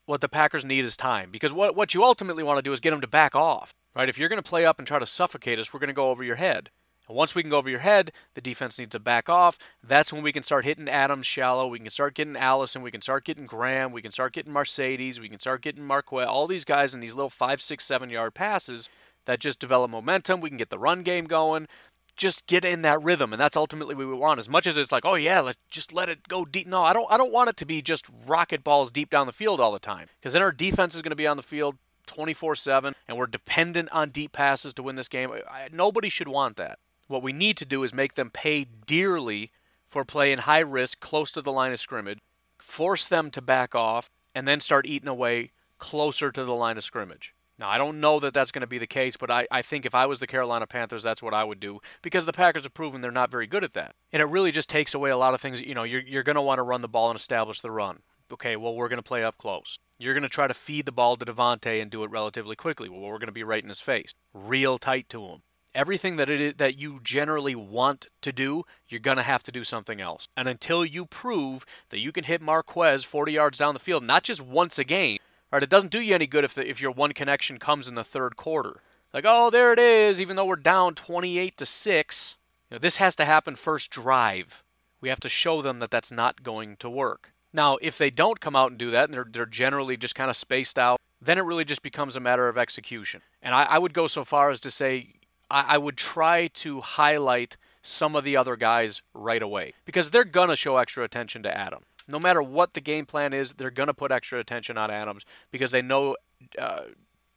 What 0.06 0.21
the 0.21 0.30
Packers 0.30 0.65
need 0.65 0.86
is 0.86 0.97
time 0.97 1.32
because 1.32 1.54
what, 1.54 1.75
what 1.75 1.93
you 1.93 2.04
ultimately 2.04 2.43
want 2.43 2.58
to 2.58 2.62
do 2.62 2.73
is 2.73 2.80
get 2.80 2.91
them 2.91 3.01
to 3.01 3.08
back 3.08 3.36
off, 3.36 3.73
right? 3.95 4.10
If 4.10 4.19
you're 4.19 4.30
going 4.30 4.41
to 4.41 4.47
play 4.47 4.65
up 4.65 4.78
and 4.78 4.88
try 4.88 4.99
to 4.99 5.06
suffocate 5.06 5.58
us, 5.58 5.73
we're 5.73 5.80
going 5.80 5.88
to 5.88 5.93
go 5.93 6.10
over 6.10 6.23
your 6.23 6.36
head. 6.36 6.69
And 7.08 7.15
once 7.15 7.36
we 7.36 7.44
can 7.44 7.52
go 7.52 7.58
over 7.58 7.70
your 7.70 7.80
head, 7.80 8.12
the 8.34 8.41
defense 8.41 8.80
needs 8.80 8.91
to 8.91 9.00
back 9.00 9.30
off. 9.30 9.58
That's 9.84 10.12
when 10.12 10.24
we 10.24 10.32
can 10.32 10.44
start 10.44 10.65
hitting 10.65 10.89
Adams 10.89 11.26
shallow. 11.26 11.68
We 11.68 11.80
can 11.80 11.89
start 11.89 12.15
getting 12.15 12.36
Allison. 12.38 12.82
We 12.82 12.91
can 12.91 13.02
start 13.02 13.26
getting 13.26 13.46
Graham. 13.46 13.91
We 13.91 14.02
can 14.02 14.12
start 14.12 14.34
getting 14.34 14.54
Marcedes. 14.54 15.20
We 15.20 15.30
can 15.30 15.39
start 15.39 15.62
getting 15.62 15.86
Marquez. 15.86 16.28
All 16.28 16.48
these 16.48 16.65
guys 16.65 16.94
in 16.94 17.00
these 17.00 17.13
little 17.13 17.30
five, 17.30 17.62
six, 17.62 17.86
seven 17.86 18.10
yard 18.10 18.34
passes 18.34 18.89
that 19.26 19.39
just 19.39 19.60
develop 19.60 19.91
momentum. 19.91 20.41
We 20.41 20.50
can 20.50 20.58
get 20.58 20.70
the 20.70 20.80
run 20.80 21.04
game 21.04 21.26
going 21.26 21.68
just 22.15 22.48
get 22.48 22.63
in 22.63 22.82
that 22.82 23.02
rhythm 23.02 23.34
and 23.34 23.41
that's 23.41 23.58
ultimately 23.58 23.94
what 23.94 24.08
we 24.08 24.13
want 24.13 24.39
as 24.39 24.48
much 24.48 24.65
as 24.65 24.78
it's 24.78 24.91
like 24.91 25.06
oh 25.06 25.15
yeah 25.15 25.39
let's 25.41 25.60
just 25.70 25.91
let 25.91 26.10
it 26.10 26.28
go 26.28 26.46
deep 26.46 26.68
no 26.68 26.82
i 26.82 26.94
don't 26.94 27.12
i 27.12 27.18
don't 27.18 27.32
want 27.32 27.50
it 27.50 27.58
to 27.58 27.65
be 27.65 27.82
just 27.82 28.10
rocket 28.26 28.63
balls 28.63 28.91
deep 28.91 29.10
down 29.10 29.28
the 29.28 29.34
field 29.34 29.60
all 29.60 29.72
the 29.72 29.80
time 29.80 30.08
because 30.20 30.34
then 30.34 30.41
our 30.41 30.52
defense 30.52 30.96
is 30.96 31.02
going 31.02 31.12
to 31.12 31.15
be 31.15 31.28
on 31.28 31.38
the 31.38 31.44
field 31.44 31.76
24-7 32.08 32.94
and 33.08 33.18
we're 33.18 33.28
dependent 33.28 33.89
on 33.91 34.10
deep 34.10 34.32
passes 34.32 34.74
to 34.74 34.84
win 34.84 34.96
this 34.96 35.08
game 35.08 35.32
I, 35.50 35.68
nobody 35.72 36.10
should 36.10 36.28
want 36.28 36.56
that 36.58 36.80
what 37.08 37.24
we 37.24 37.34
need 37.34 37.58
to 37.58 37.65
do 37.65 37.84
is 37.84 37.94
make 37.94 38.15
them 38.15 38.30
pay 38.30 38.65
dearly 38.86 39.52
for 39.86 40.04
playing 40.04 40.39
high 40.39 40.60
risk 40.60 41.00
close 41.00 41.32
to 41.32 41.41
the 41.41 41.52
line 41.52 41.72
of 41.72 41.80
scrimmage 41.80 42.20
force 42.58 43.08
them 43.08 43.30
to 43.30 43.41
back 43.41 43.76
off 43.76 44.10
and 44.34 44.48
then 44.48 44.60
start 44.60 44.86
eating 44.86 45.10
away 45.10 45.52
closer 45.78 46.32
to 46.32 46.44
the 46.44 46.56
line 46.56 46.78
of 46.78 46.84
scrimmage 46.84 47.36
now, 47.58 47.70
I 47.70 47.78
don't 47.78 48.02
know 48.02 48.20
that 48.20 48.34
that's 48.34 48.52
going 48.52 48.62
to 48.62 48.68
be 48.68 48.78
the 48.78 48.88
case, 48.88 49.15
but 49.15 49.32
I, 49.32 49.48
I 49.50 49.62
think 49.62 49.86
if 49.86 49.96
I 49.96 50.06
was 50.06 50.20
the 50.20 50.28
Carolina 50.28 50.68
Panthers, 50.68 51.04
that's 51.04 51.24
what 51.24 51.34
I 51.34 51.44
would 51.44 51.60
do 51.60 51.80
because 52.02 52.26
the 52.26 52.34
Packers 52.34 52.63
have 52.63 52.74
proven 52.74 53.00
they're 53.00 53.12
not 53.12 53.32
very 53.32 53.48
good 53.48 53.63
at 53.63 53.74
that. 53.74 53.96
And 54.12 54.22
it 54.22 54.26
really 54.26 54.52
just 54.52 54.70
takes 54.70 54.94
away 54.94 55.10
a 55.10 55.18
lot 55.18 55.34
of 55.34 55.39
things. 55.39 55.62
You 55.62 55.74
know, 55.74 55.84
you're, 55.84 56.02
you're 56.02 56.24
going 56.24 56.36
to 56.36 56.41
want 56.41 56.60
to 56.60 56.63
run 56.63 56.82
the 56.82 56.89
ball 56.89 57.10
and 57.10 57.18
establish 57.18 57.62
the 57.62 57.72
run. 57.72 58.00
Okay, 58.32 58.56
well, 58.56 58.76
we're 58.76 58.89
going 58.89 58.98
to 58.98 59.04
play 59.04 59.24
up 59.24 59.38
close. 59.38 59.80
You're 59.98 60.13
going 60.13 60.24
to 60.24 60.30
try 60.30 60.48
to 60.48 60.54
feed 60.54 60.86
the 60.86 60.91
ball 60.91 61.15
to 61.15 61.26
Davante 61.26 61.82
and 61.82 61.89
do 61.89 62.04
it 62.04 62.12
relatively 62.12 62.56
quickly. 62.56 62.89
Well, 62.89 63.02
we're 63.02 63.20
going 63.20 63.28
to 63.28 63.32
be 63.32 63.44
right 63.44 63.63
in 63.63 63.70
his 63.70 63.80
face, 63.80 64.13
real 64.34 64.78
tight 64.78 65.08
to 65.10 65.24
him. 65.26 65.44
Everything 65.76 66.16
that 66.16 66.30
it 66.30 66.42
is, 66.42 66.54
that 66.56 66.80
you 66.80 67.00
generally 67.04 67.54
want 67.54 68.08
to 68.22 68.32
do, 68.32 68.64
you're 68.88 69.00
going 69.00 69.18
to 69.18 69.24
have 69.24 69.44
to 69.44 69.52
do 69.52 69.64
something 69.64 70.02
else. 70.02 70.28
And 70.36 70.48
until 70.48 70.84
you 70.84 71.06
prove 71.06 71.66
that 71.90 72.00
you 72.00 72.12
can 72.12 72.24
hit 72.24 72.42
Marquez 72.42 73.04
40 73.04 73.34
yards 73.34 73.60
down 73.60 73.76
the 73.76 73.80
field, 73.80 74.04
not 74.04 74.24
just 74.24 74.42
once 74.42 74.80
a 74.80 74.84
game, 74.84 75.20
Right? 75.56 75.64
It 75.64 75.70
doesn't 75.70 75.92
do 75.94 76.02
you 76.02 76.14
any 76.14 76.28
good 76.28 76.44
if 76.44 76.54
the, 76.54 76.70
if 76.70 76.82
your 76.82 76.92
one 76.92 77.14
connection 77.14 77.60
comes 77.60 77.88
in 77.88 77.96
the 77.96 78.04
third 78.04 78.36
quarter. 78.36 78.82
Like, 79.14 79.24
oh, 79.26 79.50
there 79.50 79.72
it 79.72 79.80
is, 79.80 80.20
even 80.20 80.36
though 80.36 80.44
we're 80.44 80.58
down 80.58 80.96
28 80.96 81.56
to 81.56 81.66
6. 81.66 82.36
You 82.70 82.76
know, 82.76 82.80
this 82.80 82.98
has 82.98 83.16
to 83.16 83.24
happen 83.24 83.56
first 83.56 83.90
drive. 83.90 84.64
We 85.00 85.08
have 85.08 85.22
to 85.22 85.30
show 85.30 85.62
them 85.62 85.80
that 85.80 85.92
that's 85.92 86.12
not 86.12 86.44
going 86.44 86.76
to 86.78 86.90
work. 86.90 87.32
Now, 87.54 87.78
if 87.82 87.98
they 87.98 88.10
don't 88.10 88.42
come 88.42 88.54
out 88.54 88.72
and 88.72 88.78
do 88.78 88.92
that, 88.92 89.06
and 89.06 89.14
they're, 89.14 89.28
they're 89.30 89.46
generally 89.46 89.96
just 89.96 90.14
kind 90.14 90.30
of 90.30 90.36
spaced 90.36 90.78
out, 90.78 91.00
then 91.22 91.38
it 91.38 91.46
really 91.46 91.64
just 91.64 91.84
becomes 91.84 92.18
a 92.18 92.20
matter 92.20 92.50
of 92.50 92.58
execution. 92.58 93.22
And 93.42 93.56
I, 93.56 93.64
I 93.64 93.80
would 93.80 93.94
go 93.94 94.08
so 94.08 94.26
far 94.26 94.50
as 94.50 94.60
to 94.60 94.70
say 94.72 95.14
I, 95.50 95.62
I 95.76 95.78
would 95.78 95.98
try 95.98 96.48
to 96.48 96.82
highlight 96.82 97.58
some 97.82 98.16
of 98.16 98.24
the 98.24 98.36
other 98.36 98.56
guys 98.56 99.02
right 99.14 99.42
away 99.42 99.74
because 99.86 100.10
they're 100.10 100.24
going 100.24 100.50
to 100.50 100.56
show 100.56 100.78
extra 100.78 101.04
attention 101.04 101.44
to 101.44 101.56
Adam. 101.56 101.84
No 102.08 102.20
matter 102.20 102.42
what 102.42 102.74
the 102.74 102.82
game 102.82 103.06
plan 103.06 103.34
is, 103.34 103.54
they're 103.54 103.72
going 103.72 103.88
to 103.88 103.94
put 103.94 104.12
extra 104.12 104.40
attention 104.40 104.78
on 104.78 104.92
Adams 104.92 105.24
because 105.52 105.72
they 105.72 105.82
know 105.82 106.16
uh, 106.60 106.82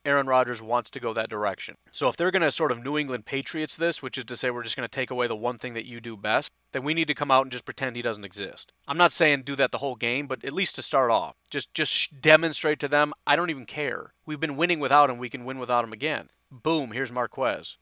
Aaron 0.05 0.27
Rodgers 0.27 0.63
wants 0.63 0.89
to 0.91 1.01
go 1.01 1.13
that 1.13 1.29
direction. 1.29 1.77
So 1.91 2.09
if 2.09 2.17
they're 2.17 2.31
going 2.31 2.43
to 2.43 2.51
sort 2.51 2.73
of 2.73 2.83
New 2.83 2.97
England 2.97 3.27
Patriots 3.27 3.77
this, 3.77 4.03
which 4.03 4.17
is 4.17 4.25
to 4.25 4.37
say 4.37 4.51
we're 4.51 4.63
just 4.63 4.77
going 4.77 4.89
to 4.89 4.95
take 4.95 5.11
away 5.11 5.27
the 5.27 5.37
one 5.37 5.59
thing 5.59 5.75
that 5.75 5.85
you 5.85 6.01
do 6.01 6.17
best, 6.17 6.53
then 6.73 6.83
we 6.83 6.95
need 6.95 7.09
to 7.09 7.15
come 7.15 7.31
out 7.31 7.43
and 7.43 7.53
just 7.53 7.65
pretend 7.67 7.95
he 7.95 8.03
doesn't 8.03 8.25
exist. 8.25 8.73
I'm 8.87 8.97
not 8.97 9.13
saying 9.13 9.43
do 9.43 9.57
that 9.57 9.71
the 9.71 9.79
whole 9.79 9.97
game, 9.97 10.27
but 10.27 10.45
at 10.45 10.53
least 10.53 10.77
to 10.77 10.83
start 10.83 11.11
off, 11.11 11.35
just 11.51 11.75
just 11.75 12.21
demonstrate 12.23 12.81
to 12.81 12.89
them 12.89 13.13
I 13.27 13.37
don't 13.37 13.51
even 13.51 13.67
care. 13.67 14.13
We've 14.25 14.41
been 14.41 14.57
winning 14.57 14.81
without 14.81 15.11
him, 15.11 15.19
we 15.19 15.29
can 15.29 15.45
win 15.45 15.59
without 15.59 15.85
him 15.85 15.93
again. 15.93 16.31
Boom, 16.51 16.93
here's 16.93 17.13
Marquez. 17.13 17.77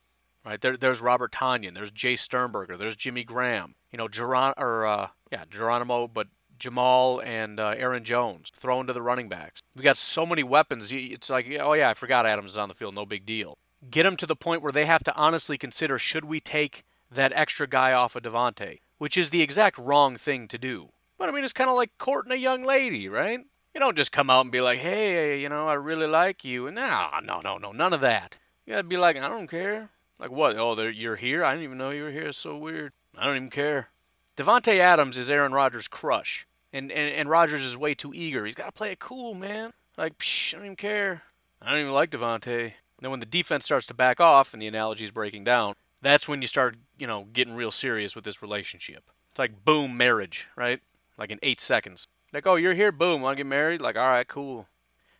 Right 0.47 0.61
there, 0.61 0.77
there's 0.77 1.01
Robert 1.01 1.33
Tonyan, 1.33 1.73
there's 1.73 1.91
Jace 1.91 2.19
Sternberger, 2.19 2.77
there's 2.77 2.95
Jimmy 2.95 3.25
Graham. 3.25 3.75
You 3.91 3.97
know, 3.97 4.07
Geron 4.07 4.53
or 4.57 4.85
uh, 4.85 5.09
yeah, 5.29 5.43
Geronimo, 5.49 6.07
but 6.07 6.27
Jamal 6.57 7.19
and 7.19 7.59
uh, 7.59 7.75
Aaron 7.77 8.05
Jones 8.05 8.49
thrown 8.55 8.87
to 8.87 8.93
the 8.93 9.01
running 9.01 9.27
backs. 9.27 9.61
We 9.75 9.83
got 9.83 9.97
so 9.97 10.25
many 10.25 10.43
weapons. 10.43 10.91
It's 10.93 11.29
like, 11.29 11.47
oh 11.59 11.73
yeah, 11.73 11.89
I 11.89 11.93
forgot 11.93 12.25
Adams 12.25 12.51
is 12.51 12.57
on 12.57 12.69
the 12.69 12.75
field. 12.75 12.95
No 12.95 13.05
big 13.05 13.25
deal. 13.25 13.57
Get 13.91 14.03
them 14.03 14.15
to 14.15 14.25
the 14.25 14.37
point 14.37 14.61
where 14.61 14.71
they 14.71 14.85
have 14.85 15.03
to 15.03 15.15
honestly 15.15 15.57
consider 15.57 15.99
should 15.99 16.23
we 16.23 16.39
take 16.39 16.85
that 17.11 17.33
extra 17.35 17.67
guy 17.67 17.91
off 17.91 18.15
of 18.15 18.23
Davante, 18.23 18.79
which 18.99 19.17
is 19.17 19.31
the 19.31 19.41
exact 19.41 19.77
wrong 19.77 20.15
thing 20.15 20.47
to 20.47 20.57
do. 20.57 20.89
But 21.17 21.27
I 21.27 21.33
mean, 21.33 21.43
it's 21.43 21.51
kind 21.51 21.69
of 21.69 21.75
like 21.75 21.91
courting 21.97 22.31
a 22.31 22.35
young 22.35 22.63
lady, 22.63 23.09
right? 23.09 23.41
You 23.73 23.79
don't 23.81 23.97
just 23.97 24.13
come 24.13 24.29
out 24.29 24.41
and 24.41 24.51
be 24.51 24.61
like, 24.61 24.79
hey, 24.79 25.41
you 25.41 25.49
know, 25.49 25.67
I 25.67 25.73
really 25.73 26.07
like 26.07 26.45
you. 26.45 26.67
And 26.67 26.75
no, 26.75 27.09
no, 27.23 27.41
no, 27.41 27.57
no, 27.57 27.73
none 27.73 27.93
of 27.93 28.01
that. 28.01 28.39
You 28.65 28.73
gotta 28.73 28.83
be 28.83 28.97
like, 28.97 29.17
I 29.17 29.27
don't 29.27 29.47
care. 29.47 29.89
Like 30.19 30.31
what? 30.31 30.57
Oh, 30.57 30.79
you're 30.81 31.15
here? 31.15 31.43
I 31.43 31.51
didn't 31.51 31.65
even 31.65 31.77
know 31.77 31.91
you 31.91 32.03
were 32.03 32.11
here. 32.11 32.27
It's 32.27 32.37
so 32.37 32.57
weird. 32.57 32.93
I 33.17 33.25
don't 33.25 33.35
even 33.35 33.49
care. 33.49 33.89
Davante 34.35 34.77
Adams 34.77 35.17
is 35.17 35.29
Aaron 35.29 35.51
Rodgers' 35.51 35.87
crush, 35.87 36.47
and 36.71 36.91
and, 36.91 37.11
and 37.11 37.29
Rodgers 37.29 37.65
is 37.65 37.77
way 37.77 37.93
too 37.93 38.13
eager. 38.13 38.45
He's 38.45 38.55
got 38.55 38.65
to 38.65 38.71
play 38.71 38.91
it 38.91 38.99
cool, 38.99 39.33
man. 39.33 39.73
Like, 39.97 40.17
psh, 40.19 40.53
I 40.53 40.57
don't 40.57 40.65
even 40.65 40.75
care. 40.75 41.23
I 41.61 41.71
don't 41.71 41.81
even 41.81 41.93
like 41.93 42.11
Davante. 42.11 42.73
Then 42.99 43.11
when 43.11 43.19
the 43.19 43.25
defense 43.25 43.65
starts 43.65 43.85
to 43.87 43.93
back 43.93 44.19
off 44.19 44.53
and 44.53 44.61
the 44.61 44.67
analogy 44.67 45.05
is 45.05 45.11
breaking 45.11 45.43
down, 45.43 45.75
that's 46.01 46.27
when 46.27 46.41
you 46.41 46.47
start, 46.47 46.77
you 46.97 47.07
know, 47.07 47.27
getting 47.33 47.55
real 47.55 47.71
serious 47.71 48.15
with 48.15 48.23
this 48.23 48.41
relationship. 48.41 49.09
It's 49.29 49.39
like 49.39 49.65
boom, 49.65 49.97
marriage, 49.97 50.47
right? 50.55 50.79
Like 51.17 51.31
in 51.31 51.39
eight 51.43 51.61
seconds. 51.61 52.07
Like, 52.33 52.45
oh, 52.45 52.55
you're 52.55 52.73
here, 52.73 52.91
boom, 52.91 53.21
want 53.21 53.37
to 53.37 53.43
get 53.43 53.47
married? 53.47 53.81
Like, 53.81 53.95
all 53.95 54.07
right, 54.07 54.27
cool. 54.27 54.67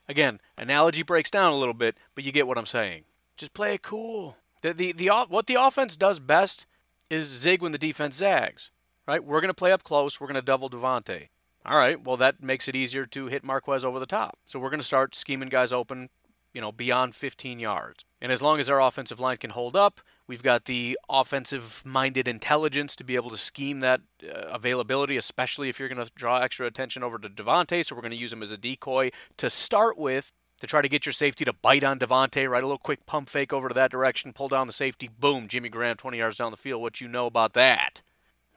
Again, 0.09 0.39
analogy 0.57 1.03
breaks 1.03 1.31
down 1.31 1.53
a 1.53 1.57
little 1.57 1.73
bit, 1.73 1.95
but 2.15 2.23
you 2.23 2.31
get 2.31 2.47
what 2.47 2.57
I'm 2.57 2.65
saying. 2.65 3.03
Just 3.37 3.53
play 3.53 3.75
it 3.75 3.81
cool. 3.81 4.37
The, 4.67 4.73
the, 4.73 4.91
the, 4.91 5.25
what 5.29 5.47
the 5.47 5.55
offense 5.55 5.95
does 5.95 6.19
best 6.19 6.65
is 7.09 7.27
zig 7.27 7.61
when 7.61 7.71
the 7.71 7.77
defense 7.77 8.17
zags. 8.17 8.71
Right? 9.07 9.23
We're 9.23 9.39
going 9.39 9.49
to 9.49 9.53
play 9.53 9.71
up 9.71 9.83
close. 9.83 10.19
We're 10.19 10.27
going 10.27 10.35
to 10.35 10.41
double 10.41 10.69
Davante. 10.69 11.29
All 11.65 11.77
right. 11.77 12.03
Well, 12.03 12.17
that 12.17 12.43
makes 12.43 12.67
it 12.67 12.75
easier 12.75 13.05
to 13.05 13.27
hit 13.27 13.43
Marquez 13.43 13.85
over 13.85 13.99
the 13.99 14.05
top. 14.05 14.37
So 14.45 14.59
we're 14.59 14.69
going 14.69 14.81
to 14.81 14.85
start 14.85 15.15
scheming 15.15 15.47
guys 15.47 15.71
open, 15.71 16.09
you 16.53 16.59
know, 16.59 16.73
beyond 16.73 17.15
15 17.15 17.59
yards. 17.59 18.03
And 18.21 18.31
as 18.31 18.41
long 18.41 18.59
as 18.59 18.69
our 18.69 18.81
offensive 18.81 19.19
line 19.21 19.37
can 19.37 19.51
hold 19.51 19.77
up, 19.77 20.01
we've 20.27 20.43
got 20.43 20.65
the 20.65 20.99
offensive-minded 21.09 22.27
intelligence 22.27 22.95
to 22.97 23.05
be 23.05 23.15
able 23.15 23.29
to 23.29 23.37
scheme 23.37 23.79
that 23.79 24.01
uh, 24.23 24.47
availability, 24.49 25.15
especially 25.15 25.69
if 25.69 25.79
you're 25.79 25.89
going 25.89 26.05
to 26.05 26.11
draw 26.13 26.39
extra 26.39 26.67
attention 26.67 27.03
over 27.03 27.17
to 27.17 27.29
Davante. 27.29 27.85
So 27.85 27.95
we're 27.95 28.01
going 28.01 28.11
to 28.11 28.17
use 28.17 28.33
him 28.33 28.43
as 28.43 28.51
a 28.51 28.57
decoy 28.57 29.11
to 29.37 29.49
start 29.49 29.97
with 29.97 30.33
to 30.59 30.67
try 30.67 30.81
to 30.81 30.89
get 30.89 31.05
your 31.05 31.13
safety 31.13 31.45
to 31.45 31.53
bite 31.53 31.83
on 31.83 31.99
Davante, 31.99 32.49
right? 32.49 32.63
A 32.63 32.67
little 32.67 32.77
quick 32.77 33.05
pump 33.05 33.29
fake 33.29 33.53
over 33.53 33.67
to 33.67 33.73
that 33.75 33.91
direction, 33.91 34.33
pull 34.33 34.47
down 34.47 34.67
the 34.67 34.73
safety, 34.73 35.09
boom, 35.19 35.47
Jimmy 35.47 35.69
Graham 35.69 35.95
20 35.97 36.17
yards 36.17 36.37
down 36.37 36.51
the 36.51 36.57
field. 36.57 36.81
What 36.81 37.01
you 37.01 37.07
know 37.07 37.25
about 37.25 37.53
that? 37.53 38.01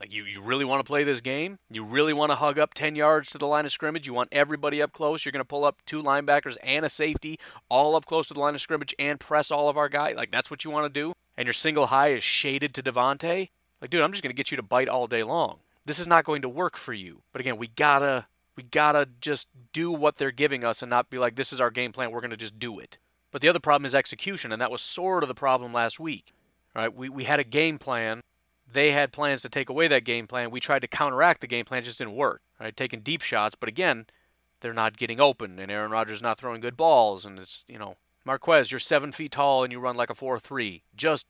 Like 0.00 0.12
you, 0.12 0.24
you 0.24 0.40
really 0.40 0.64
want 0.64 0.80
to 0.80 0.88
play 0.88 1.04
this 1.04 1.20
game? 1.20 1.58
You 1.70 1.84
really 1.84 2.14
want 2.14 2.32
to 2.32 2.36
hug 2.36 2.58
up 2.58 2.72
10 2.72 2.96
yards 2.96 3.28
to 3.30 3.38
the 3.38 3.46
line 3.46 3.66
of 3.66 3.72
scrimmage? 3.72 4.06
You 4.06 4.14
want 4.14 4.30
everybody 4.32 4.80
up 4.80 4.92
close? 4.92 5.24
You're 5.24 5.32
going 5.32 5.40
to 5.40 5.44
pull 5.44 5.64
up 5.64 5.76
two 5.84 6.02
linebackers 6.02 6.56
and 6.62 6.86
a 6.86 6.88
safety 6.88 7.38
all 7.68 7.94
up 7.94 8.06
close 8.06 8.28
to 8.28 8.34
the 8.34 8.40
line 8.40 8.54
of 8.54 8.62
scrimmage 8.62 8.94
and 8.98 9.20
press 9.20 9.50
all 9.50 9.68
of 9.68 9.76
our 9.76 9.90
guys? 9.90 10.16
Like 10.16 10.30
that's 10.30 10.50
what 10.50 10.64
you 10.64 10.70
want 10.70 10.92
to 10.92 11.00
do? 11.00 11.12
And 11.36 11.44
your 11.46 11.52
single 11.52 11.86
high 11.86 12.08
is 12.08 12.22
shaded 12.22 12.72
to 12.74 12.82
Davante? 12.82 13.50
Like, 13.82 13.90
dude, 13.90 14.00
I'm 14.00 14.12
just 14.12 14.22
going 14.22 14.34
to 14.34 14.36
get 14.36 14.50
you 14.50 14.56
to 14.56 14.62
bite 14.62 14.88
all 14.88 15.06
day 15.06 15.22
long. 15.22 15.58
This 15.84 15.98
is 15.98 16.06
not 16.06 16.24
going 16.24 16.42
to 16.42 16.48
work 16.48 16.76
for 16.76 16.94
you. 16.94 17.22
But 17.32 17.40
again, 17.40 17.56
we 17.56 17.66
gotta 17.66 18.26
we 18.60 18.68
gotta 18.68 19.08
just 19.20 19.48
do 19.72 19.90
what 19.90 20.18
they're 20.18 20.30
giving 20.30 20.64
us 20.64 20.82
and 20.82 20.90
not 20.90 21.08
be 21.08 21.18
like, 21.18 21.36
this 21.36 21.52
is 21.52 21.60
our 21.60 21.70
game 21.70 21.92
plan, 21.92 22.10
we're 22.10 22.20
gonna 22.20 22.36
just 22.36 22.58
do 22.58 22.78
it. 22.78 22.98
But 23.32 23.40
the 23.40 23.48
other 23.48 23.58
problem 23.58 23.86
is 23.86 23.94
execution, 23.94 24.52
and 24.52 24.60
that 24.60 24.70
was 24.70 24.82
sort 24.82 25.22
of 25.22 25.28
the 25.28 25.34
problem 25.34 25.72
last 25.72 25.98
week. 25.98 26.32
Right? 26.74 26.94
We 26.94 27.08
we 27.08 27.24
had 27.24 27.40
a 27.40 27.44
game 27.44 27.78
plan. 27.78 28.20
They 28.70 28.92
had 28.92 29.12
plans 29.12 29.42
to 29.42 29.48
take 29.48 29.68
away 29.68 29.88
that 29.88 30.04
game 30.04 30.26
plan. 30.26 30.50
We 30.50 30.60
tried 30.60 30.80
to 30.80 30.88
counteract 30.88 31.40
the 31.40 31.46
game 31.46 31.64
plan, 31.64 31.82
just 31.82 31.98
didn't 31.98 32.14
work. 32.14 32.42
Right? 32.60 32.76
Taking 32.76 33.00
deep 33.00 33.22
shots, 33.22 33.54
but 33.54 33.68
again, 33.68 34.06
they're 34.60 34.74
not 34.74 34.98
getting 34.98 35.20
open, 35.20 35.58
and 35.58 35.70
Aaron 35.70 35.90
Rodgers 35.90 36.22
not 36.22 36.38
throwing 36.38 36.60
good 36.60 36.76
balls, 36.76 37.24
and 37.24 37.38
it's 37.38 37.64
you 37.66 37.78
know, 37.78 37.96
Marquez, 38.26 38.70
you're 38.70 38.78
seven 38.78 39.10
feet 39.10 39.32
tall 39.32 39.64
and 39.64 39.72
you 39.72 39.80
run 39.80 39.96
like 39.96 40.10
a 40.10 40.14
four 40.14 40.38
three. 40.38 40.82
Just 40.94 41.28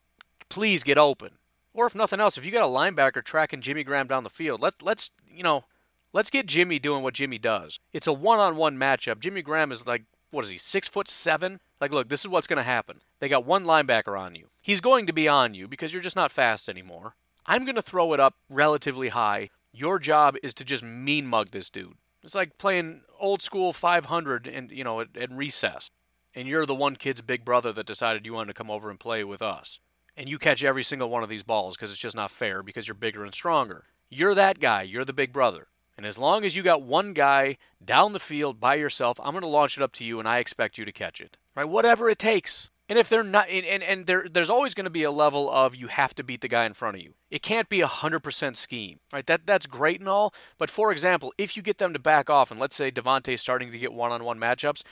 please 0.49 0.83
get 0.83 0.99
open. 0.99 1.39
Or 1.73 1.87
if 1.87 1.95
nothing 1.95 2.19
else, 2.19 2.37
if 2.37 2.45
you 2.45 2.51
got 2.51 2.65
a 2.65 2.67
linebacker 2.67 3.23
tracking 3.23 3.61
Jimmy 3.61 3.85
Graham 3.85 4.09
down 4.09 4.25
the 4.25 4.31
field, 4.31 4.61
let 4.61 4.83
let's 4.83 5.13
you 5.33 5.45
know 5.45 5.65
Let's 6.13 6.31
get 6.31 6.47
Jimmy 6.47 6.81
doing 6.81 7.03
what 7.03 7.15
Jimmy 7.15 7.39
does. 7.39 7.79
It's 7.93 8.09
a 8.09 8.13
one-on-one 8.13 8.77
matchup. 8.77 9.21
Jimmy 9.21 9.43
Graham 9.43 9.71
is 9.71 9.87
like, 9.87 10.05
what 10.31 10.45
is 10.45 10.51
he, 10.51 10.59
six 10.59 10.89
foot 10.89 11.09
seven? 11.09 11.61
Like, 11.81 11.93
look, 11.93 12.09
this 12.09 12.21
is 12.21 12.29
what's 12.29 12.47
going 12.47 12.57
to 12.57 12.63
happen. 12.63 13.01
They 13.21 13.29
got 13.29 13.47
one 13.47 13.65
linebacker 13.65 14.19
on 14.19 14.35
you. 14.35 14.49
He's 14.63 14.81
going 14.81 15.07
to 15.07 15.13
be 15.13 15.29
on 15.29 15.55
you 15.55 15.69
because 15.69 15.93
you're 15.93 16.03
just 16.03 16.17
not 16.17 16.33
fast 16.33 16.69
anymore. 16.69 17.15
I'm 17.47 17.65
going 17.65 17.77
to 17.77 17.83
throw 17.83 18.13
it 18.13 18.21
up 18.21 18.35
relatively 18.49 19.09
high. 19.11 19.51
Your 19.73 19.99
job 19.99 20.37
is 20.43 20.53
to 20.55 20.65
just 20.65 20.83
mean 20.83 21.27
mug 21.27 21.51
this 21.51 21.71
dude. 21.71 21.97
It's 22.23 22.35
like 22.35 22.59
playing 22.59 23.03
old 23.19 23.41
school 23.43 23.73
500 23.73 24.47
and 24.47 24.71
you 24.71 24.85
know 24.85 25.01
at, 25.01 25.17
at 25.17 25.31
recess, 25.31 25.91
and 26.35 26.47
you're 26.47 26.67
the 26.67 26.75
one 26.75 26.97
kid's 26.97 27.23
big 27.23 27.45
brother 27.45 27.73
that 27.73 27.87
decided 27.87 28.27
you 28.27 28.35
wanted 28.35 28.49
to 28.49 28.59
come 28.59 28.71
over 28.71 28.91
and 28.91 29.01
play 29.01 29.25
with 29.25 29.41
us, 29.41 29.79
and 30.17 30.29
you 30.29 30.39
catch 30.39 30.63
every 30.63 30.83
single 30.83 31.09
one 31.09 31.23
of 31.23 31.29
these 31.29 31.43
balls 31.43 31.77
because 31.77 31.91
it's 31.91 32.01
just 32.01 32.17
not 32.17 32.31
fair 32.31 32.63
because 32.63 32.87
you're 32.87 32.95
bigger 32.95 33.25
and 33.25 33.33
stronger. 33.33 33.85
You're 34.11 34.35
that 34.35 34.61
guy. 34.61 34.83
You're 34.83 35.05
the 35.05 35.13
big 35.13 35.33
brother. 35.33 35.69
And 36.01 36.07
as 36.07 36.17
long 36.17 36.47
as 36.47 36.57
you 36.57 36.63
got 36.63 36.81
one 36.81 37.13
guy 37.13 37.59
down 37.85 38.15
the 38.15 38.19
field 38.19 38.59
by 38.59 38.77
yourself, 38.77 39.21
I'm 39.23 39.35
going 39.35 39.43
to 39.43 39.47
launch 39.47 39.77
it 39.77 39.83
up 39.83 39.93
to 39.93 40.05
you 40.05 40.19
and 40.19 40.27
I 40.27 40.39
expect 40.39 40.79
you 40.79 40.87
to 40.87 40.93
catch 40.93 41.21
it. 41.21 41.37
Right? 41.55 41.69
Whatever 41.69 42.09
it 42.09 42.19
takes. 42.19 42.71
And 42.89 42.99
if 42.99 43.11
they're 43.11 43.23
not, 43.23 43.51
and, 43.51 43.67
and, 43.67 43.83
and 43.83 44.07
there, 44.07 44.25
there's 44.27 44.49
always 44.49 44.73
going 44.73 44.87
to 44.87 44.91
be 44.91 45.03
a 45.03 45.11
level 45.11 45.51
of 45.51 45.77
you 45.77 45.89
have 45.89 46.15
to 46.15 46.25
beat 46.25 46.41
the 46.41 46.49
guy 46.49 46.65
in 46.65 46.73
front 46.73 46.97
of 46.97 47.03
you. 47.03 47.17
It 47.31 47.43
can't 47.43 47.69
be 47.69 47.83
a 47.83 47.87
100% 47.87 48.57
scheme, 48.57 49.01
right? 49.13 49.27
That, 49.27 49.47
that's 49.47 49.67
great 49.67 50.01
and 50.01 50.09
all. 50.09 50.33
But 50.57 50.71
for 50.71 50.91
example, 50.91 51.35
if 51.37 51.55
you 51.55 51.63
get 51.63 51.77
them 51.77 51.93
to 51.93 51.99
back 51.99 52.31
off, 52.31 52.51
and 52.51 52.59
let's 52.59 52.77
say 52.77 52.91
Davante's 52.91 53.43
starting 53.43 53.71
to 53.71 53.79
get 53.79 53.93
one 53.93 54.11
on 54.11 54.25
one 54.25 54.41
matchups, 54.41 54.83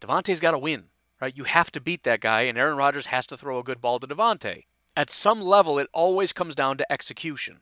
Davante's 0.00 0.40
got 0.40 0.52
to 0.52 0.58
win, 0.58 0.84
right? 1.20 1.36
You 1.36 1.44
have 1.44 1.70
to 1.72 1.80
beat 1.82 2.04
that 2.04 2.20
guy, 2.20 2.44
and 2.44 2.56
Aaron 2.56 2.78
Rodgers 2.78 3.06
has 3.06 3.26
to 3.26 3.36
throw 3.36 3.58
a 3.58 3.62
good 3.62 3.82
ball 3.82 4.00
to 4.00 4.06
Davante. 4.06 4.64
At 4.96 5.10
some 5.10 5.42
level, 5.42 5.78
it 5.78 5.90
always 5.92 6.32
comes 6.32 6.54
down 6.54 6.78
to 6.78 6.90
execution. 6.90 7.58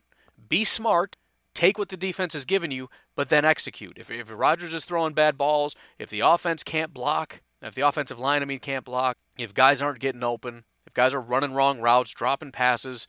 Be 0.49 0.65
smart, 0.65 1.17
take 1.55 1.79
what 1.79 1.89
the 1.89 1.97
defense 1.97 2.33
has 2.35 2.45
given 2.45 2.71
you, 2.71 2.89
but 3.15 3.29
then 3.29 3.45
execute. 3.45 3.99
If, 3.99 4.11
if 4.11 4.31
Rodgers 4.33 4.75
is 4.75 4.85
throwing 4.85 5.15
bad 5.15 5.37
balls, 5.37 5.75
if 5.99 6.11
the 6.11 6.21
offense 6.21 6.63
can't 6.63 6.95
block, 6.95 7.41
if 7.61 7.75
the 7.75 7.87
offensive 7.87 8.19
line, 8.19 8.43
I 8.43 8.45
mean, 8.45 8.59
can't 8.59 8.85
block, 8.85 9.17
if 9.39 9.55
guys 9.55 9.81
aren't 9.81 10.01
getting 10.01 10.25
open, 10.25 10.65
if 10.87 10.95
guys 10.95 11.15
are 11.15 11.21
running 11.21 11.53
wrong 11.53 11.81
routes, 11.81 12.11
dropping 12.13 12.53
passes, 12.53 13.07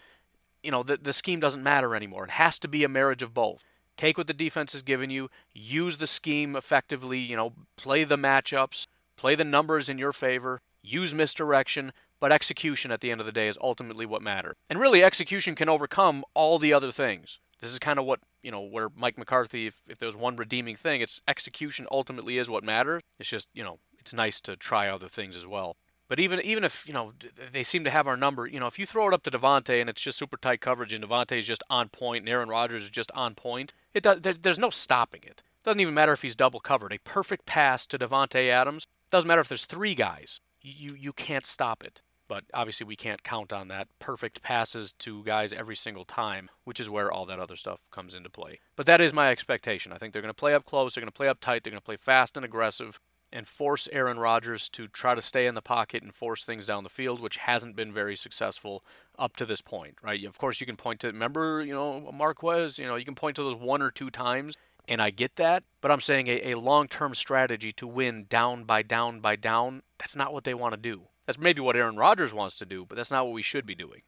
you 0.61 0.71
know, 0.71 0.83
the, 0.83 0.97
the 0.97 1.13
scheme 1.13 1.39
doesn't 1.39 1.63
matter 1.63 1.95
anymore. 1.95 2.25
It 2.25 2.31
has 2.31 2.59
to 2.59 2.67
be 2.67 2.83
a 2.83 2.89
marriage 2.89 3.21
of 3.21 3.33
both. 3.33 3.65
Take 3.97 4.17
what 4.17 4.27
the 4.27 4.33
defense 4.33 4.71
has 4.73 4.81
given 4.81 5.09
you, 5.09 5.29
use 5.53 5.97
the 5.97 6.07
scheme 6.07 6.55
effectively, 6.55 7.19
you 7.19 7.35
know, 7.35 7.53
play 7.77 8.03
the 8.03 8.17
matchups, 8.17 8.87
play 9.15 9.35
the 9.35 9.43
numbers 9.43 9.89
in 9.89 9.97
your 9.97 10.11
favor, 10.11 10.61
use 10.81 11.13
misdirection, 11.13 11.93
but 12.19 12.31
execution 12.31 12.91
at 12.91 13.01
the 13.01 13.11
end 13.11 13.19
of 13.19 13.25
the 13.25 13.31
day 13.31 13.47
is 13.47 13.57
ultimately 13.61 14.05
what 14.05 14.21
matters. 14.21 14.55
And 14.69 14.79
really, 14.79 15.03
execution 15.03 15.55
can 15.55 15.69
overcome 15.69 16.23
all 16.33 16.57
the 16.57 16.73
other 16.73 16.91
things. 16.91 17.39
This 17.63 17.71
is 17.71 17.79
kind 17.79 17.97
of 17.97 18.03
what, 18.03 18.19
you 18.41 18.51
know, 18.51 18.59
where 18.59 18.89
Mike 18.93 19.17
McCarthy, 19.17 19.67
if, 19.67 19.81
if 19.87 19.97
there's 19.97 20.17
one 20.17 20.35
redeeming 20.35 20.75
thing, 20.75 20.99
it's 20.99 21.21
execution 21.29 21.87
ultimately 21.89 22.37
is 22.37 22.49
what 22.49 22.63
matters. 22.63 23.01
It's 23.19 23.29
just, 23.29 23.47
you 23.53 23.63
know, 23.63 23.79
it's 23.97 24.13
nice 24.13 24.41
to 24.41 24.57
try 24.57 24.89
other 24.89 25.07
things 25.07 25.37
as 25.37 25.47
well. 25.47 25.77
But 26.09 26.19
even 26.19 26.41
even 26.41 26.65
if 26.65 26.85
you 26.85 26.93
know 26.93 27.13
they 27.51 27.63
seem 27.63 27.85
to 27.85 27.89
have 27.89 28.05
our 28.05 28.17
number, 28.17 28.45
you 28.45 28.59
know, 28.59 28.67
if 28.67 28.77
you 28.77 28.85
throw 28.85 29.07
it 29.07 29.13
up 29.13 29.23
to 29.23 29.31
Davante 29.31 29.79
and 29.79 29.89
it's 29.89 30.01
just 30.01 30.17
super 30.17 30.35
tight 30.35 30.59
coverage 30.59 30.93
and 30.93 31.03
Davante 31.03 31.39
is 31.39 31.47
just 31.47 31.63
on 31.69 31.87
point 31.87 32.23
and 32.23 32.29
Aaron 32.29 32.49
Rodgers 32.49 32.83
is 32.83 32.89
just 32.89 33.09
on 33.11 33.33
point, 33.33 33.73
it 33.93 34.03
does, 34.03 34.19
there, 34.21 34.33
there's 34.33 34.59
no 34.59 34.69
stopping 34.69 35.21
it. 35.23 35.41
Doesn't 35.63 35.79
even 35.79 35.93
matter 35.93 36.11
if 36.11 36.21
he's 36.21 36.35
double 36.35 36.59
covered. 36.59 36.91
A 36.91 36.99
perfect 36.99 37.45
pass 37.45 37.85
to 37.87 37.97
Davante 37.97 38.49
Adams 38.49 38.85
Doesn't 39.09 39.27
matter 39.27 39.41
if 39.41 39.47
there's 39.47 39.65
three 39.65 39.95
guys. 39.95 40.41
You 40.61 40.95
you 40.95 41.13
can't 41.13 41.47
stop 41.47 41.83
it. 41.83 42.01
But 42.33 42.45
obviously 42.51 42.87
we 42.87 42.95
can't 42.95 43.21
count 43.21 43.53
on 43.53 43.67
that 43.67 43.89
perfect 43.99 44.41
passes 44.41 44.91
to 44.93 45.23
guys 45.23 45.53
every 45.53 45.75
single 45.75 46.03
time, 46.03 46.49
which 46.63 46.79
is 46.79 46.89
where 46.89 47.11
all 47.11 47.27
that 47.27 47.37
other 47.37 47.55
stuff 47.55 47.81
comes 47.91 48.15
into 48.15 48.27
play. 48.27 48.59
But 48.75 48.87
that 48.87 49.01
is 49.01 49.13
my 49.13 49.29
expectation. 49.29 49.93
I 49.93 49.99
think 49.99 50.13
they're 50.13 50.21
going 50.23 50.33
to 50.33 50.33
play 50.33 50.55
up 50.55 50.65
close, 50.65 50.95
they're 50.95 51.03
going 51.03 51.11
to 51.11 51.15
play 51.15 51.27
up 51.27 51.39
tight, 51.39 51.63
they're 51.63 51.69
going 51.69 51.79
to 51.79 51.85
play 51.85 51.95
fast 51.95 52.35
and 52.35 52.43
aggressive 52.43 52.99
and 53.31 53.47
force 53.47 53.87
Aaron 53.91 54.17
Rodgers 54.17 54.67
to 54.69 54.87
try 54.87 55.13
to 55.13 55.21
stay 55.21 55.45
in 55.45 55.53
the 55.53 55.61
pocket 55.61 56.01
and 56.01 56.11
force 56.11 56.43
things 56.43 56.65
down 56.65 56.83
the 56.83 56.89
field, 56.89 57.19
which 57.19 57.37
hasn't 57.37 57.75
been 57.75 57.93
very 57.93 58.15
successful 58.15 58.83
up 59.19 59.35
to 59.35 59.45
this 59.45 59.61
point, 59.61 59.97
right? 60.01 60.25
Of 60.25 60.39
course, 60.39 60.59
you 60.59 60.65
can 60.65 60.75
point 60.75 61.01
to, 61.01 61.07
remember, 61.09 61.61
you 61.61 61.75
know, 61.75 62.11
Marquez, 62.11 62.79
you 62.79 62.87
know, 62.87 62.95
you 62.95 63.05
can 63.05 63.13
point 63.13 63.35
to 63.35 63.43
those 63.43 63.53
one 63.53 63.83
or 63.83 63.91
two 63.91 64.09
times, 64.09 64.57
and 64.87 65.03
I 65.03 65.11
get 65.11 65.35
that, 65.35 65.65
but 65.81 65.91
I'm 65.91 66.01
saying 66.01 66.25
a, 66.29 66.53
a 66.53 66.57
long 66.57 66.87
term 66.87 67.13
strategy 67.13 67.71
to 67.73 67.85
win 67.85 68.25
down 68.27 68.63
by 68.63 68.81
down 68.81 69.19
by 69.19 69.35
down, 69.35 69.83
that's 69.99 70.15
not 70.15 70.33
what 70.33 70.45
they 70.45 70.55
want 70.55 70.73
to 70.73 70.81
do. 70.81 71.03
That's 71.25 71.39
maybe 71.39 71.61
what 71.61 71.75
Aaron 71.75 71.95
Rodgers 71.95 72.33
wants 72.33 72.57
to 72.59 72.65
do, 72.65 72.85
but 72.85 72.95
that's 72.95 73.11
not 73.11 73.25
what 73.25 73.33
we 73.33 73.41
should 73.41 73.65
be 73.65 73.75
doing. 73.75 74.01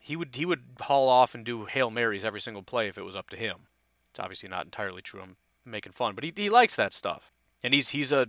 He 0.00 0.16
would 0.16 0.34
he 0.34 0.44
would 0.44 0.62
haul 0.80 1.08
off 1.08 1.34
and 1.34 1.44
do 1.44 1.64
hail 1.66 1.90
marys 1.90 2.24
every 2.24 2.40
single 2.40 2.62
play 2.62 2.88
if 2.88 2.98
it 2.98 3.04
was 3.04 3.16
up 3.16 3.30
to 3.30 3.36
him. 3.36 3.66
It's 4.10 4.20
obviously 4.20 4.48
not 4.48 4.64
entirely 4.64 5.02
true. 5.02 5.22
I'm 5.22 5.36
making 5.64 5.92
fun, 5.92 6.14
but 6.14 6.24
he, 6.24 6.32
he 6.34 6.50
likes 6.50 6.76
that 6.76 6.92
stuff, 6.92 7.32
and 7.62 7.72
he's 7.72 7.90
he's 7.90 8.12
a 8.12 8.26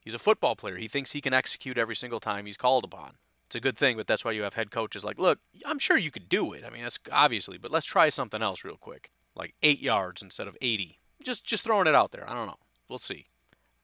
He's 0.00 0.14
a 0.14 0.18
football 0.18 0.56
player. 0.56 0.76
He 0.76 0.88
thinks 0.88 1.12
he 1.12 1.20
can 1.20 1.34
execute 1.34 1.78
every 1.78 1.94
single 1.94 2.20
time 2.20 2.46
he's 2.46 2.56
called 2.56 2.84
upon. 2.84 3.12
It's 3.46 3.54
a 3.54 3.60
good 3.60 3.76
thing, 3.76 3.96
but 3.96 4.06
that's 4.06 4.24
why 4.24 4.32
you 4.32 4.42
have 4.42 4.54
head 4.54 4.70
coaches 4.70 5.04
like, 5.04 5.18
look, 5.18 5.40
I'm 5.64 5.78
sure 5.78 5.96
you 5.96 6.10
could 6.10 6.28
do 6.28 6.52
it. 6.52 6.64
I 6.64 6.70
mean, 6.70 6.82
that's 6.82 6.98
obviously, 7.12 7.58
but 7.58 7.70
let's 7.70 7.86
try 7.86 8.08
something 8.08 8.42
else 8.42 8.64
real 8.64 8.76
quick, 8.76 9.10
like 9.34 9.54
eight 9.62 9.80
yards 9.80 10.22
instead 10.22 10.48
of 10.48 10.56
80. 10.60 10.98
Just 11.22 11.44
just 11.44 11.64
throwing 11.64 11.86
it 11.86 11.94
out 11.94 12.12
there. 12.12 12.28
I 12.28 12.34
don't 12.34 12.46
know. 12.46 12.58
We'll 12.88 12.98
see. 12.98 13.26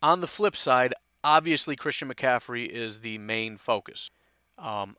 On 0.02 0.20
the 0.20 0.26
flip 0.26 0.56
side, 0.56 0.94
obviously 1.26 1.74
Christian 1.74 2.08
McCaffrey 2.08 2.68
is 2.68 3.00
the 3.00 3.18
main 3.18 3.56
focus. 3.56 4.10
Um, 4.56 4.96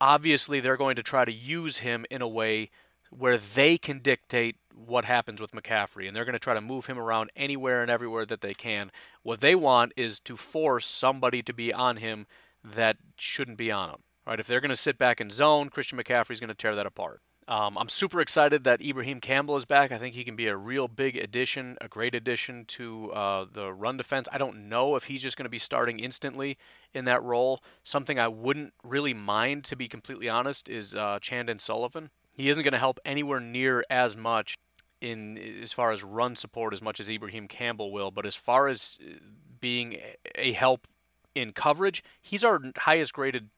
obviously, 0.00 0.58
they're 0.58 0.78
going 0.78 0.96
to 0.96 1.02
try 1.02 1.24
to 1.26 1.32
use 1.32 1.78
him 1.78 2.06
in 2.10 2.22
a 2.22 2.26
way 2.28 2.70
where 3.10 3.36
they 3.36 3.76
can 3.76 4.00
dictate 4.00 4.56
what 4.74 5.04
happens 5.04 5.40
with 5.40 5.52
McCaffrey, 5.52 6.06
and 6.06 6.16
they're 6.16 6.24
going 6.24 6.32
to 6.32 6.38
try 6.38 6.54
to 6.54 6.60
move 6.60 6.86
him 6.86 6.98
around 6.98 7.30
anywhere 7.36 7.82
and 7.82 7.90
everywhere 7.90 8.24
that 8.24 8.40
they 8.40 8.54
can. 8.54 8.90
What 9.22 9.40
they 9.40 9.54
want 9.54 9.92
is 9.96 10.18
to 10.20 10.36
force 10.36 10.86
somebody 10.86 11.42
to 11.42 11.52
be 11.52 11.72
on 11.72 11.98
him 11.98 12.26
that 12.64 12.96
shouldn't 13.16 13.58
be 13.58 13.70
on 13.70 13.90
him. 13.90 13.98
Right? 14.26 14.40
If 14.40 14.46
they're 14.46 14.60
going 14.60 14.70
to 14.70 14.76
sit 14.76 14.98
back 14.98 15.20
in 15.20 15.30
zone, 15.30 15.68
Christian 15.68 15.98
McCaffrey 15.98 16.32
is 16.32 16.40
going 16.40 16.48
to 16.48 16.54
tear 16.54 16.74
that 16.74 16.86
apart. 16.86 17.20
Um, 17.48 17.78
I'm 17.78 17.88
super 17.88 18.20
excited 18.20 18.64
that 18.64 18.82
Ibraheim 18.86 19.20
Campbell 19.22 19.56
is 19.56 19.64
back. 19.64 19.90
I 19.90 19.96
think 19.96 20.14
he 20.14 20.22
can 20.22 20.36
be 20.36 20.48
a 20.48 20.56
real 20.56 20.86
big 20.86 21.16
addition, 21.16 21.78
a 21.80 21.88
great 21.88 22.14
addition 22.14 22.66
to 22.66 23.10
uh, 23.12 23.46
the 23.50 23.72
run 23.72 23.96
defense. 23.96 24.28
I 24.30 24.36
don't 24.36 24.68
know 24.68 24.96
if 24.96 25.04
he's 25.04 25.22
just 25.22 25.38
going 25.38 25.46
to 25.46 25.50
be 25.50 25.58
starting 25.58 25.98
instantly 25.98 26.58
in 26.92 27.06
that 27.06 27.22
role. 27.22 27.62
Something 27.82 28.18
I 28.18 28.28
wouldn't 28.28 28.74
really 28.84 29.14
mind, 29.14 29.64
to 29.64 29.76
be 29.76 29.88
completely 29.88 30.28
honest, 30.28 30.68
is 30.68 30.94
uh, 30.94 31.20
Chandon 31.22 31.58
Sullivan. 31.58 32.10
He 32.36 32.50
isn't 32.50 32.62
going 32.62 32.72
to 32.72 32.78
help 32.78 33.00
anywhere 33.02 33.40
near 33.40 33.82
as 33.88 34.14
much 34.14 34.58
in 35.00 35.38
as 35.62 35.72
far 35.72 35.90
as 35.90 36.04
run 36.04 36.36
support 36.36 36.74
as 36.74 36.82
much 36.82 37.00
as 37.00 37.08
Ibraheim 37.08 37.48
Campbell 37.48 37.90
will, 37.92 38.10
but 38.10 38.26
as 38.26 38.36
far 38.36 38.68
as 38.68 38.98
uh, 39.00 39.12
being 39.58 39.96
a 40.34 40.52
help 40.52 40.86
in 41.34 41.52
coverage, 41.52 42.04
he's 42.20 42.44
our 42.44 42.60
highest 42.76 43.14
graded 43.14 43.48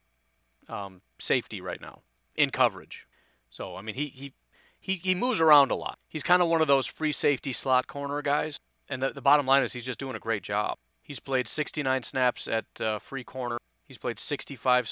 um, 0.69 1.01
safety 1.19 1.61
right 1.61 1.81
now 1.81 2.03
in 2.37 2.51
coverage. 2.51 3.09
So 3.51 3.77
I 3.77 3.83
mean, 3.83 3.95
he 3.95 4.07
he 4.07 4.33
he, 4.79 4.95
he 4.95 5.15
moves 5.15 5.41
around 5.41 5.71
a 5.71 5.75
lot. 5.75 5.99
He's 6.09 6.23
kind 6.23 6.41
of 6.41 6.49
one 6.49 6.63
of 6.63 6.67
those 6.67 6.87
free 6.87 7.13
safety 7.13 7.53
slot 7.53 7.87
corner 7.87 8.23
guys, 8.23 8.59
and 8.89 9.03
the, 9.03 9.11
the 9.11 9.21
bottom 9.21 9.47
line 9.47 9.63
is 9.63 9.75
he's 9.75 9.85
just 9.85 9.99
doing 9.99 10.17
a 10.17 10.21
great 10.21 10.43
job. 10.43 10.77
He's 11.03 11.21
played 11.21 11.49
69 11.49 12.03
snaps 12.05 12.49
at 12.49 12.65
uh, 12.81 12.99
free 12.99 13.25
corner. 13.25 13.59
He's 13.87 13.99
played 13.99 14.19
65 14.19 14.85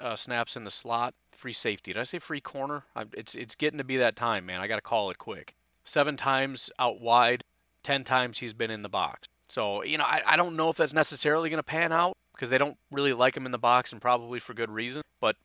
uh, 0.00 0.16
snaps 0.16 0.56
in 0.56 0.64
the 0.64 0.70
slot. 0.70 1.14
Free 1.32 1.54
safety. 1.54 1.92
Did 1.92 2.00
I 2.00 2.04
say 2.04 2.18
free 2.18 2.40
corner? 2.40 2.84
I, 2.94 3.06
it's 3.14 3.34
it's 3.34 3.54
getting 3.54 3.78
to 3.78 3.84
be 3.84 3.96
that 3.96 4.14
time, 4.14 4.46
man. 4.46 4.60
I 4.60 4.68
got 4.68 4.76
to 4.76 4.82
call 4.82 5.10
it 5.10 5.18
quick 5.18 5.54
seven 5.84 6.16
times 6.16 6.70
out 6.78 7.00
wide, 7.00 7.44
10 7.82 8.04
times 8.04 8.38
he's 8.38 8.54
been 8.54 8.70
in 8.70 8.82
the 8.82 8.88
box. 8.88 9.28
So, 9.48 9.82
you 9.82 9.98
know, 9.98 10.04
I, 10.04 10.22
I 10.26 10.36
don't 10.36 10.56
know 10.56 10.68
if 10.70 10.76
that's 10.76 10.92
necessarily 10.92 11.50
going 11.50 11.58
to 11.58 11.64
pan 11.64 11.92
out 11.92 12.16
because 12.32 12.50
they 12.50 12.58
don't 12.58 12.78
really 12.90 13.12
like 13.12 13.36
him 13.36 13.46
in 13.46 13.52
the 13.52 13.58
box 13.58 13.92
and 13.92 14.00
probably 14.00 14.38
for 14.38 14.54
good 14.54 14.70
reason. 14.70 15.02
But 15.20 15.36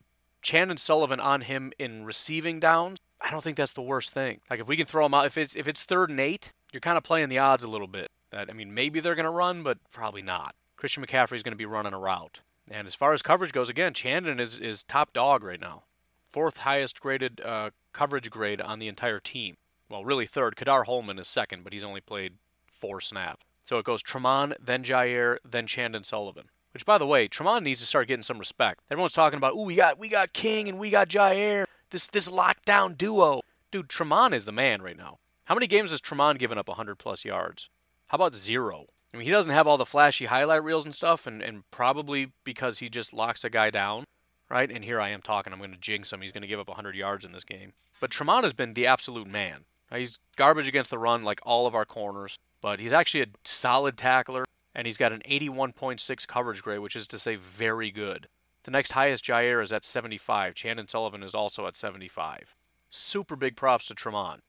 Chandon 0.42 0.76
Sullivan 0.76 1.20
on 1.20 1.42
him 1.42 1.72
in 1.78 2.04
receiving 2.04 2.60
downs, 2.60 2.98
I 3.20 3.30
don't 3.30 3.42
think 3.42 3.56
that's 3.56 3.72
the 3.72 3.82
worst 3.82 4.10
thing. 4.12 4.40
Like 4.48 4.60
if 4.60 4.68
we 4.68 4.76
can 4.76 4.86
throw 4.86 5.06
him 5.06 5.14
out, 5.14 5.26
if 5.26 5.36
it's 5.36 5.56
if 5.56 5.66
it's 5.68 5.82
third 5.82 6.10
and 6.10 6.20
eight, 6.20 6.52
you're 6.72 6.80
kind 6.80 6.96
of 6.98 7.04
playing 7.04 7.28
the 7.28 7.38
odds 7.38 7.64
a 7.64 7.68
little 7.68 7.86
bit. 7.86 8.10
That 8.30 8.50
I 8.50 8.52
mean, 8.52 8.74
maybe 8.74 9.00
they're 9.00 9.14
going 9.14 9.24
to 9.24 9.30
run, 9.30 9.62
but 9.62 9.78
probably 9.90 10.22
not. 10.22 10.54
Christian 10.76 11.04
McCaffrey 11.04 11.36
is 11.36 11.42
going 11.42 11.52
to 11.52 11.56
be 11.56 11.66
running 11.66 11.92
a 11.92 11.98
route. 11.98 12.40
And 12.70 12.86
as 12.86 12.94
far 12.94 13.12
as 13.12 13.22
coverage 13.22 13.52
goes, 13.52 13.68
again, 13.68 13.94
Chandon 13.94 14.38
is 14.40 14.58
is 14.58 14.82
top 14.82 15.12
dog 15.12 15.42
right 15.42 15.60
now, 15.60 15.84
fourth 16.30 16.58
highest 16.58 17.00
graded 17.00 17.40
uh, 17.40 17.70
coverage 17.92 18.30
grade 18.30 18.60
on 18.60 18.78
the 18.78 18.88
entire 18.88 19.18
team 19.18 19.56
well, 19.88 20.04
really 20.04 20.26
third. 20.26 20.56
Ka'dar 20.56 20.84
Hollman 20.84 21.18
is 21.18 21.28
second, 21.28 21.64
but 21.64 21.72
he's 21.72 21.84
only 21.84 22.00
played 22.00 22.34
four 22.70 23.00
snaps. 23.00 23.44
So 23.64 23.78
it 23.78 23.84
goes 23.84 24.02
Tramon, 24.02 24.54
then 24.60 24.82
Jair, 24.82 25.38
then 25.44 25.66
Chandon 25.66 26.04
Sullivan. 26.04 26.48
Which, 26.72 26.86
by 26.86 26.98
the 26.98 27.06
way, 27.06 27.28
Tramon 27.28 27.62
needs 27.62 27.80
to 27.80 27.86
start 27.86 28.08
getting 28.08 28.22
some 28.22 28.38
respect. 28.38 28.80
Everyone's 28.90 29.12
talking 29.12 29.36
about, 29.36 29.54
ooh, 29.54 29.62
we 29.62 29.74
got 29.74 29.98
we 29.98 30.08
got 30.08 30.32
King 30.32 30.68
and 30.68 30.78
we 30.78 30.90
got 30.90 31.08
Jair. 31.08 31.64
This 31.90 32.08
this 32.08 32.28
lockdown 32.28 32.96
duo. 32.96 33.40
Dude, 33.70 33.88
Tramon 33.88 34.32
is 34.32 34.44
the 34.44 34.52
man 34.52 34.82
right 34.82 34.96
now. 34.96 35.18
How 35.46 35.54
many 35.54 35.66
games 35.66 35.90
has 35.90 36.00
Tramon 36.00 36.38
given 36.38 36.58
up 36.58 36.68
100 36.68 36.96
plus 36.96 37.24
yards? 37.24 37.70
How 38.08 38.16
about 38.16 38.34
zero? 38.34 38.86
I 39.12 39.16
mean, 39.16 39.24
he 39.24 39.30
doesn't 39.30 39.52
have 39.52 39.66
all 39.66 39.78
the 39.78 39.86
flashy 39.86 40.26
highlight 40.26 40.62
reels 40.62 40.84
and 40.84 40.94
stuff, 40.94 41.26
and, 41.26 41.42
and 41.42 41.62
probably 41.70 42.32
because 42.44 42.80
he 42.80 42.90
just 42.90 43.14
locks 43.14 43.44
a 43.44 43.50
guy 43.50 43.70
down, 43.70 44.04
right? 44.50 44.70
And 44.70 44.84
here 44.84 45.00
I 45.00 45.08
am 45.08 45.22
talking, 45.22 45.52
I'm 45.52 45.58
going 45.58 45.72
to 45.72 45.78
jinx 45.78 46.12
him. 46.12 46.20
He's 46.20 46.32
going 46.32 46.42
to 46.42 46.48
give 46.48 46.60
up 46.60 46.68
100 46.68 46.94
yards 46.94 47.24
in 47.24 47.32
this 47.32 47.44
game. 47.44 47.72
But 48.00 48.10
Tramon 48.10 48.42
has 48.42 48.52
been 48.52 48.74
the 48.74 48.86
absolute 48.86 49.26
man. 49.26 49.64
He's 49.90 50.18
garbage 50.36 50.68
against 50.68 50.90
the 50.90 50.98
run 50.98 51.22
like 51.22 51.40
all 51.44 51.66
of 51.66 51.74
our 51.74 51.86
corners, 51.86 52.38
but 52.60 52.78
he's 52.78 52.92
actually 52.92 53.22
a 53.22 53.28
solid 53.44 53.96
tackler, 53.96 54.44
and 54.74 54.86
he's 54.86 54.96
got 54.96 55.12
an 55.12 55.22
81.6 55.28 56.26
coverage 56.26 56.62
grade, 56.62 56.80
which 56.80 56.96
is 56.96 57.06
to 57.08 57.18
say 57.18 57.36
very 57.36 57.90
good. 57.90 58.28
The 58.64 58.70
next 58.70 58.92
highest 58.92 59.24
Jair 59.24 59.62
is 59.62 59.72
at 59.72 59.84
75. 59.84 60.54
Chandon 60.54 60.88
Sullivan 60.88 61.22
is 61.22 61.34
also 61.34 61.66
at 61.66 61.76
75. 61.76 62.54
Super 62.90 63.36
big 63.36 63.56
props 63.56 63.86
to 63.86 63.94
Tramon. 63.94 64.40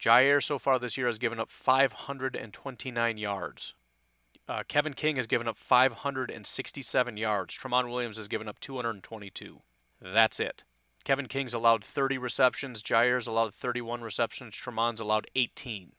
Jair 0.00 0.42
so 0.42 0.58
far 0.58 0.78
this 0.78 0.96
year 0.96 1.06
has 1.06 1.18
given 1.18 1.40
up 1.40 1.50
529 1.50 3.18
yards. 3.18 3.74
Uh, 4.48 4.62
Kevin 4.68 4.94
King 4.94 5.16
has 5.16 5.26
given 5.26 5.48
up 5.48 5.56
567 5.56 7.16
yards. 7.16 7.58
Tramon 7.58 7.90
Williams 7.90 8.16
has 8.16 8.28
given 8.28 8.48
up 8.48 8.60
222. 8.60 9.60
That's 10.00 10.38
it. 10.38 10.62
Kevin 11.04 11.26
King's 11.26 11.54
allowed 11.54 11.84
30 11.84 12.18
receptions. 12.18 12.82
Jair's 12.82 13.26
allowed 13.26 13.54
31 13.54 14.02
receptions. 14.02 14.54
Tramon's 14.54 15.00
allowed 15.00 15.26
18. 15.34 15.92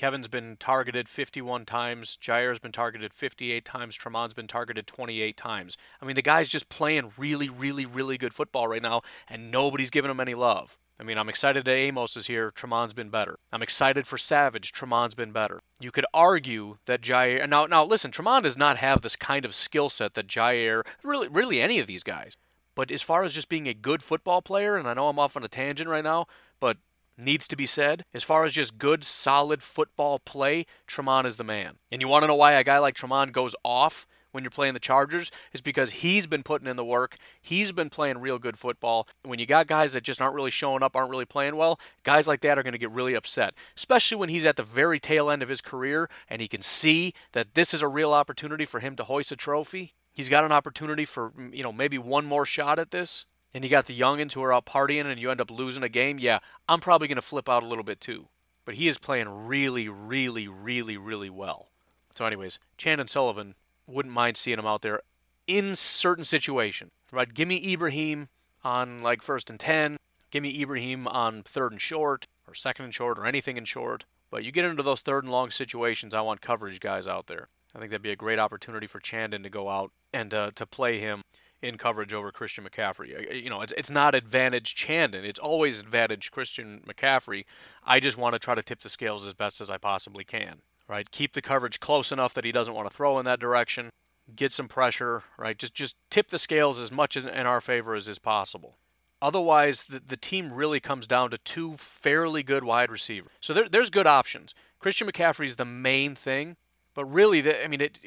Kevin's 0.00 0.28
been 0.28 0.56
targeted 0.56 1.10
51 1.10 1.66
times. 1.66 2.16
Jair's 2.24 2.58
been 2.58 2.72
targeted 2.72 3.12
58 3.12 3.66
times. 3.66 3.98
Tramon's 3.98 4.32
been 4.32 4.46
targeted 4.46 4.86
28 4.86 5.36
times. 5.36 5.76
I 6.00 6.06
mean, 6.06 6.14
the 6.14 6.22
guy's 6.22 6.48
just 6.48 6.70
playing 6.70 7.12
really, 7.18 7.50
really, 7.50 7.84
really 7.84 8.16
good 8.16 8.32
football 8.32 8.66
right 8.66 8.80
now, 8.80 9.02
and 9.28 9.50
nobody's 9.50 9.90
giving 9.90 10.10
him 10.10 10.18
any 10.18 10.32
love. 10.32 10.78
I 10.98 11.02
mean, 11.02 11.18
I'm 11.18 11.28
excited 11.28 11.66
that 11.66 11.72
Amos 11.72 12.16
is 12.16 12.28
here. 12.28 12.50
Tramon's 12.50 12.94
been 12.94 13.10
better. 13.10 13.38
I'm 13.52 13.62
excited 13.62 14.06
for 14.06 14.16
Savage. 14.16 14.72
Tramon's 14.72 15.14
been 15.14 15.32
better. 15.32 15.60
You 15.80 15.90
could 15.90 16.06
argue 16.14 16.78
that 16.86 17.02
Jair. 17.02 17.46
Now, 17.46 17.66
now 17.66 17.84
listen. 17.84 18.10
Tramon 18.10 18.44
does 18.44 18.56
not 18.56 18.78
have 18.78 19.02
this 19.02 19.16
kind 19.16 19.44
of 19.44 19.54
skill 19.54 19.90
set 19.90 20.14
that 20.14 20.28
Jair, 20.28 20.82
Really, 21.02 21.28
really, 21.28 21.60
any 21.60 21.78
of 21.78 21.86
these 21.86 22.04
guys. 22.04 22.38
But 22.74 22.90
as 22.90 23.02
far 23.02 23.22
as 23.22 23.34
just 23.34 23.50
being 23.50 23.68
a 23.68 23.74
good 23.74 24.02
football 24.02 24.40
player, 24.40 24.76
and 24.76 24.88
I 24.88 24.94
know 24.94 25.08
I'm 25.08 25.18
off 25.18 25.36
on 25.36 25.44
a 25.44 25.48
tangent 25.48 25.90
right 25.90 26.04
now, 26.04 26.26
but 26.58 26.78
needs 27.24 27.46
to 27.48 27.56
be 27.56 27.66
said, 27.66 28.04
as 28.14 28.24
far 28.24 28.44
as 28.44 28.52
just 28.52 28.78
good, 28.78 29.04
solid 29.04 29.62
football 29.62 30.18
play, 30.18 30.66
Tramon 30.88 31.26
is 31.26 31.36
the 31.36 31.44
man. 31.44 31.76
And 31.90 32.00
you 32.00 32.08
want 32.08 32.22
to 32.22 32.26
know 32.26 32.34
why 32.34 32.52
a 32.52 32.64
guy 32.64 32.78
like 32.78 32.96
Tramon 32.96 33.32
goes 33.32 33.54
off 33.64 34.06
when 34.32 34.44
you're 34.44 34.50
playing 34.50 34.74
the 34.74 34.80
Chargers 34.80 35.30
is 35.52 35.60
because 35.60 35.90
he's 35.92 36.26
been 36.26 36.42
putting 36.42 36.68
in 36.68 36.76
the 36.76 36.84
work. 36.84 37.16
He's 37.40 37.72
been 37.72 37.90
playing 37.90 38.18
real 38.18 38.38
good 38.38 38.56
football. 38.56 39.08
When 39.24 39.38
you 39.38 39.46
got 39.46 39.66
guys 39.66 39.92
that 39.92 40.04
just 40.04 40.20
aren't 40.20 40.34
really 40.34 40.50
showing 40.50 40.82
up, 40.82 40.94
aren't 40.94 41.10
really 41.10 41.24
playing 41.24 41.56
well, 41.56 41.80
guys 42.04 42.28
like 42.28 42.40
that 42.42 42.58
are 42.58 42.62
going 42.62 42.72
to 42.72 42.78
get 42.78 42.90
really 42.90 43.14
upset, 43.14 43.54
especially 43.76 44.16
when 44.16 44.28
he's 44.28 44.46
at 44.46 44.56
the 44.56 44.62
very 44.62 44.98
tail 45.00 45.30
end 45.30 45.42
of 45.42 45.48
his 45.48 45.60
career 45.60 46.08
and 46.28 46.40
he 46.40 46.48
can 46.48 46.62
see 46.62 47.12
that 47.32 47.54
this 47.54 47.74
is 47.74 47.82
a 47.82 47.88
real 47.88 48.12
opportunity 48.12 48.64
for 48.64 48.80
him 48.80 48.96
to 48.96 49.04
hoist 49.04 49.32
a 49.32 49.36
trophy 49.36 49.94
he's 50.12 50.28
got 50.28 50.44
an 50.44 50.52
opportunity 50.52 51.04
for 51.04 51.32
you 51.52 51.62
know 51.62 51.72
maybe 51.72 51.98
one 51.98 52.26
more 52.26 52.44
shot 52.44 52.78
at 52.78 52.90
this 52.90 53.26
and 53.54 53.64
you 53.64 53.70
got 53.70 53.86
the 53.86 53.98
youngins 53.98 54.32
who 54.32 54.42
are 54.42 54.52
out 54.52 54.66
partying 54.66 55.06
and 55.06 55.20
you 55.20 55.30
end 55.30 55.40
up 55.40 55.50
losing 55.50 55.82
a 55.82 55.88
game 55.88 56.18
yeah 56.18 56.38
i'm 56.68 56.80
probably 56.80 57.08
going 57.08 57.16
to 57.16 57.22
flip 57.22 57.48
out 57.48 57.62
a 57.62 57.66
little 57.66 57.84
bit 57.84 58.00
too. 58.00 58.28
But 58.64 58.74
he 58.74 58.88
is 58.88 58.98
playing 58.98 59.46
really 59.46 59.88
really 59.88 60.46
really 60.48 60.96
really 60.96 61.30
well. 61.30 61.68
So 62.14 62.24
anyways 62.24 62.58
chandon 62.76 63.08
sullivan 63.08 63.54
wouldn't 63.86 64.14
mind 64.14 64.36
seeing 64.36 64.58
him 64.58 64.66
out 64.66 64.82
there 64.82 65.00
in 65.46 65.74
certain 65.74 66.24
situations. 66.24 66.90
Right 67.12 67.32
give 67.32 67.48
me 67.48 67.72
Ibraheim 67.72 68.28
on 68.62 69.02
like 69.02 69.22
first 69.22 69.50
and 69.50 69.58
10 69.58 69.96
give 70.30 70.42
me 70.42 70.62
Ibraheim 70.62 71.08
on 71.08 71.42
third 71.42 71.72
and 71.72 71.80
short 71.80 72.26
or 72.46 72.54
second 72.54 72.86
and 72.86 72.94
short 72.94 73.18
or 73.18 73.26
anything 73.26 73.56
in 73.56 73.64
short. 73.64 74.04
But 74.30 74.44
you 74.44 74.52
get 74.52 74.64
into 74.64 74.84
those 74.84 75.00
third 75.00 75.24
and 75.24 75.32
long 75.32 75.50
situations 75.50 76.14
i 76.14 76.20
want 76.20 76.40
coverage 76.40 76.80
guys 76.80 77.06
out 77.06 77.26
there. 77.26 77.48
I 77.74 77.78
think 77.78 77.90
that'd 77.90 78.02
be 78.02 78.10
a 78.10 78.16
great 78.16 78.38
opportunity 78.38 78.86
for 78.86 78.98
Chandon 78.98 79.42
to 79.44 79.50
go 79.50 79.68
out 79.68 79.92
and 80.12 80.34
uh, 80.34 80.50
to 80.56 80.66
play 80.66 80.98
him 80.98 81.22
in 81.62 81.76
coverage 81.76 82.12
over 82.12 82.32
Christian 82.32 82.64
McCaffrey. 82.64 83.42
You 83.42 83.50
know, 83.50 83.60
it's, 83.60 83.72
it's 83.76 83.90
not 83.90 84.14
advantage 84.14 84.74
Chandon. 84.74 85.24
It's 85.24 85.38
always 85.38 85.78
advantage 85.78 86.30
Christian 86.30 86.82
McCaffrey. 86.86 87.44
I 87.84 88.00
just 88.00 88.16
want 88.16 88.34
to 88.34 88.38
try 88.38 88.54
to 88.54 88.62
tip 88.62 88.80
the 88.80 88.88
scales 88.88 89.26
as 89.26 89.34
best 89.34 89.60
as 89.60 89.68
I 89.68 89.78
possibly 89.78 90.24
can, 90.24 90.62
right? 90.88 91.10
Keep 91.10 91.34
the 91.34 91.42
coverage 91.42 91.80
close 91.80 92.12
enough 92.12 92.34
that 92.34 92.44
he 92.44 92.52
doesn't 92.52 92.74
want 92.74 92.88
to 92.88 92.94
throw 92.94 93.18
in 93.18 93.24
that 93.26 93.40
direction. 93.40 93.90
Get 94.34 94.52
some 94.52 94.68
pressure, 94.68 95.24
right? 95.36 95.58
Just 95.58 95.74
just 95.74 95.96
tip 96.08 96.28
the 96.28 96.38
scales 96.38 96.78
as 96.78 96.92
much 96.92 97.16
as 97.16 97.24
in 97.24 97.46
our 97.46 97.60
favor 97.60 97.94
as 97.94 98.08
is 98.08 98.18
possible. 98.18 98.76
Otherwise, 99.22 99.84
the, 99.84 100.00
the 100.00 100.16
team 100.16 100.52
really 100.52 100.80
comes 100.80 101.06
down 101.06 101.30
to 101.30 101.38
two 101.38 101.76
fairly 101.76 102.42
good 102.42 102.64
wide 102.64 102.90
receivers. 102.90 103.32
So 103.40 103.52
there, 103.52 103.68
there's 103.68 103.90
good 103.90 104.06
options. 104.06 104.54
Christian 104.78 105.06
McCaffrey 105.08 105.44
is 105.44 105.56
the 105.56 105.64
main 105.64 106.14
thing, 106.14 106.56
but 106.94 107.04
really, 107.04 107.40
the, 107.40 107.62
I 107.62 107.68
mean, 107.68 107.82
it, 107.82 107.98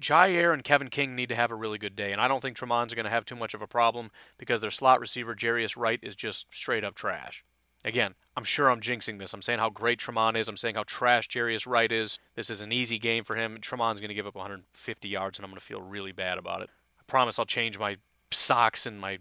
Jaire 0.00 0.52
and 0.52 0.64
Kevin 0.64 0.88
King 0.88 1.14
need 1.14 1.28
to 1.28 1.36
have 1.36 1.50
a 1.50 1.54
really 1.54 1.78
good 1.78 1.96
day, 1.96 2.12
and 2.12 2.20
I 2.20 2.28
don't 2.28 2.40
think 2.40 2.56
Tramon's 2.56 2.94
going 2.94 3.04
to 3.04 3.10
have 3.10 3.24
too 3.24 3.36
much 3.36 3.54
of 3.54 3.62
a 3.62 3.66
problem 3.66 4.10
because 4.38 4.60
their 4.60 4.70
slot 4.70 5.00
receiver 5.00 5.34
Jarius 5.34 5.76
Wright 5.76 6.00
is 6.02 6.16
just 6.16 6.46
straight 6.52 6.84
up 6.84 6.94
trash. 6.94 7.44
Again, 7.84 8.14
I'm 8.36 8.44
sure 8.44 8.70
I'm 8.70 8.80
jinxing 8.80 9.18
this. 9.18 9.34
I'm 9.34 9.42
saying 9.42 9.58
how 9.58 9.70
great 9.70 10.00
Tramon 10.00 10.36
is. 10.36 10.48
I'm 10.48 10.56
saying 10.56 10.74
how 10.74 10.84
trash 10.84 11.28
Jarius 11.28 11.66
Wright 11.66 11.92
is. 11.92 12.18
This 12.34 12.48
is 12.48 12.60
an 12.60 12.72
easy 12.72 12.98
game 12.98 13.24
for 13.24 13.36
him. 13.36 13.58
Tramon's 13.58 14.00
going 14.00 14.08
to 14.08 14.14
give 14.14 14.26
up 14.26 14.34
150 14.34 15.08
yards, 15.08 15.38
and 15.38 15.44
I'm 15.44 15.50
going 15.50 15.60
to 15.60 15.64
feel 15.64 15.82
really 15.82 16.12
bad 16.12 16.38
about 16.38 16.62
it. 16.62 16.70
I 16.98 17.02
promise 17.06 17.38
I'll 17.38 17.44
change 17.44 17.78
my 17.78 17.96
socks 18.30 18.86
and 18.86 19.00
my 19.00 19.18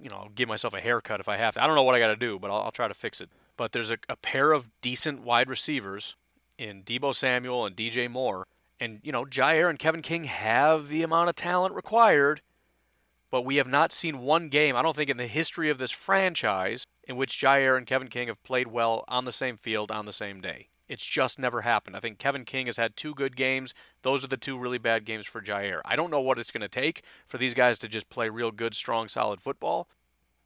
you 0.00 0.08
know, 0.08 0.16
I'll 0.16 0.28
give 0.34 0.48
myself 0.48 0.74
a 0.74 0.80
haircut 0.80 1.20
if 1.20 1.28
I 1.28 1.36
have 1.36 1.54
to. 1.54 1.62
I 1.62 1.66
don't 1.66 1.76
know 1.76 1.84
what 1.84 1.94
I 1.94 2.00
got 2.00 2.08
to 2.08 2.16
do, 2.16 2.38
but 2.38 2.50
I'll, 2.50 2.62
I'll, 2.62 2.70
try 2.72 2.88
to 2.88 2.94
fix 2.94 3.20
it. 3.20 3.30
But 3.56 3.70
there's 3.70 3.92
a, 3.92 3.98
a 4.08 4.16
pair 4.16 4.50
of 4.50 4.68
decent 4.80 5.22
wide 5.22 5.48
receivers 5.48 6.16
in 6.58 6.82
Deebo 6.82 7.14
Samuel 7.14 7.64
and 7.64 7.76
DJ 7.76 8.10
Moore. 8.10 8.46
And, 8.82 8.98
you 9.04 9.12
know, 9.12 9.24
Jair 9.24 9.70
and 9.70 9.78
Kevin 9.78 10.02
King 10.02 10.24
have 10.24 10.88
the 10.88 11.04
amount 11.04 11.28
of 11.28 11.36
talent 11.36 11.72
required, 11.72 12.40
but 13.30 13.44
we 13.44 13.54
have 13.54 13.68
not 13.68 13.92
seen 13.92 14.18
one 14.18 14.48
game, 14.48 14.74
I 14.74 14.82
don't 14.82 14.96
think, 14.96 15.08
in 15.08 15.18
the 15.18 15.28
history 15.28 15.70
of 15.70 15.78
this 15.78 15.92
franchise 15.92 16.84
in 17.04 17.16
which 17.16 17.40
Jair 17.40 17.76
and 17.76 17.86
Kevin 17.86 18.08
King 18.08 18.26
have 18.26 18.42
played 18.42 18.66
well 18.66 19.04
on 19.06 19.24
the 19.24 19.30
same 19.30 19.56
field 19.56 19.92
on 19.92 20.04
the 20.04 20.12
same 20.12 20.40
day. 20.40 20.68
It's 20.88 21.04
just 21.04 21.38
never 21.38 21.60
happened. 21.60 21.94
I 21.94 22.00
think 22.00 22.18
Kevin 22.18 22.44
King 22.44 22.66
has 22.66 22.76
had 22.76 22.96
two 22.96 23.14
good 23.14 23.36
games. 23.36 23.72
Those 24.02 24.24
are 24.24 24.28
the 24.28 24.36
two 24.36 24.58
really 24.58 24.78
bad 24.78 25.04
games 25.04 25.26
for 25.28 25.40
Jair. 25.40 25.80
I 25.84 25.94
don't 25.94 26.10
know 26.10 26.20
what 26.20 26.40
it's 26.40 26.50
going 26.50 26.62
to 26.62 26.68
take 26.68 27.04
for 27.24 27.38
these 27.38 27.54
guys 27.54 27.78
to 27.78 27.88
just 27.88 28.10
play 28.10 28.30
real 28.30 28.50
good, 28.50 28.74
strong, 28.74 29.06
solid 29.06 29.40
football, 29.40 29.86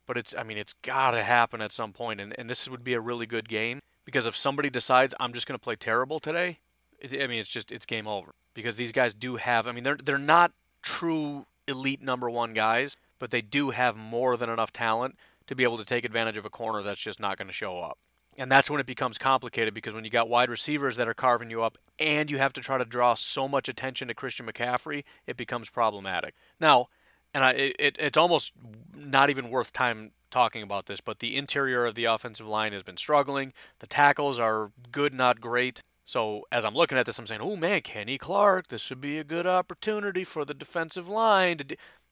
but 0.06 0.18
it's 0.18 0.34
I 0.36 0.42
mean 0.42 0.58
it's 0.58 0.74
got 0.74 1.12
to 1.12 1.22
happen 1.22 1.62
at 1.62 1.72
some 1.72 1.94
point, 1.94 2.20
and 2.20 2.38
and 2.38 2.50
this 2.50 2.68
would 2.68 2.84
be 2.84 2.92
a 2.92 3.00
really 3.00 3.24
good 3.24 3.48
game 3.48 3.80
because 4.04 4.26
if 4.26 4.36
somebody 4.36 4.68
decides 4.68 5.14
I'm 5.18 5.32
just 5.32 5.46
going 5.46 5.58
to 5.58 5.64
play 5.64 5.74
terrible 5.74 6.20
today, 6.20 6.58
it, 7.00 7.22
I 7.22 7.26
mean 7.26 7.40
it's 7.40 7.50
just 7.50 7.72
it's 7.72 7.86
game 7.86 8.06
over 8.06 8.34
because 8.54 8.76
these 8.76 8.92
guys 8.92 9.14
do 9.14 9.36
have 9.36 9.66
I 9.66 9.72
mean 9.72 9.84
they're 9.84 9.98
they're 10.02 10.18
not 10.18 10.52
true 10.82 11.46
elite 11.68 12.02
number 12.02 12.30
one 12.30 12.52
guys, 12.52 12.96
but 13.18 13.30
they 13.30 13.40
do 13.40 13.70
have 13.70 13.96
more 13.96 14.36
than 14.36 14.48
enough 14.48 14.72
talent 14.72 15.16
to 15.46 15.54
be 15.54 15.62
able 15.62 15.78
to 15.78 15.84
take 15.84 16.04
advantage 16.04 16.36
of 16.36 16.44
a 16.44 16.50
corner 16.50 16.82
that's 16.82 17.00
just 17.00 17.20
not 17.20 17.38
going 17.38 17.48
to 17.48 17.54
show 17.54 17.78
up. 17.78 17.98
And 18.38 18.52
that's 18.52 18.68
when 18.68 18.80
it 18.80 18.86
becomes 18.86 19.18
complicated 19.18 19.72
because 19.72 19.94
when 19.94 20.04
you 20.04 20.10
got 20.10 20.28
wide 20.28 20.50
receivers 20.50 20.96
that 20.96 21.08
are 21.08 21.14
carving 21.14 21.50
you 21.50 21.62
up 21.62 21.78
and 21.98 22.30
you 22.30 22.38
have 22.38 22.52
to 22.54 22.60
try 22.60 22.76
to 22.76 22.84
draw 22.84 23.14
so 23.14 23.48
much 23.48 23.68
attention 23.68 24.08
to 24.08 24.14
Christian 24.14 24.46
McCaffrey, 24.46 25.04
it 25.26 25.36
becomes 25.36 25.70
problematic. 25.70 26.34
Now, 26.60 26.88
and 27.32 27.44
I, 27.44 27.50
it, 27.52 27.96
it's 27.98 28.18
almost 28.18 28.52
not 28.94 29.30
even 29.30 29.50
worth 29.50 29.72
time 29.72 30.12
talking 30.30 30.62
about 30.62 30.86
this, 30.86 31.00
but 31.00 31.20
the 31.20 31.36
interior 31.36 31.86
of 31.86 31.94
the 31.94 32.04
offensive 32.04 32.46
line 32.46 32.72
has 32.72 32.82
been 32.82 32.96
struggling. 32.96 33.52
The 33.78 33.86
tackles 33.86 34.38
are 34.38 34.70
good, 34.92 35.14
not 35.14 35.40
great. 35.40 35.82
So 36.06 36.42
as 36.52 36.64
I'm 36.64 36.74
looking 36.74 36.96
at 36.96 37.04
this, 37.04 37.18
I'm 37.18 37.26
saying, 37.26 37.40
oh 37.42 37.56
man, 37.56 37.82
Kenny 37.82 38.16
Clark, 38.16 38.68
this 38.68 38.88
would 38.90 39.00
be 39.00 39.18
a 39.18 39.24
good 39.24 39.46
opportunity 39.46 40.22
for 40.24 40.44
the 40.44 40.54
defensive 40.54 41.08
line. 41.08 41.60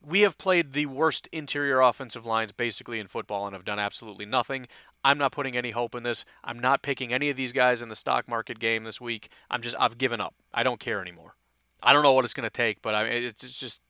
We 0.05 0.23
have 0.23 0.37
played 0.37 0.73
the 0.73 0.87
worst 0.87 1.29
interior 1.33 1.81
offensive 1.81 2.27
lines 2.27 2.53
basically 2.53 2.99
in 2.99 3.07
football 3.07 3.47
and 3.47 3.55
have 3.55 3.65
done 3.65 3.79
absolutely 3.79 4.27
nothing. 4.27 4.67
I'm 5.05 5.17
not 5.17 5.33
putting 5.33 5.57
any 5.57 5.71
hope 5.71 5.95
in 5.95 6.03
this. 6.03 6.25
I'm 6.43 6.59
not 6.59 6.83
picking 6.83 7.13
any 7.13 7.31
of 7.31 7.37
these 7.37 7.53
guys 7.53 7.83
in 7.83 7.89
the 7.89 7.97
stock 7.97 8.27
market 8.29 8.59
game 8.59 8.83
this 8.83 9.01
week. 9.01 9.29
I'm 9.49 9.63
just, 9.63 9.77
I've 9.79 9.97
given 9.97 10.21
up. 10.21 10.35
I 10.53 10.65
don't 10.65 10.81
care 10.81 11.01
anymore. 11.01 11.37
I 11.83 11.93
don't 11.93 12.03
know 12.03 12.13
what 12.13 12.25
it's 12.25 12.35
going 12.35 12.49
to 12.49 12.51
take, 12.51 12.83
but 12.83 12.95
I, 12.95 13.05
it's 13.05 13.61
just 13.61 13.81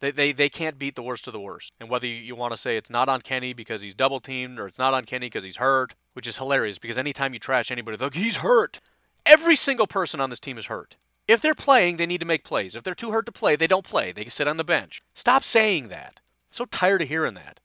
they, 0.00 0.10
they, 0.10 0.32
they 0.32 0.48
can't 0.48 0.78
beat 0.78 0.96
the 0.96 1.02
worst 1.02 1.26
of 1.26 1.32
the 1.32 1.40
worst. 1.40 1.72
And 1.78 1.90
whether 1.90 2.06
you, 2.06 2.34
want 2.34 2.52
to 2.52 2.56
say 2.56 2.76
it's 2.76 2.90
not 2.90 3.08
on 3.08 3.20
Kenny 3.20 3.52
because 3.52 3.82
he's 3.82 3.94
double 3.94 4.20
teamed 4.20 4.58
or 4.58 4.66
it's 4.66 4.78
not 4.78 4.94
on 4.94 5.04
Kenny 5.04 5.26
because 5.26 5.44
he's 5.44 5.56
hurt, 5.56 5.94
which 6.14 6.26
is 6.26 6.38
hilarious 6.38 6.78
because 6.78 6.96
anytime 6.98 7.32
you 7.32 7.38
trash 7.38 7.70
anybody, 7.70 7.96
like, 7.96 8.14
he's 8.14 8.36
hurt. 8.36 8.80
Every 9.26 9.56
single 9.56 9.86
person 9.86 10.20
on 10.20 10.30
this 10.30 10.40
team 10.40 10.58
is 10.58 10.66
hurt. 10.66 10.96
If 11.26 11.40
they're 11.40 11.54
playing, 11.54 11.96
they 11.96 12.06
need 12.06 12.20
to 12.20 12.26
make 12.26 12.44
plays. 12.44 12.74
If 12.74 12.82
they're 12.82 12.94
too 12.94 13.10
hurt 13.10 13.26
to 13.26 13.32
play, 13.32 13.56
they 13.56 13.66
don't 13.66 13.84
play. 13.84 14.12
They 14.12 14.24
can 14.24 14.30
sit 14.30 14.46
on 14.48 14.58
the 14.58 14.64
bench. 14.64 15.02
Stop 15.14 15.42
saying 15.42 15.88
that. 15.88 16.20
so 16.50 16.66
tired 16.66 17.02
of 17.02 17.08
hearing 17.08 17.34
that. 17.34 17.60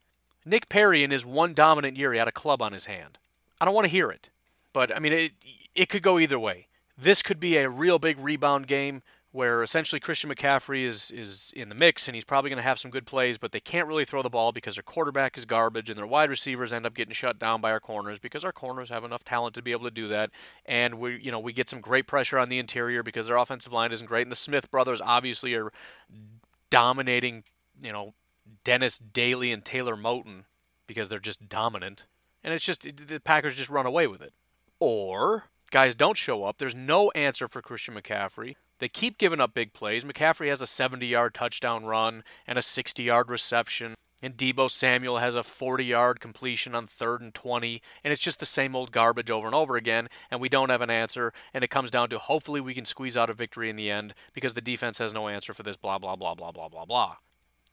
Nick 0.45 0.70
Perry, 0.70 1.03
in 1.03 1.12
his 1.12 1.26
one 1.26 1.53
dominant 1.53 1.97
year, 1.97 2.14
he 2.14 2.20
had 2.20 2.28
a 2.28 2.32
club 2.32 2.62
on 2.62 2.72
his 2.72 2.86
hand. 2.86 3.18
I 3.60 3.66
don't 3.66 3.74
want 3.74 3.86
to 3.86 3.91
hear 3.91 4.10
it. 4.10 4.30
But, 4.72 4.95
I 4.95 4.99
mean, 4.99 5.14
it, 5.14 5.32
it 5.76 5.89
could 5.89 6.01
go 6.01 6.18
either 6.18 6.39
way. 6.39 6.68
This 6.97 7.22
could 7.22 7.39
be 7.39 7.57
a 7.57 7.70
real 7.70 7.99
big 7.99 8.18
rebound 8.20 8.68
game 8.68 9.01
where 9.32 9.61
essentially 9.61 9.99
Christian 9.99 10.30
McCaffrey 10.30 10.86
is 10.86 11.11
is 11.11 11.53
in 11.55 11.69
the 11.69 11.75
mix 11.75 12.07
and 12.07 12.15
he's 12.15 12.25
probably 12.25 12.49
going 12.49 12.57
to 12.57 12.63
have 12.63 12.80
some 12.80 12.89
good 12.89 13.05
plays, 13.05 13.38
but 13.38 13.51
they 13.51 13.59
can't 13.59 13.88
really 13.88 14.05
throw 14.05 14.23
the 14.23 14.30
ball 14.30 14.51
because 14.51 14.75
their 14.75 14.84
quarterback 14.84 15.38
is 15.38 15.45
garbage 15.45 15.89
and 15.89 15.97
their 15.97 16.07
wide 16.07 16.30
receivers 16.30 16.73
end 16.73 16.86
up 16.86 16.95
getting 16.95 17.13
shut 17.13 17.38
down 17.38 17.61
by 17.61 17.71
our 17.71 17.80
corners 17.80 18.19
because 18.19 18.43
our 18.43 18.51
corners 18.51 18.89
have 18.89 19.03
enough 19.03 19.23
talent 19.23 19.53
to 19.55 19.61
be 19.61 19.71
able 19.71 19.86
to 19.86 19.91
do 19.91 20.07
that. 20.07 20.32
And 20.65 20.95
we 20.95 21.19
you 21.21 21.32
know 21.32 21.39
we 21.39 21.53
get 21.53 21.69
some 21.69 21.82
great 21.82 22.07
pressure 22.07 22.39
on 22.39 22.49
the 22.49 22.59
interior 22.59 23.03
because 23.03 23.27
their 23.27 23.38
offensive 23.38 23.71
line 23.73 23.91
isn't 23.91 24.07
great 24.07 24.23
and 24.23 24.32
the 24.32 24.36
Smith 24.36 24.71
brothers 24.71 25.01
obviously 25.01 25.53
are 25.53 25.71
dominating 26.69 27.43
you 27.82 27.91
know 27.91 28.13
Dennis 28.63 28.97
Daley 28.97 29.51
and 29.51 29.63
Taylor 29.63 29.95
Moton 29.95 30.43
because 30.88 31.07
they're 31.07 31.19
just 31.19 31.47
dominant. 31.47 32.05
And 32.43 32.53
it's 32.53 32.65
just 32.65 32.82
the 32.82 33.19
Packers 33.19 33.55
just 33.55 33.69
run 33.69 33.86
away 33.86 34.07
with 34.07 34.21
it. 34.21 34.34
Or 34.80 35.45
guys 35.71 35.93
don't 35.93 36.17
show 36.17 36.43
up. 36.43 36.57
There's 36.57 36.75
no 36.75 37.11
answer 37.11 37.47
for 37.47 37.61
Christian 37.61 37.93
McCaffrey. 37.93 38.55
They 38.80 38.88
keep 38.88 39.17
giving 39.17 39.41
up 39.41 39.53
big 39.53 39.73
plays. 39.73 40.03
McCaffrey 40.03 40.47
has 40.47 40.61
a 40.61 40.67
70 40.67 41.05
yard 41.05 41.34
touchdown 41.34 41.86
run 41.86 42.23
and 42.47 42.57
a 42.57 42.61
60 42.61 43.03
yard 43.03 43.30
reception. 43.30 43.95
And 44.21 44.36
Deebo 44.36 44.69
Samuel 44.69 45.19
has 45.19 45.36
a 45.36 45.43
40 45.43 45.86
yard 45.86 46.19
completion 46.19 46.75
on 46.75 46.88
third 46.88 47.21
and 47.21 47.34
20. 47.34 47.82
And 48.03 48.11
it's 48.11 48.21
just 48.21 48.39
the 48.39 48.45
same 48.45 48.75
old 48.75 48.91
garbage 48.91 49.30
over 49.30 49.47
and 49.47 49.55
over 49.55 49.75
again. 49.75 50.07
And 50.32 50.41
we 50.41 50.49
don't 50.49 50.69
have 50.69 50.82
an 50.82 50.89
answer. 50.89 51.34
And 51.53 51.63
it 51.63 51.69
comes 51.69 51.91
down 51.91 52.09
to 52.09 52.19
hopefully 52.19 52.61
we 52.61 52.73
can 52.73 52.86
squeeze 52.86 53.17
out 53.17 53.30
a 53.30 53.34
victory 53.34 53.69
in 53.69 53.75
the 53.75 53.91
end 53.91 54.13
because 54.34 54.53
the 54.53 54.61
defense 54.61 54.97
has 54.97 55.13
no 55.13 55.27
answer 55.27 55.53
for 55.53 55.63
this, 55.63 55.77
blah, 55.77 55.97
blah, 55.97 56.15
blah, 56.15 56.36
blah, 56.36 56.51
blah, 56.51 56.69
blah, 56.69 56.86
blah. 56.86 57.15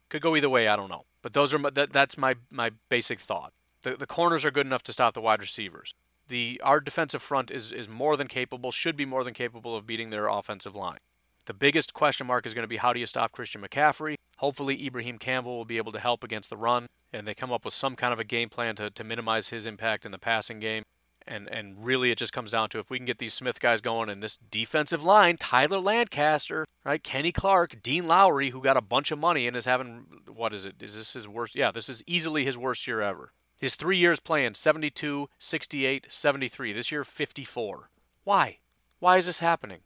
Could 0.08 0.22
go 0.22 0.36
either 0.36 0.50
way. 0.50 0.68
I 0.68 0.76
don't 0.76 0.90
know. 0.90 1.04
But 1.22 1.32
those 1.32 1.52
are 1.54 1.58
my, 1.58 1.70
that, 1.70 1.92
that's 1.92 2.16
my, 2.18 2.34
my 2.50 2.70
basic 2.88 3.18
thought. 3.18 3.52
The, 3.82 3.96
the 3.96 4.06
corners 4.06 4.44
are 4.44 4.50
good 4.50 4.66
enough 4.66 4.82
to 4.84 4.92
stop 4.92 5.14
the 5.14 5.20
wide 5.20 5.40
receivers 5.40 5.94
the 6.28 6.60
our 6.64 6.80
defensive 6.80 7.22
front 7.22 7.50
is 7.50 7.72
is 7.72 7.88
more 7.88 8.16
than 8.16 8.28
capable, 8.28 8.70
should 8.70 8.96
be 8.96 9.04
more 9.04 9.24
than 9.24 9.34
capable 9.34 9.76
of 9.76 9.86
beating 9.86 10.10
their 10.10 10.28
offensive 10.28 10.74
line. 10.74 10.98
The 11.46 11.54
biggest 11.54 11.94
question 11.94 12.26
mark 12.26 12.44
is 12.44 12.54
going 12.54 12.64
to 12.64 12.68
be 12.68 12.78
how 12.78 12.92
do 12.92 13.00
you 13.00 13.06
stop 13.06 13.32
Christian 13.32 13.62
McCaffrey? 13.62 14.16
Hopefully, 14.38 14.84
Ibraheim 14.84 15.18
Campbell 15.18 15.56
will 15.56 15.64
be 15.64 15.76
able 15.76 15.92
to 15.92 16.00
help 16.00 16.24
against 16.24 16.50
the 16.50 16.56
run, 16.56 16.86
and 17.12 17.26
they 17.26 17.34
come 17.34 17.52
up 17.52 17.64
with 17.64 17.72
some 17.72 17.94
kind 17.94 18.12
of 18.12 18.20
a 18.20 18.24
game 18.24 18.48
plan 18.48 18.76
to, 18.76 18.90
to 18.90 19.04
minimize 19.04 19.48
his 19.48 19.64
impact 19.64 20.04
in 20.04 20.12
the 20.12 20.18
passing 20.18 20.58
game. 20.58 20.82
And 21.26 21.48
and 21.48 21.84
really, 21.84 22.10
it 22.10 22.18
just 22.18 22.32
comes 22.32 22.50
down 22.50 22.68
to 22.70 22.78
if 22.78 22.90
we 22.90 22.98
can 22.98 23.06
get 23.06 23.18
these 23.18 23.34
Smith 23.34 23.60
guys 23.60 23.80
going 23.80 24.08
and 24.08 24.22
this 24.22 24.36
defensive 24.36 25.04
line, 25.04 25.36
Tyler 25.36 25.80
Lancaster, 25.80 26.66
right, 26.84 27.02
Kenny 27.02 27.32
Clark, 27.32 27.82
Dean 27.82 28.06
Lowry, 28.06 28.50
who 28.50 28.60
got 28.60 28.76
a 28.76 28.82
bunch 28.82 29.10
of 29.10 29.18
money 29.18 29.46
and 29.46 29.56
is 29.56 29.64
having 29.64 30.06
what 30.32 30.52
is 30.52 30.64
it? 30.64 30.76
Is 30.80 30.96
this 30.96 31.14
his 31.14 31.28
worst? 31.28 31.56
Yeah, 31.56 31.70
this 31.70 31.88
is 31.88 32.02
easily 32.06 32.44
his 32.44 32.58
worst 32.58 32.86
year 32.86 33.00
ever. 33.00 33.32
His 33.60 33.74
three 33.74 33.96
years 33.96 34.20
playing 34.20 34.54
72, 34.54 35.28
68, 35.38 36.06
73. 36.08 36.72
This 36.72 36.92
year, 36.92 37.04
54. 37.04 37.90
Why? 38.24 38.58
Why 38.98 39.16
is 39.16 39.26
this 39.26 39.38
happening? 39.38 39.80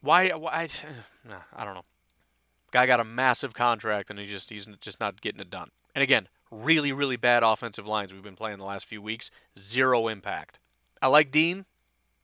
Why? 0.00 0.28
why 0.30 0.68
I 1.56 1.64
don't 1.64 1.74
know. 1.74 1.84
Guy 2.72 2.86
got 2.86 3.00
a 3.00 3.04
massive 3.04 3.54
contract 3.54 4.10
and 4.10 4.18
he 4.18 4.26
just 4.26 4.50
he's 4.50 4.66
just 4.80 5.00
not 5.00 5.20
getting 5.20 5.40
it 5.40 5.50
done. 5.50 5.70
And 5.94 6.02
again, 6.02 6.28
really 6.50 6.92
really 6.92 7.16
bad 7.16 7.42
offensive 7.42 7.86
lines 7.86 8.12
we've 8.12 8.22
been 8.22 8.36
playing 8.36 8.58
the 8.58 8.64
last 8.64 8.84
few 8.84 9.00
weeks. 9.00 9.30
Zero 9.58 10.08
impact. 10.08 10.58
I 11.00 11.08
like 11.08 11.30
Dean, 11.30 11.64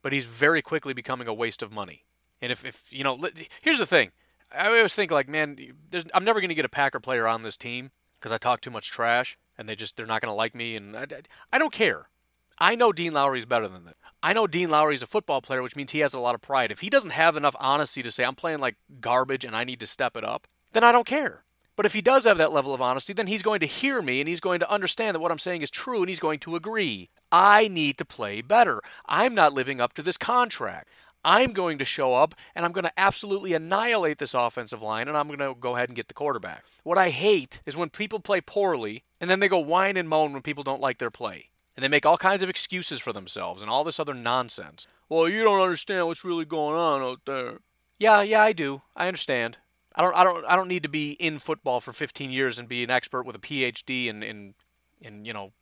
but 0.03 0.13
he's 0.13 0.25
very 0.25 0.63
quickly 0.63 0.93
becoming 0.93 1.29
a 1.29 1.35
waste 1.35 1.63
of 1.63 1.73
money. 1.73 2.05
And 2.41 2.51
if, 2.51 2.65
if 2.65 2.93
you 2.93 3.05
know, 3.05 3.19
here's 3.63 3.79
the 3.79 3.87
thing. 3.87 4.11
I 4.51 4.67
always 4.67 4.95
think 4.95 5.11
like, 5.11 5.29
man, 5.29 5.57
I'm 6.13 6.25
never 6.25 6.41
going 6.41 6.51
to 6.51 6.55
get 6.55 6.65
a 6.65 6.71
Packer 6.71 7.01
player 7.01 7.27
on 7.27 7.43
this 7.43 7.57
team 7.57 7.91
because 8.19 8.33
I 8.33 8.37
talk 8.37 8.61
too 8.61 8.71
much 8.71 8.91
trash 8.91 9.39
and 9.63 9.69
they 9.69 9.77
just 9.77 9.97
they're 9.97 10.07
not 10.07 10.21
going 10.21 10.31
to 10.31 10.37
like 10.37 10.55
me, 10.55 10.77
and 10.77 10.97
I, 10.97 11.07
I 11.53 11.59
don't 11.59 11.73
care. 11.73 12.09
I 12.59 12.75
know 12.75 12.93
Dean 12.93 13.13
Lowry's 13.13 13.47
better 13.47 13.69
than 13.69 13.85
that. 13.85 13.97
I 14.23 14.33
know 14.33 14.47
Dean 14.47 14.71
Lowry's 14.71 15.03
a 15.03 15.07
football 15.07 15.41
player, 15.41 15.63
which 15.63 15.77
means 15.77 15.93
he 15.93 16.01
has 16.01 16.15
a 16.15 16.21
lot 16.21 16.35
of 16.35 16.41
pride. 16.41 16.71
If 16.71 16.81
he 16.81 16.91
doesn't 16.91 17.11
have 17.11 17.37
enough 17.37 17.57
honesty 17.59 18.03
to 18.03 18.11
say 18.11 18.25
I'm 18.25 18.35
playing 18.35 18.59
like 18.59 18.77
garbage 19.01 19.45
and 19.45 19.57
I 19.57 19.65
need 19.65 19.81
to 19.81 19.87
step 19.87 20.17
it 20.17 20.25
up, 20.25 20.47
then 20.73 20.85
I 20.85 20.93
don't 20.93 21.07
care. 21.07 21.45
But 21.75 21.87
if 21.87 21.95
he 21.95 22.03
does 22.03 22.25
have 22.25 22.39
that 22.39 22.53
level 22.53 22.75
of 22.75 22.83
honesty, 22.83 23.13
then 23.13 23.27
he's 23.27 23.43
going 23.43 23.61
to 23.61 23.67
hear 23.67 24.03
me 24.03 24.21
and 24.21 24.29
he's 24.29 24.41
going 24.41 24.61
to 24.61 24.71
understand 24.71 25.15
that 25.15 25.21
what 25.21 25.33
I'm 25.33 25.39
saying 25.39 25.63
is 25.63 25.71
true 25.71 26.01
and 26.01 26.09
he's 26.09 26.21
going 26.21 26.39
to 26.41 26.55
agree. 26.55 27.09
I 27.31 27.67
need 27.69 27.97
to 27.99 28.05
play 28.05 28.43
better. 28.43 28.83
I'm 29.07 29.35
not 29.35 29.55
living 29.55 29.81
up 29.81 29.95
to 29.95 30.03
this 30.03 30.19
contract. 30.19 30.89
I'm 31.25 31.53
going 31.53 31.79
to 31.79 31.85
show 31.85 32.15
up 32.15 32.35
and 32.55 32.65
I'm 32.65 32.73
going 32.73 32.85
to 32.85 32.93
absolutely 32.97 33.53
annihilate 33.53 34.19
this 34.19 34.35
offensive 34.35 34.83
line 34.83 35.09
and 35.09 35.17
I'm 35.17 35.29
going 35.29 35.39
to 35.39 35.55
go 35.59 35.77
ahead 35.77 35.89
and 35.89 35.97
get 35.97 36.09
the 36.09 36.15
quarterback. 36.15 36.65
What 36.83 36.99
I 36.99 37.11
hate 37.11 37.61
is 37.65 37.77
when 37.77 37.91
people 37.91 38.21
play 38.21 38.41
poorly 38.41 39.05
and 39.21 39.31
then 39.31 39.41
they 39.41 39.49
go 39.49 39.59
whine 39.59 39.97
and 39.97 40.09
moan 40.09 40.33
when 40.33 40.43
people 40.43 40.65
don't 40.65 40.81
like 40.81 40.99
their 40.99 41.11
play. 41.11 41.51
And 41.77 41.83
they 41.83 41.89
make 41.89 42.05
all 42.05 42.19
kinds 42.19 42.43
of 42.43 42.51
excuses 42.51 43.01
for 43.01 43.13
themselves 43.13 43.63
and 43.63 43.71
all 43.71 43.85
this 43.85 43.99
other 43.99 44.15
nonsense. 44.15 44.87
Well, 45.09 45.29
you 45.29 45.43
don't 45.43 45.61
understand 45.61 46.07
what's 46.07 46.25
really 46.25 46.45
going 46.45 46.77
on 46.77 47.03
out 47.03 47.21
there. 47.25 47.61
Yeah, 47.99 48.21
yeah, 48.23 48.43
I 48.43 48.53
do. 48.53 48.83
I 48.95 49.07
understand. 49.07 49.59
I 49.95 50.03
don't 50.03 50.17
I 50.17 50.25
don't 50.25 50.45
I 50.47 50.57
don't 50.57 50.69
need 50.69 50.83
to 50.83 50.89
be 50.89 51.13
in 51.13 51.39
football 51.39 51.81
for 51.81 51.93
15 51.93 52.31
years 52.31 52.59
and 52.59 52.69
be 52.69 52.83
an 52.83 52.91
expert 52.91 53.25
with 53.25 53.37
a 53.37 53.39
PhD 53.39 54.07
in 54.07 54.23
in 54.23 54.55
in 55.01 55.25
you 55.25 55.33
know 55.33 55.53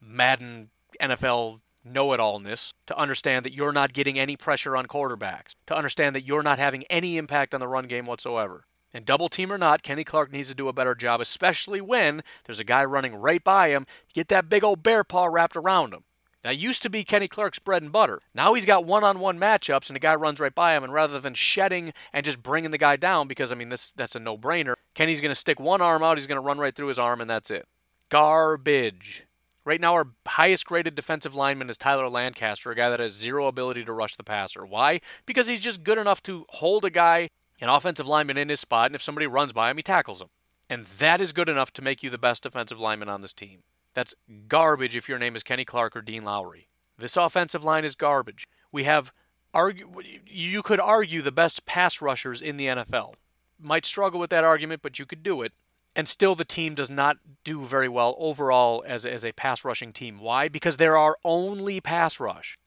Madden 0.00 0.70
NFL 1.00 1.60
know-it-allness 1.84 2.72
to 2.86 2.98
understand 2.98 3.44
that 3.44 3.52
you're 3.52 3.72
not 3.72 3.92
getting 3.92 4.18
any 4.18 4.36
pressure 4.36 4.76
on 4.76 4.86
quarterbacks, 4.86 5.54
to 5.66 5.76
understand 5.76 6.14
that 6.16 6.26
you're 6.26 6.42
not 6.42 6.58
having 6.58 6.84
any 6.84 7.16
impact 7.16 7.54
on 7.54 7.60
the 7.60 7.68
run 7.68 7.86
game 7.86 8.06
whatsoever. 8.06 8.64
And 8.92 9.04
double 9.04 9.28
team 9.28 9.52
or 9.52 9.58
not, 9.58 9.82
Kenny 9.82 10.04
Clark 10.04 10.32
needs 10.32 10.48
to 10.48 10.54
do 10.54 10.68
a 10.68 10.72
better 10.72 10.94
job, 10.94 11.20
especially 11.20 11.80
when 11.80 12.22
there's 12.44 12.60
a 12.60 12.64
guy 12.64 12.84
running 12.84 13.16
right 13.16 13.42
by 13.42 13.70
him. 13.70 13.86
Get 14.12 14.28
that 14.28 14.48
big 14.48 14.62
old 14.62 14.82
bear 14.82 15.02
paw 15.02 15.26
wrapped 15.26 15.56
around 15.56 15.92
him. 15.92 16.04
That 16.42 16.58
used 16.58 16.82
to 16.82 16.90
be 16.90 17.04
Kenny 17.04 17.26
Clark's 17.26 17.58
bread 17.58 17.82
and 17.82 17.90
butter. 17.90 18.20
Now 18.34 18.52
he's 18.52 18.66
got 18.66 18.84
one-on-one 18.84 19.38
matchups, 19.38 19.88
and 19.88 19.96
the 19.96 20.00
guy 20.00 20.14
runs 20.14 20.38
right 20.38 20.54
by 20.54 20.76
him. 20.76 20.84
And 20.84 20.92
rather 20.92 21.18
than 21.18 21.32
shedding 21.32 21.94
and 22.12 22.24
just 22.24 22.42
bringing 22.42 22.70
the 22.70 22.78
guy 22.78 22.96
down, 22.96 23.28
because 23.28 23.50
I 23.50 23.54
mean 23.54 23.70
this 23.70 23.90
that's 23.90 24.14
a 24.14 24.20
no-brainer, 24.20 24.74
Kenny's 24.94 25.22
going 25.22 25.30
to 25.30 25.34
stick 25.34 25.58
one 25.58 25.80
arm 25.80 26.02
out. 26.02 26.18
He's 26.18 26.26
going 26.26 26.36
to 26.36 26.46
run 26.46 26.58
right 26.58 26.74
through 26.74 26.88
his 26.88 26.98
arm, 26.98 27.20
and 27.22 27.30
that's 27.30 27.50
it. 27.50 27.66
Garbage. 28.10 29.24
Right 29.64 29.80
now, 29.80 29.94
our 29.94 30.08
highest 30.26 30.66
graded 30.66 30.94
defensive 30.94 31.34
lineman 31.34 31.70
is 31.70 31.78
Tyler 31.78 32.08
Lancaster, 32.08 32.70
a 32.70 32.74
guy 32.74 32.90
that 32.90 33.00
has 33.00 33.14
zero 33.14 33.46
ability 33.46 33.84
to 33.84 33.92
rush 33.92 34.16
the 34.16 34.22
passer. 34.22 34.66
Why? 34.66 35.00
Because 35.24 35.48
he's 35.48 35.60
just 35.60 35.84
good 35.84 35.96
enough 35.96 36.22
to 36.24 36.44
hold 36.50 36.84
a 36.84 36.90
guy, 36.90 37.28
an 37.60 37.70
offensive 37.70 38.06
lineman, 38.06 38.36
in 38.36 38.50
his 38.50 38.60
spot, 38.60 38.86
and 38.86 38.94
if 38.94 39.02
somebody 39.02 39.26
runs 39.26 39.54
by 39.54 39.70
him, 39.70 39.78
he 39.78 39.82
tackles 39.82 40.20
him. 40.20 40.28
And 40.68 40.84
that 40.84 41.20
is 41.20 41.32
good 41.32 41.48
enough 41.48 41.72
to 41.74 41.82
make 41.82 42.02
you 42.02 42.10
the 42.10 42.18
best 42.18 42.42
defensive 42.42 42.78
lineman 42.78 43.08
on 43.08 43.22
this 43.22 43.32
team. 43.32 43.60
That's 43.94 44.14
garbage 44.48 44.96
if 44.96 45.08
your 45.08 45.18
name 45.18 45.36
is 45.36 45.42
Kenny 45.42 45.64
Clark 45.64 45.96
or 45.96 46.02
Dean 46.02 46.22
Lowry. 46.22 46.68
This 46.98 47.16
offensive 47.16 47.64
line 47.64 47.84
is 47.84 47.94
garbage. 47.94 48.46
We 48.70 48.84
have 48.84 49.12
argue 49.54 49.88
you 50.26 50.62
could 50.62 50.80
argue 50.80 51.22
the 51.22 51.32
best 51.32 51.64
pass 51.64 52.02
rushers 52.02 52.42
in 52.42 52.56
the 52.56 52.66
NFL. 52.66 53.14
Might 53.58 53.86
struggle 53.86 54.20
with 54.20 54.30
that 54.30 54.44
argument, 54.44 54.82
but 54.82 54.98
you 54.98 55.06
could 55.06 55.22
do 55.22 55.42
it. 55.42 55.52
And 55.96 56.08
still 56.08 56.34
the 56.34 56.44
team 56.44 56.74
does 56.74 56.90
not 56.90 57.18
do 57.44 57.62
very 57.64 57.88
well 57.88 58.16
overall 58.18 58.84
as, 58.86 59.06
as 59.06 59.24
a 59.24 59.32
pass 59.32 59.64
rushing 59.64 59.92
team. 59.92 60.18
Why? 60.18 60.48
Because 60.48 60.76
there 60.76 60.96
are 60.96 61.16
only 61.24 61.80
pass 61.80 62.18
rush. 62.18 62.58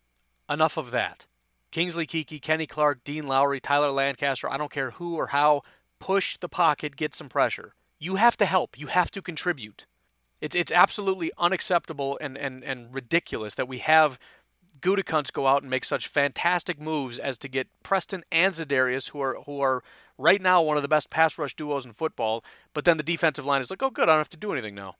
Enough 0.49 0.77
of 0.77 0.91
that. 0.91 1.25
Kingsley 1.71 2.07
Keke, 2.07 2.41
Kenny 2.41 2.65
Clark, 2.65 3.03
Dean 3.03 3.27
Lowry, 3.27 3.59
Tyler 3.59 3.91
Lancaster, 3.91 4.49
I 4.49 4.57
don't 4.57 4.71
care 4.71 4.91
who 4.91 5.15
or 5.15 5.27
how, 5.27 5.61
push 5.99 6.37
the 6.37 6.47
pocket, 6.47 6.95
get 6.95 7.13
some 7.13 7.27
pressure. 7.27 7.73
You 7.99 8.15
have 8.15 8.37
to 8.37 8.45
help. 8.45 8.79
You 8.79 8.87
have 8.87 9.11
to 9.11 9.21
contribute. 9.21 9.85
It's 10.39 10.55
it's 10.55 10.71
absolutely 10.71 11.31
unacceptable 11.37 12.17
and, 12.21 12.37
and, 12.37 12.63
and 12.63 12.93
ridiculous 12.93 13.55
that 13.55 13.67
we 13.67 13.79
have 13.79 14.19
Gutekunst 14.81 15.33
go 15.33 15.47
out 15.47 15.63
and 15.63 15.71
make 15.71 15.83
such 15.83 16.07
fantastic 16.07 16.79
moves 16.79 17.17
as 17.17 17.37
to 17.39 17.47
get 17.47 17.67
Preston 17.83 18.23
and 18.31 18.53
Za'Darius, 18.53 19.09
who 19.09 19.19
are 19.21 19.37
who 19.45 19.59
are 19.59 19.83
right 20.17 20.41
now 20.41 20.61
one 20.61 20.77
of 20.77 20.83
the 20.83 20.89
best 20.89 21.09
pass 21.09 21.37
rush 21.37 21.55
duos 21.55 21.85
in 21.85 21.93
football, 21.93 22.43
but 22.73 22.85
then 22.85 22.97
the 22.97 23.03
defensive 23.03 23.45
line 23.45 23.61
is 23.61 23.69
like, 23.69 23.83
oh 23.83 23.89
good, 23.89 24.09
I 24.09 24.13
don't 24.13 24.19
have 24.19 24.29
to 24.29 24.37
do 24.37 24.51
anything 24.51 24.75
now. 24.75 24.95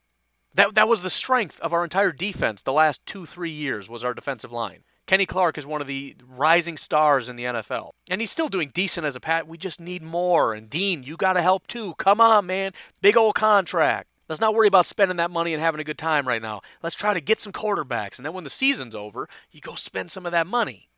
That 0.56 0.76
that 0.76 0.88
was 0.88 1.02
the 1.02 1.10
strength 1.10 1.60
of 1.60 1.74
our 1.74 1.84
entire 1.84 2.12
defense 2.12 2.62
the 2.62 2.74
last 2.74 3.06
two, 3.06 3.26
three 3.26 3.52
years 3.52 3.90
was 3.90 4.04
our 4.04 4.14
defensive 4.14 4.52
line. 4.52 4.84
Kenny 5.06 5.26
Clark 5.26 5.58
is 5.58 5.66
one 5.66 5.80
of 5.80 5.88
the 5.88 6.18
rising 6.28 6.76
stars 6.76 7.30
in 7.30 7.38
the 7.38 7.46
NFL. 7.46 7.92
And 8.10 8.20
he's 8.20 8.32
still 8.32 8.50
doing 8.50 8.72
decent 8.74 9.06
as 9.06 9.16
a 9.16 9.22
pat. 9.22 9.48
We 9.48 9.58
just 9.58 9.80
need 9.80 10.04
more. 10.04 10.54
And 10.54 10.70
Dean, 10.70 11.04
you 11.04 11.16
gotta 11.16 11.42
help 11.42 11.66
too. 11.66 11.94
Come 11.98 12.20
on, 12.20 12.46
man. 12.46 12.74
Big 13.02 13.16
old 13.16 13.36
contract. 13.36 14.10
Let's 14.28 14.42
not 14.42 14.54
worry 14.54 14.68
about 14.68 14.86
spending 14.86 15.16
that 15.18 15.32
money 15.32 15.54
and 15.54 15.64
having 15.64 15.80
a 15.80 15.86
good 15.86 15.98
time 15.98 16.28
right 16.28 16.42
now. 16.42 16.62
Let's 16.84 16.96
try 16.96 17.14
to 17.14 17.22
get 17.22 17.40
some 17.40 17.54
quarterbacks. 17.54 18.18
And 18.18 18.26
then 18.26 18.34
when 18.34 18.44
the 18.44 18.50
season's 18.50 18.96
over, 18.96 19.30
you 19.52 19.62
go 19.62 19.76
spend 19.76 20.12
some 20.12 20.26
of 20.26 20.34
that 20.34 20.46
money. 20.46 20.90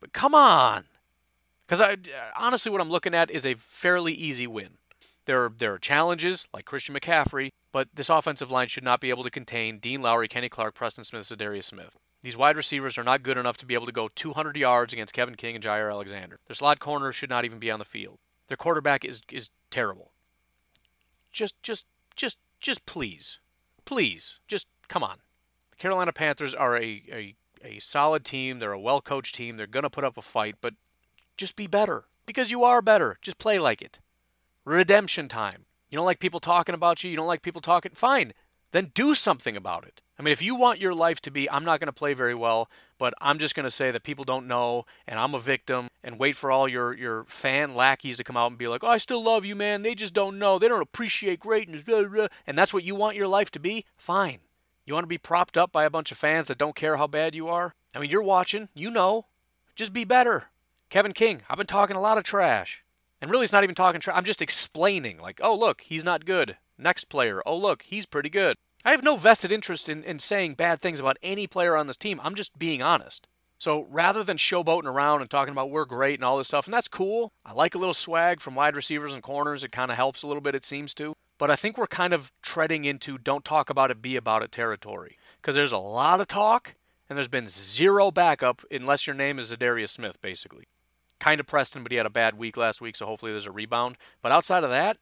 But 0.00 0.12
come 0.12 0.34
on. 0.34 0.84
Because 1.68 1.82
I 1.82 1.96
honestly, 2.36 2.72
what 2.72 2.80
I'm 2.80 2.90
looking 2.90 3.14
at 3.14 3.30
is 3.30 3.44
a 3.44 3.54
fairly 3.54 4.14
easy 4.14 4.46
win. 4.46 4.78
There 5.26 5.44
are, 5.44 5.52
there 5.54 5.74
are 5.74 5.78
challenges 5.78 6.48
like 6.54 6.64
Christian 6.64 6.94
McCaffrey, 6.94 7.50
but 7.72 7.88
this 7.94 8.08
offensive 8.08 8.50
line 8.50 8.68
should 8.68 8.84
not 8.84 9.00
be 9.00 9.10
able 9.10 9.24
to 9.24 9.30
contain 9.30 9.78
Dean 9.78 10.00
Lowry, 10.00 10.28
Kenny 10.28 10.48
Clark, 10.48 10.74
Preston 10.74 11.04
Smith, 11.04 11.24
Za'Darius 11.28 11.64
Smith. 11.64 11.98
These 12.22 12.38
wide 12.38 12.56
receivers 12.56 12.96
are 12.96 13.04
not 13.04 13.22
good 13.22 13.36
enough 13.36 13.58
to 13.58 13.66
be 13.66 13.74
able 13.74 13.84
to 13.84 13.92
go 13.92 14.08
200 14.08 14.56
yards 14.56 14.94
against 14.94 15.12
Kevin 15.12 15.34
King 15.34 15.56
and 15.56 15.62
Jaire 15.62 15.90
Alexander. 15.90 16.38
Their 16.46 16.54
slot 16.54 16.80
corners 16.80 17.14
should 17.14 17.28
not 17.28 17.44
even 17.44 17.58
be 17.58 17.70
on 17.70 17.78
the 17.78 17.84
field. 17.84 18.18
Their 18.48 18.56
quarterback 18.56 19.04
is 19.04 19.20
is 19.30 19.50
terrible. 19.70 20.12
Just 21.30 21.62
just 21.62 21.84
just 22.16 22.38
just 22.58 22.86
please, 22.86 23.38
please, 23.84 24.38
just 24.48 24.68
come 24.88 25.04
on. 25.04 25.18
The 25.70 25.76
Carolina 25.76 26.12
Panthers 26.12 26.54
are 26.54 26.76
a, 26.76 27.02
a, 27.12 27.34
a 27.62 27.78
solid 27.78 28.24
team. 28.24 28.58
They're 28.58 28.72
a 28.72 28.80
well 28.80 29.02
coached 29.02 29.34
team. 29.34 29.58
They're 29.58 29.66
going 29.66 29.82
to 29.82 29.90
put 29.90 30.04
up 30.04 30.16
a 30.16 30.22
fight, 30.22 30.56
but 30.62 30.74
just 31.38 31.56
be 31.56 31.66
better 31.66 32.04
because 32.26 32.50
you 32.50 32.64
are 32.64 32.82
better. 32.82 33.18
Just 33.22 33.38
play 33.38 33.58
like 33.58 33.80
it. 33.80 33.98
Redemption 34.64 35.28
time. 35.28 35.64
You 35.88 35.96
don't 35.96 36.04
like 36.04 36.20
people 36.20 36.40
talking 36.40 36.74
about 36.74 37.02
you. 37.02 37.10
You 37.10 37.16
don't 37.16 37.26
like 37.26 37.40
people 37.40 37.62
talking. 37.62 37.92
Fine. 37.94 38.34
Then 38.72 38.90
do 38.92 39.14
something 39.14 39.56
about 39.56 39.86
it. 39.86 40.02
I 40.18 40.22
mean, 40.22 40.32
if 40.32 40.42
you 40.42 40.54
want 40.54 40.80
your 40.80 40.92
life 40.92 41.22
to 41.22 41.30
be, 41.30 41.48
I'm 41.48 41.64
not 41.64 41.80
going 41.80 41.86
to 41.86 41.92
play 41.92 42.12
very 42.12 42.34
well, 42.34 42.68
but 42.98 43.14
I'm 43.20 43.38
just 43.38 43.54
going 43.54 43.64
to 43.64 43.70
say 43.70 43.90
that 43.92 44.02
people 44.02 44.24
don't 44.24 44.48
know 44.48 44.84
and 45.06 45.18
I'm 45.18 45.32
a 45.32 45.38
victim 45.38 45.88
and 46.02 46.18
wait 46.18 46.34
for 46.36 46.50
all 46.50 46.68
your, 46.68 46.92
your 46.92 47.24
fan 47.24 47.74
lackeys 47.74 48.16
to 48.16 48.24
come 48.24 48.36
out 48.36 48.50
and 48.50 48.58
be 48.58 48.68
like, 48.68 48.82
oh, 48.82 48.88
I 48.88 48.98
still 48.98 49.22
love 49.22 49.44
you, 49.44 49.54
man. 49.54 49.82
They 49.82 49.94
just 49.94 50.12
don't 50.12 50.38
know. 50.38 50.58
They 50.58 50.68
don't 50.68 50.82
appreciate 50.82 51.40
greatness. 51.40 51.84
And 52.46 52.58
that's 52.58 52.74
what 52.74 52.84
you 52.84 52.96
want 52.96 53.16
your 53.16 53.28
life 53.28 53.50
to 53.52 53.60
be? 53.60 53.84
Fine. 53.96 54.40
You 54.84 54.94
want 54.94 55.04
to 55.04 55.08
be 55.08 55.18
propped 55.18 55.56
up 55.56 55.70
by 55.70 55.84
a 55.84 55.90
bunch 55.90 56.10
of 56.10 56.18
fans 56.18 56.48
that 56.48 56.58
don't 56.58 56.76
care 56.76 56.96
how 56.96 57.06
bad 57.06 57.34
you 57.34 57.48
are? 57.48 57.74
I 57.94 58.00
mean, 58.00 58.10
you're 58.10 58.22
watching. 58.22 58.68
You 58.74 58.90
know. 58.90 59.26
Just 59.76 59.92
be 59.92 60.04
better. 60.04 60.46
Kevin 60.90 61.12
King, 61.12 61.42
I've 61.50 61.58
been 61.58 61.66
talking 61.66 61.96
a 61.96 62.00
lot 62.00 62.16
of 62.16 62.24
trash. 62.24 62.82
And 63.20 63.30
really, 63.30 63.44
it's 63.44 63.52
not 63.52 63.62
even 63.62 63.74
talking 63.74 64.00
trash. 64.00 64.16
I'm 64.16 64.24
just 64.24 64.40
explaining, 64.40 65.18
like, 65.18 65.38
oh, 65.42 65.54
look, 65.54 65.82
he's 65.82 66.04
not 66.04 66.24
good. 66.24 66.56
Next 66.78 67.04
player, 67.10 67.42
oh, 67.44 67.56
look, 67.56 67.82
he's 67.82 68.06
pretty 68.06 68.30
good. 68.30 68.56
I 68.84 68.92
have 68.92 69.02
no 69.02 69.16
vested 69.16 69.52
interest 69.52 69.88
in, 69.88 70.02
in 70.04 70.18
saying 70.18 70.54
bad 70.54 70.80
things 70.80 70.98
about 70.98 71.18
any 71.22 71.46
player 71.46 71.76
on 71.76 71.88
this 71.88 71.96
team. 71.96 72.20
I'm 72.22 72.34
just 72.34 72.58
being 72.58 72.80
honest. 72.80 73.26
So 73.58 73.86
rather 73.90 74.22
than 74.22 74.38
showboating 74.38 74.84
around 74.84 75.20
and 75.20 75.28
talking 75.28 75.52
about 75.52 75.68
we're 75.68 75.84
great 75.84 76.20
and 76.20 76.24
all 76.24 76.38
this 76.38 76.48
stuff, 76.48 76.66
and 76.66 76.72
that's 76.72 76.88
cool, 76.88 77.32
I 77.44 77.52
like 77.52 77.74
a 77.74 77.78
little 77.78 77.92
swag 77.92 78.40
from 78.40 78.54
wide 78.54 78.76
receivers 78.76 79.12
and 79.12 79.22
corners. 79.22 79.64
It 79.64 79.72
kind 79.72 79.90
of 79.90 79.96
helps 79.96 80.22
a 80.22 80.26
little 80.26 80.40
bit, 80.40 80.54
it 80.54 80.64
seems 80.64 80.94
to. 80.94 81.14
But 81.36 81.50
I 81.50 81.56
think 81.56 81.76
we're 81.76 81.88
kind 81.88 82.14
of 82.14 82.32
treading 82.40 82.84
into 82.84 83.18
don't 83.18 83.44
talk 83.44 83.68
about 83.68 83.90
it, 83.90 84.00
be 84.00 84.16
about 84.16 84.42
it 84.42 84.52
territory. 84.52 85.18
Because 85.42 85.56
there's 85.56 85.72
a 85.72 85.78
lot 85.78 86.20
of 86.20 86.28
talk, 86.28 86.76
and 87.10 87.18
there's 87.18 87.28
been 87.28 87.48
zero 87.48 88.10
backup 88.10 88.64
unless 88.70 89.06
your 89.06 89.14
name 89.14 89.38
is 89.38 89.52
Za'Darius 89.52 89.90
Smith, 89.90 90.22
basically. 90.22 90.64
Kind 91.18 91.40
of 91.40 91.46
Preston, 91.46 91.82
but 91.82 91.92
he 91.92 91.96
had 91.96 92.06
a 92.06 92.10
bad 92.10 92.38
week 92.38 92.56
last 92.56 92.80
week, 92.80 92.96
so 92.96 93.06
hopefully 93.06 93.32
there's 93.32 93.46
a 93.46 93.52
rebound. 93.52 93.96
But 94.22 94.32
outside 94.32 94.64
of 94.64 94.70
that, 94.70 94.98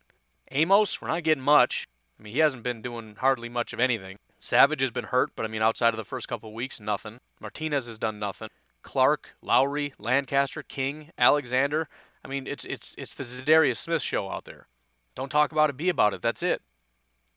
Amos, 0.50 1.00
we're 1.00 1.08
not 1.08 1.22
getting 1.22 1.44
much. 1.44 1.86
I 2.18 2.22
mean, 2.22 2.32
he 2.32 2.38
hasn't 2.38 2.62
been 2.62 2.82
doing 2.82 3.16
hardly 3.18 3.48
much 3.48 3.72
of 3.72 3.80
anything. 3.80 4.16
Savage 4.38 4.80
has 4.80 4.90
been 4.90 5.04
hurt, 5.04 5.30
but 5.34 5.44
I 5.44 5.48
mean, 5.48 5.62
outside 5.62 5.90
of 5.90 5.96
the 5.96 6.04
first 6.04 6.28
couple 6.28 6.52
weeks, 6.52 6.80
nothing. 6.80 7.18
Martinez 7.40 7.86
has 7.86 7.98
done 7.98 8.18
nothing. 8.18 8.48
Clark, 8.82 9.34
Lowry, 9.42 9.92
Lancaster, 9.98 10.62
King, 10.62 11.10
Alexander. 11.18 11.88
I 12.24 12.28
mean, 12.28 12.46
it's 12.46 12.64
it's 12.64 12.94
it's 12.96 13.14
the 13.14 13.24
Za'Darius 13.24 13.78
Smith 13.78 14.02
show 14.02 14.30
out 14.30 14.44
there. 14.44 14.68
Don't 15.14 15.30
talk 15.30 15.50
about 15.52 15.70
it, 15.70 15.76
be 15.76 15.88
about 15.88 16.14
it. 16.14 16.22
That's 16.22 16.42
it. 16.42 16.62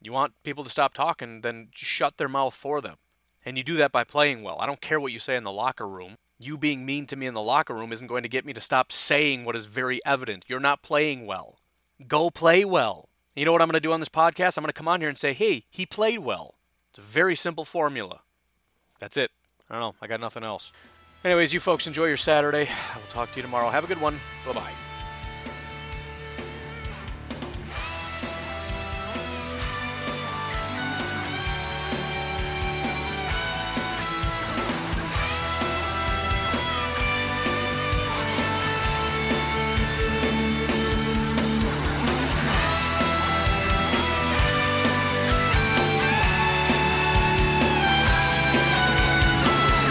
You 0.01 0.13
want 0.13 0.34
people 0.43 0.63
to 0.63 0.69
stop 0.69 0.93
talking, 0.93 1.41
then 1.41 1.69
shut 1.73 2.17
their 2.17 2.30
mouth 2.30 2.53
for 2.53 2.82
them. 2.82 2.97
And 3.45 3.57
you 3.57 3.63
do 3.63 3.75
that 3.77 3.91
by 3.91 4.03
playing 4.03 4.43
well. 4.43 4.57
I 4.59 4.65
don't 4.65 4.82
care 4.82 4.99
what 4.99 5.11
you 5.11 5.19
say 5.19 5.36
in 5.36 5.43
the 5.43 5.51
locker 5.51 5.88
room. 5.88 6.15
You 6.41 6.57
being 6.57 6.85
mean 6.85 7.05
to 7.07 7.17
me 7.17 7.27
in 7.27 7.33
the 7.33 7.41
locker 7.41 7.75
room 7.75 7.91
isn't 7.91 8.07
going 8.07 8.23
to 8.23 8.29
get 8.29 8.45
me 8.45 8.53
to 8.53 8.61
stop 8.61 8.93
saying 8.93 9.43
what 9.43 9.57
is 9.57 9.65
very 9.65 9.99
evident. 10.05 10.45
You're 10.47 10.61
not 10.61 10.81
playing 10.81 11.25
well. 11.25 11.57
Go 12.07 12.29
play 12.29 12.63
well. 12.63 13.09
You 13.35 13.43
know 13.43 13.51
what 13.51 13.61
I'm 13.61 13.67
going 13.67 13.73
to 13.73 13.81
do 13.81 13.91
on 13.91 13.99
this 13.99 14.07
podcast? 14.07 14.57
I'm 14.57 14.63
going 14.63 14.69
to 14.69 14.73
come 14.73 14.87
on 14.87 15.01
here 15.01 15.09
and 15.09 15.17
say, 15.17 15.33
hey, 15.33 15.65
he 15.69 15.85
played 15.85 16.19
well. 16.19 16.55
It's 16.91 16.99
a 16.99 17.01
very 17.01 17.35
simple 17.35 17.65
formula. 17.65 18.21
That's 18.99 19.17
it. 19.17 19.31
I 19.69 19.73
don't 19.73 19.81
know. 19.81 19.95
I 20.01 20.07
got 20.07 20.21
nothing 20.21 20.43
else. 20.43 20.71
Anyways, 21.25 21.53
you 21.53 21.59
folks 21.59 21.87
enjoy 21.87 22.05
your 22.05 22.17
Saturday. 22.17 22.69
I 22.93 22.97
will 22.97 23.07
talk 23.09 23.31
to 23.31 23.35
you 23.35 23.41
tomorrow. 23.41 23.69
Have 23.69 23.83
a 23.83 23.87
good 23.87 23.99
one. 23.99 24.17
Bye 24.45 24.53
bye. 24.53 24.88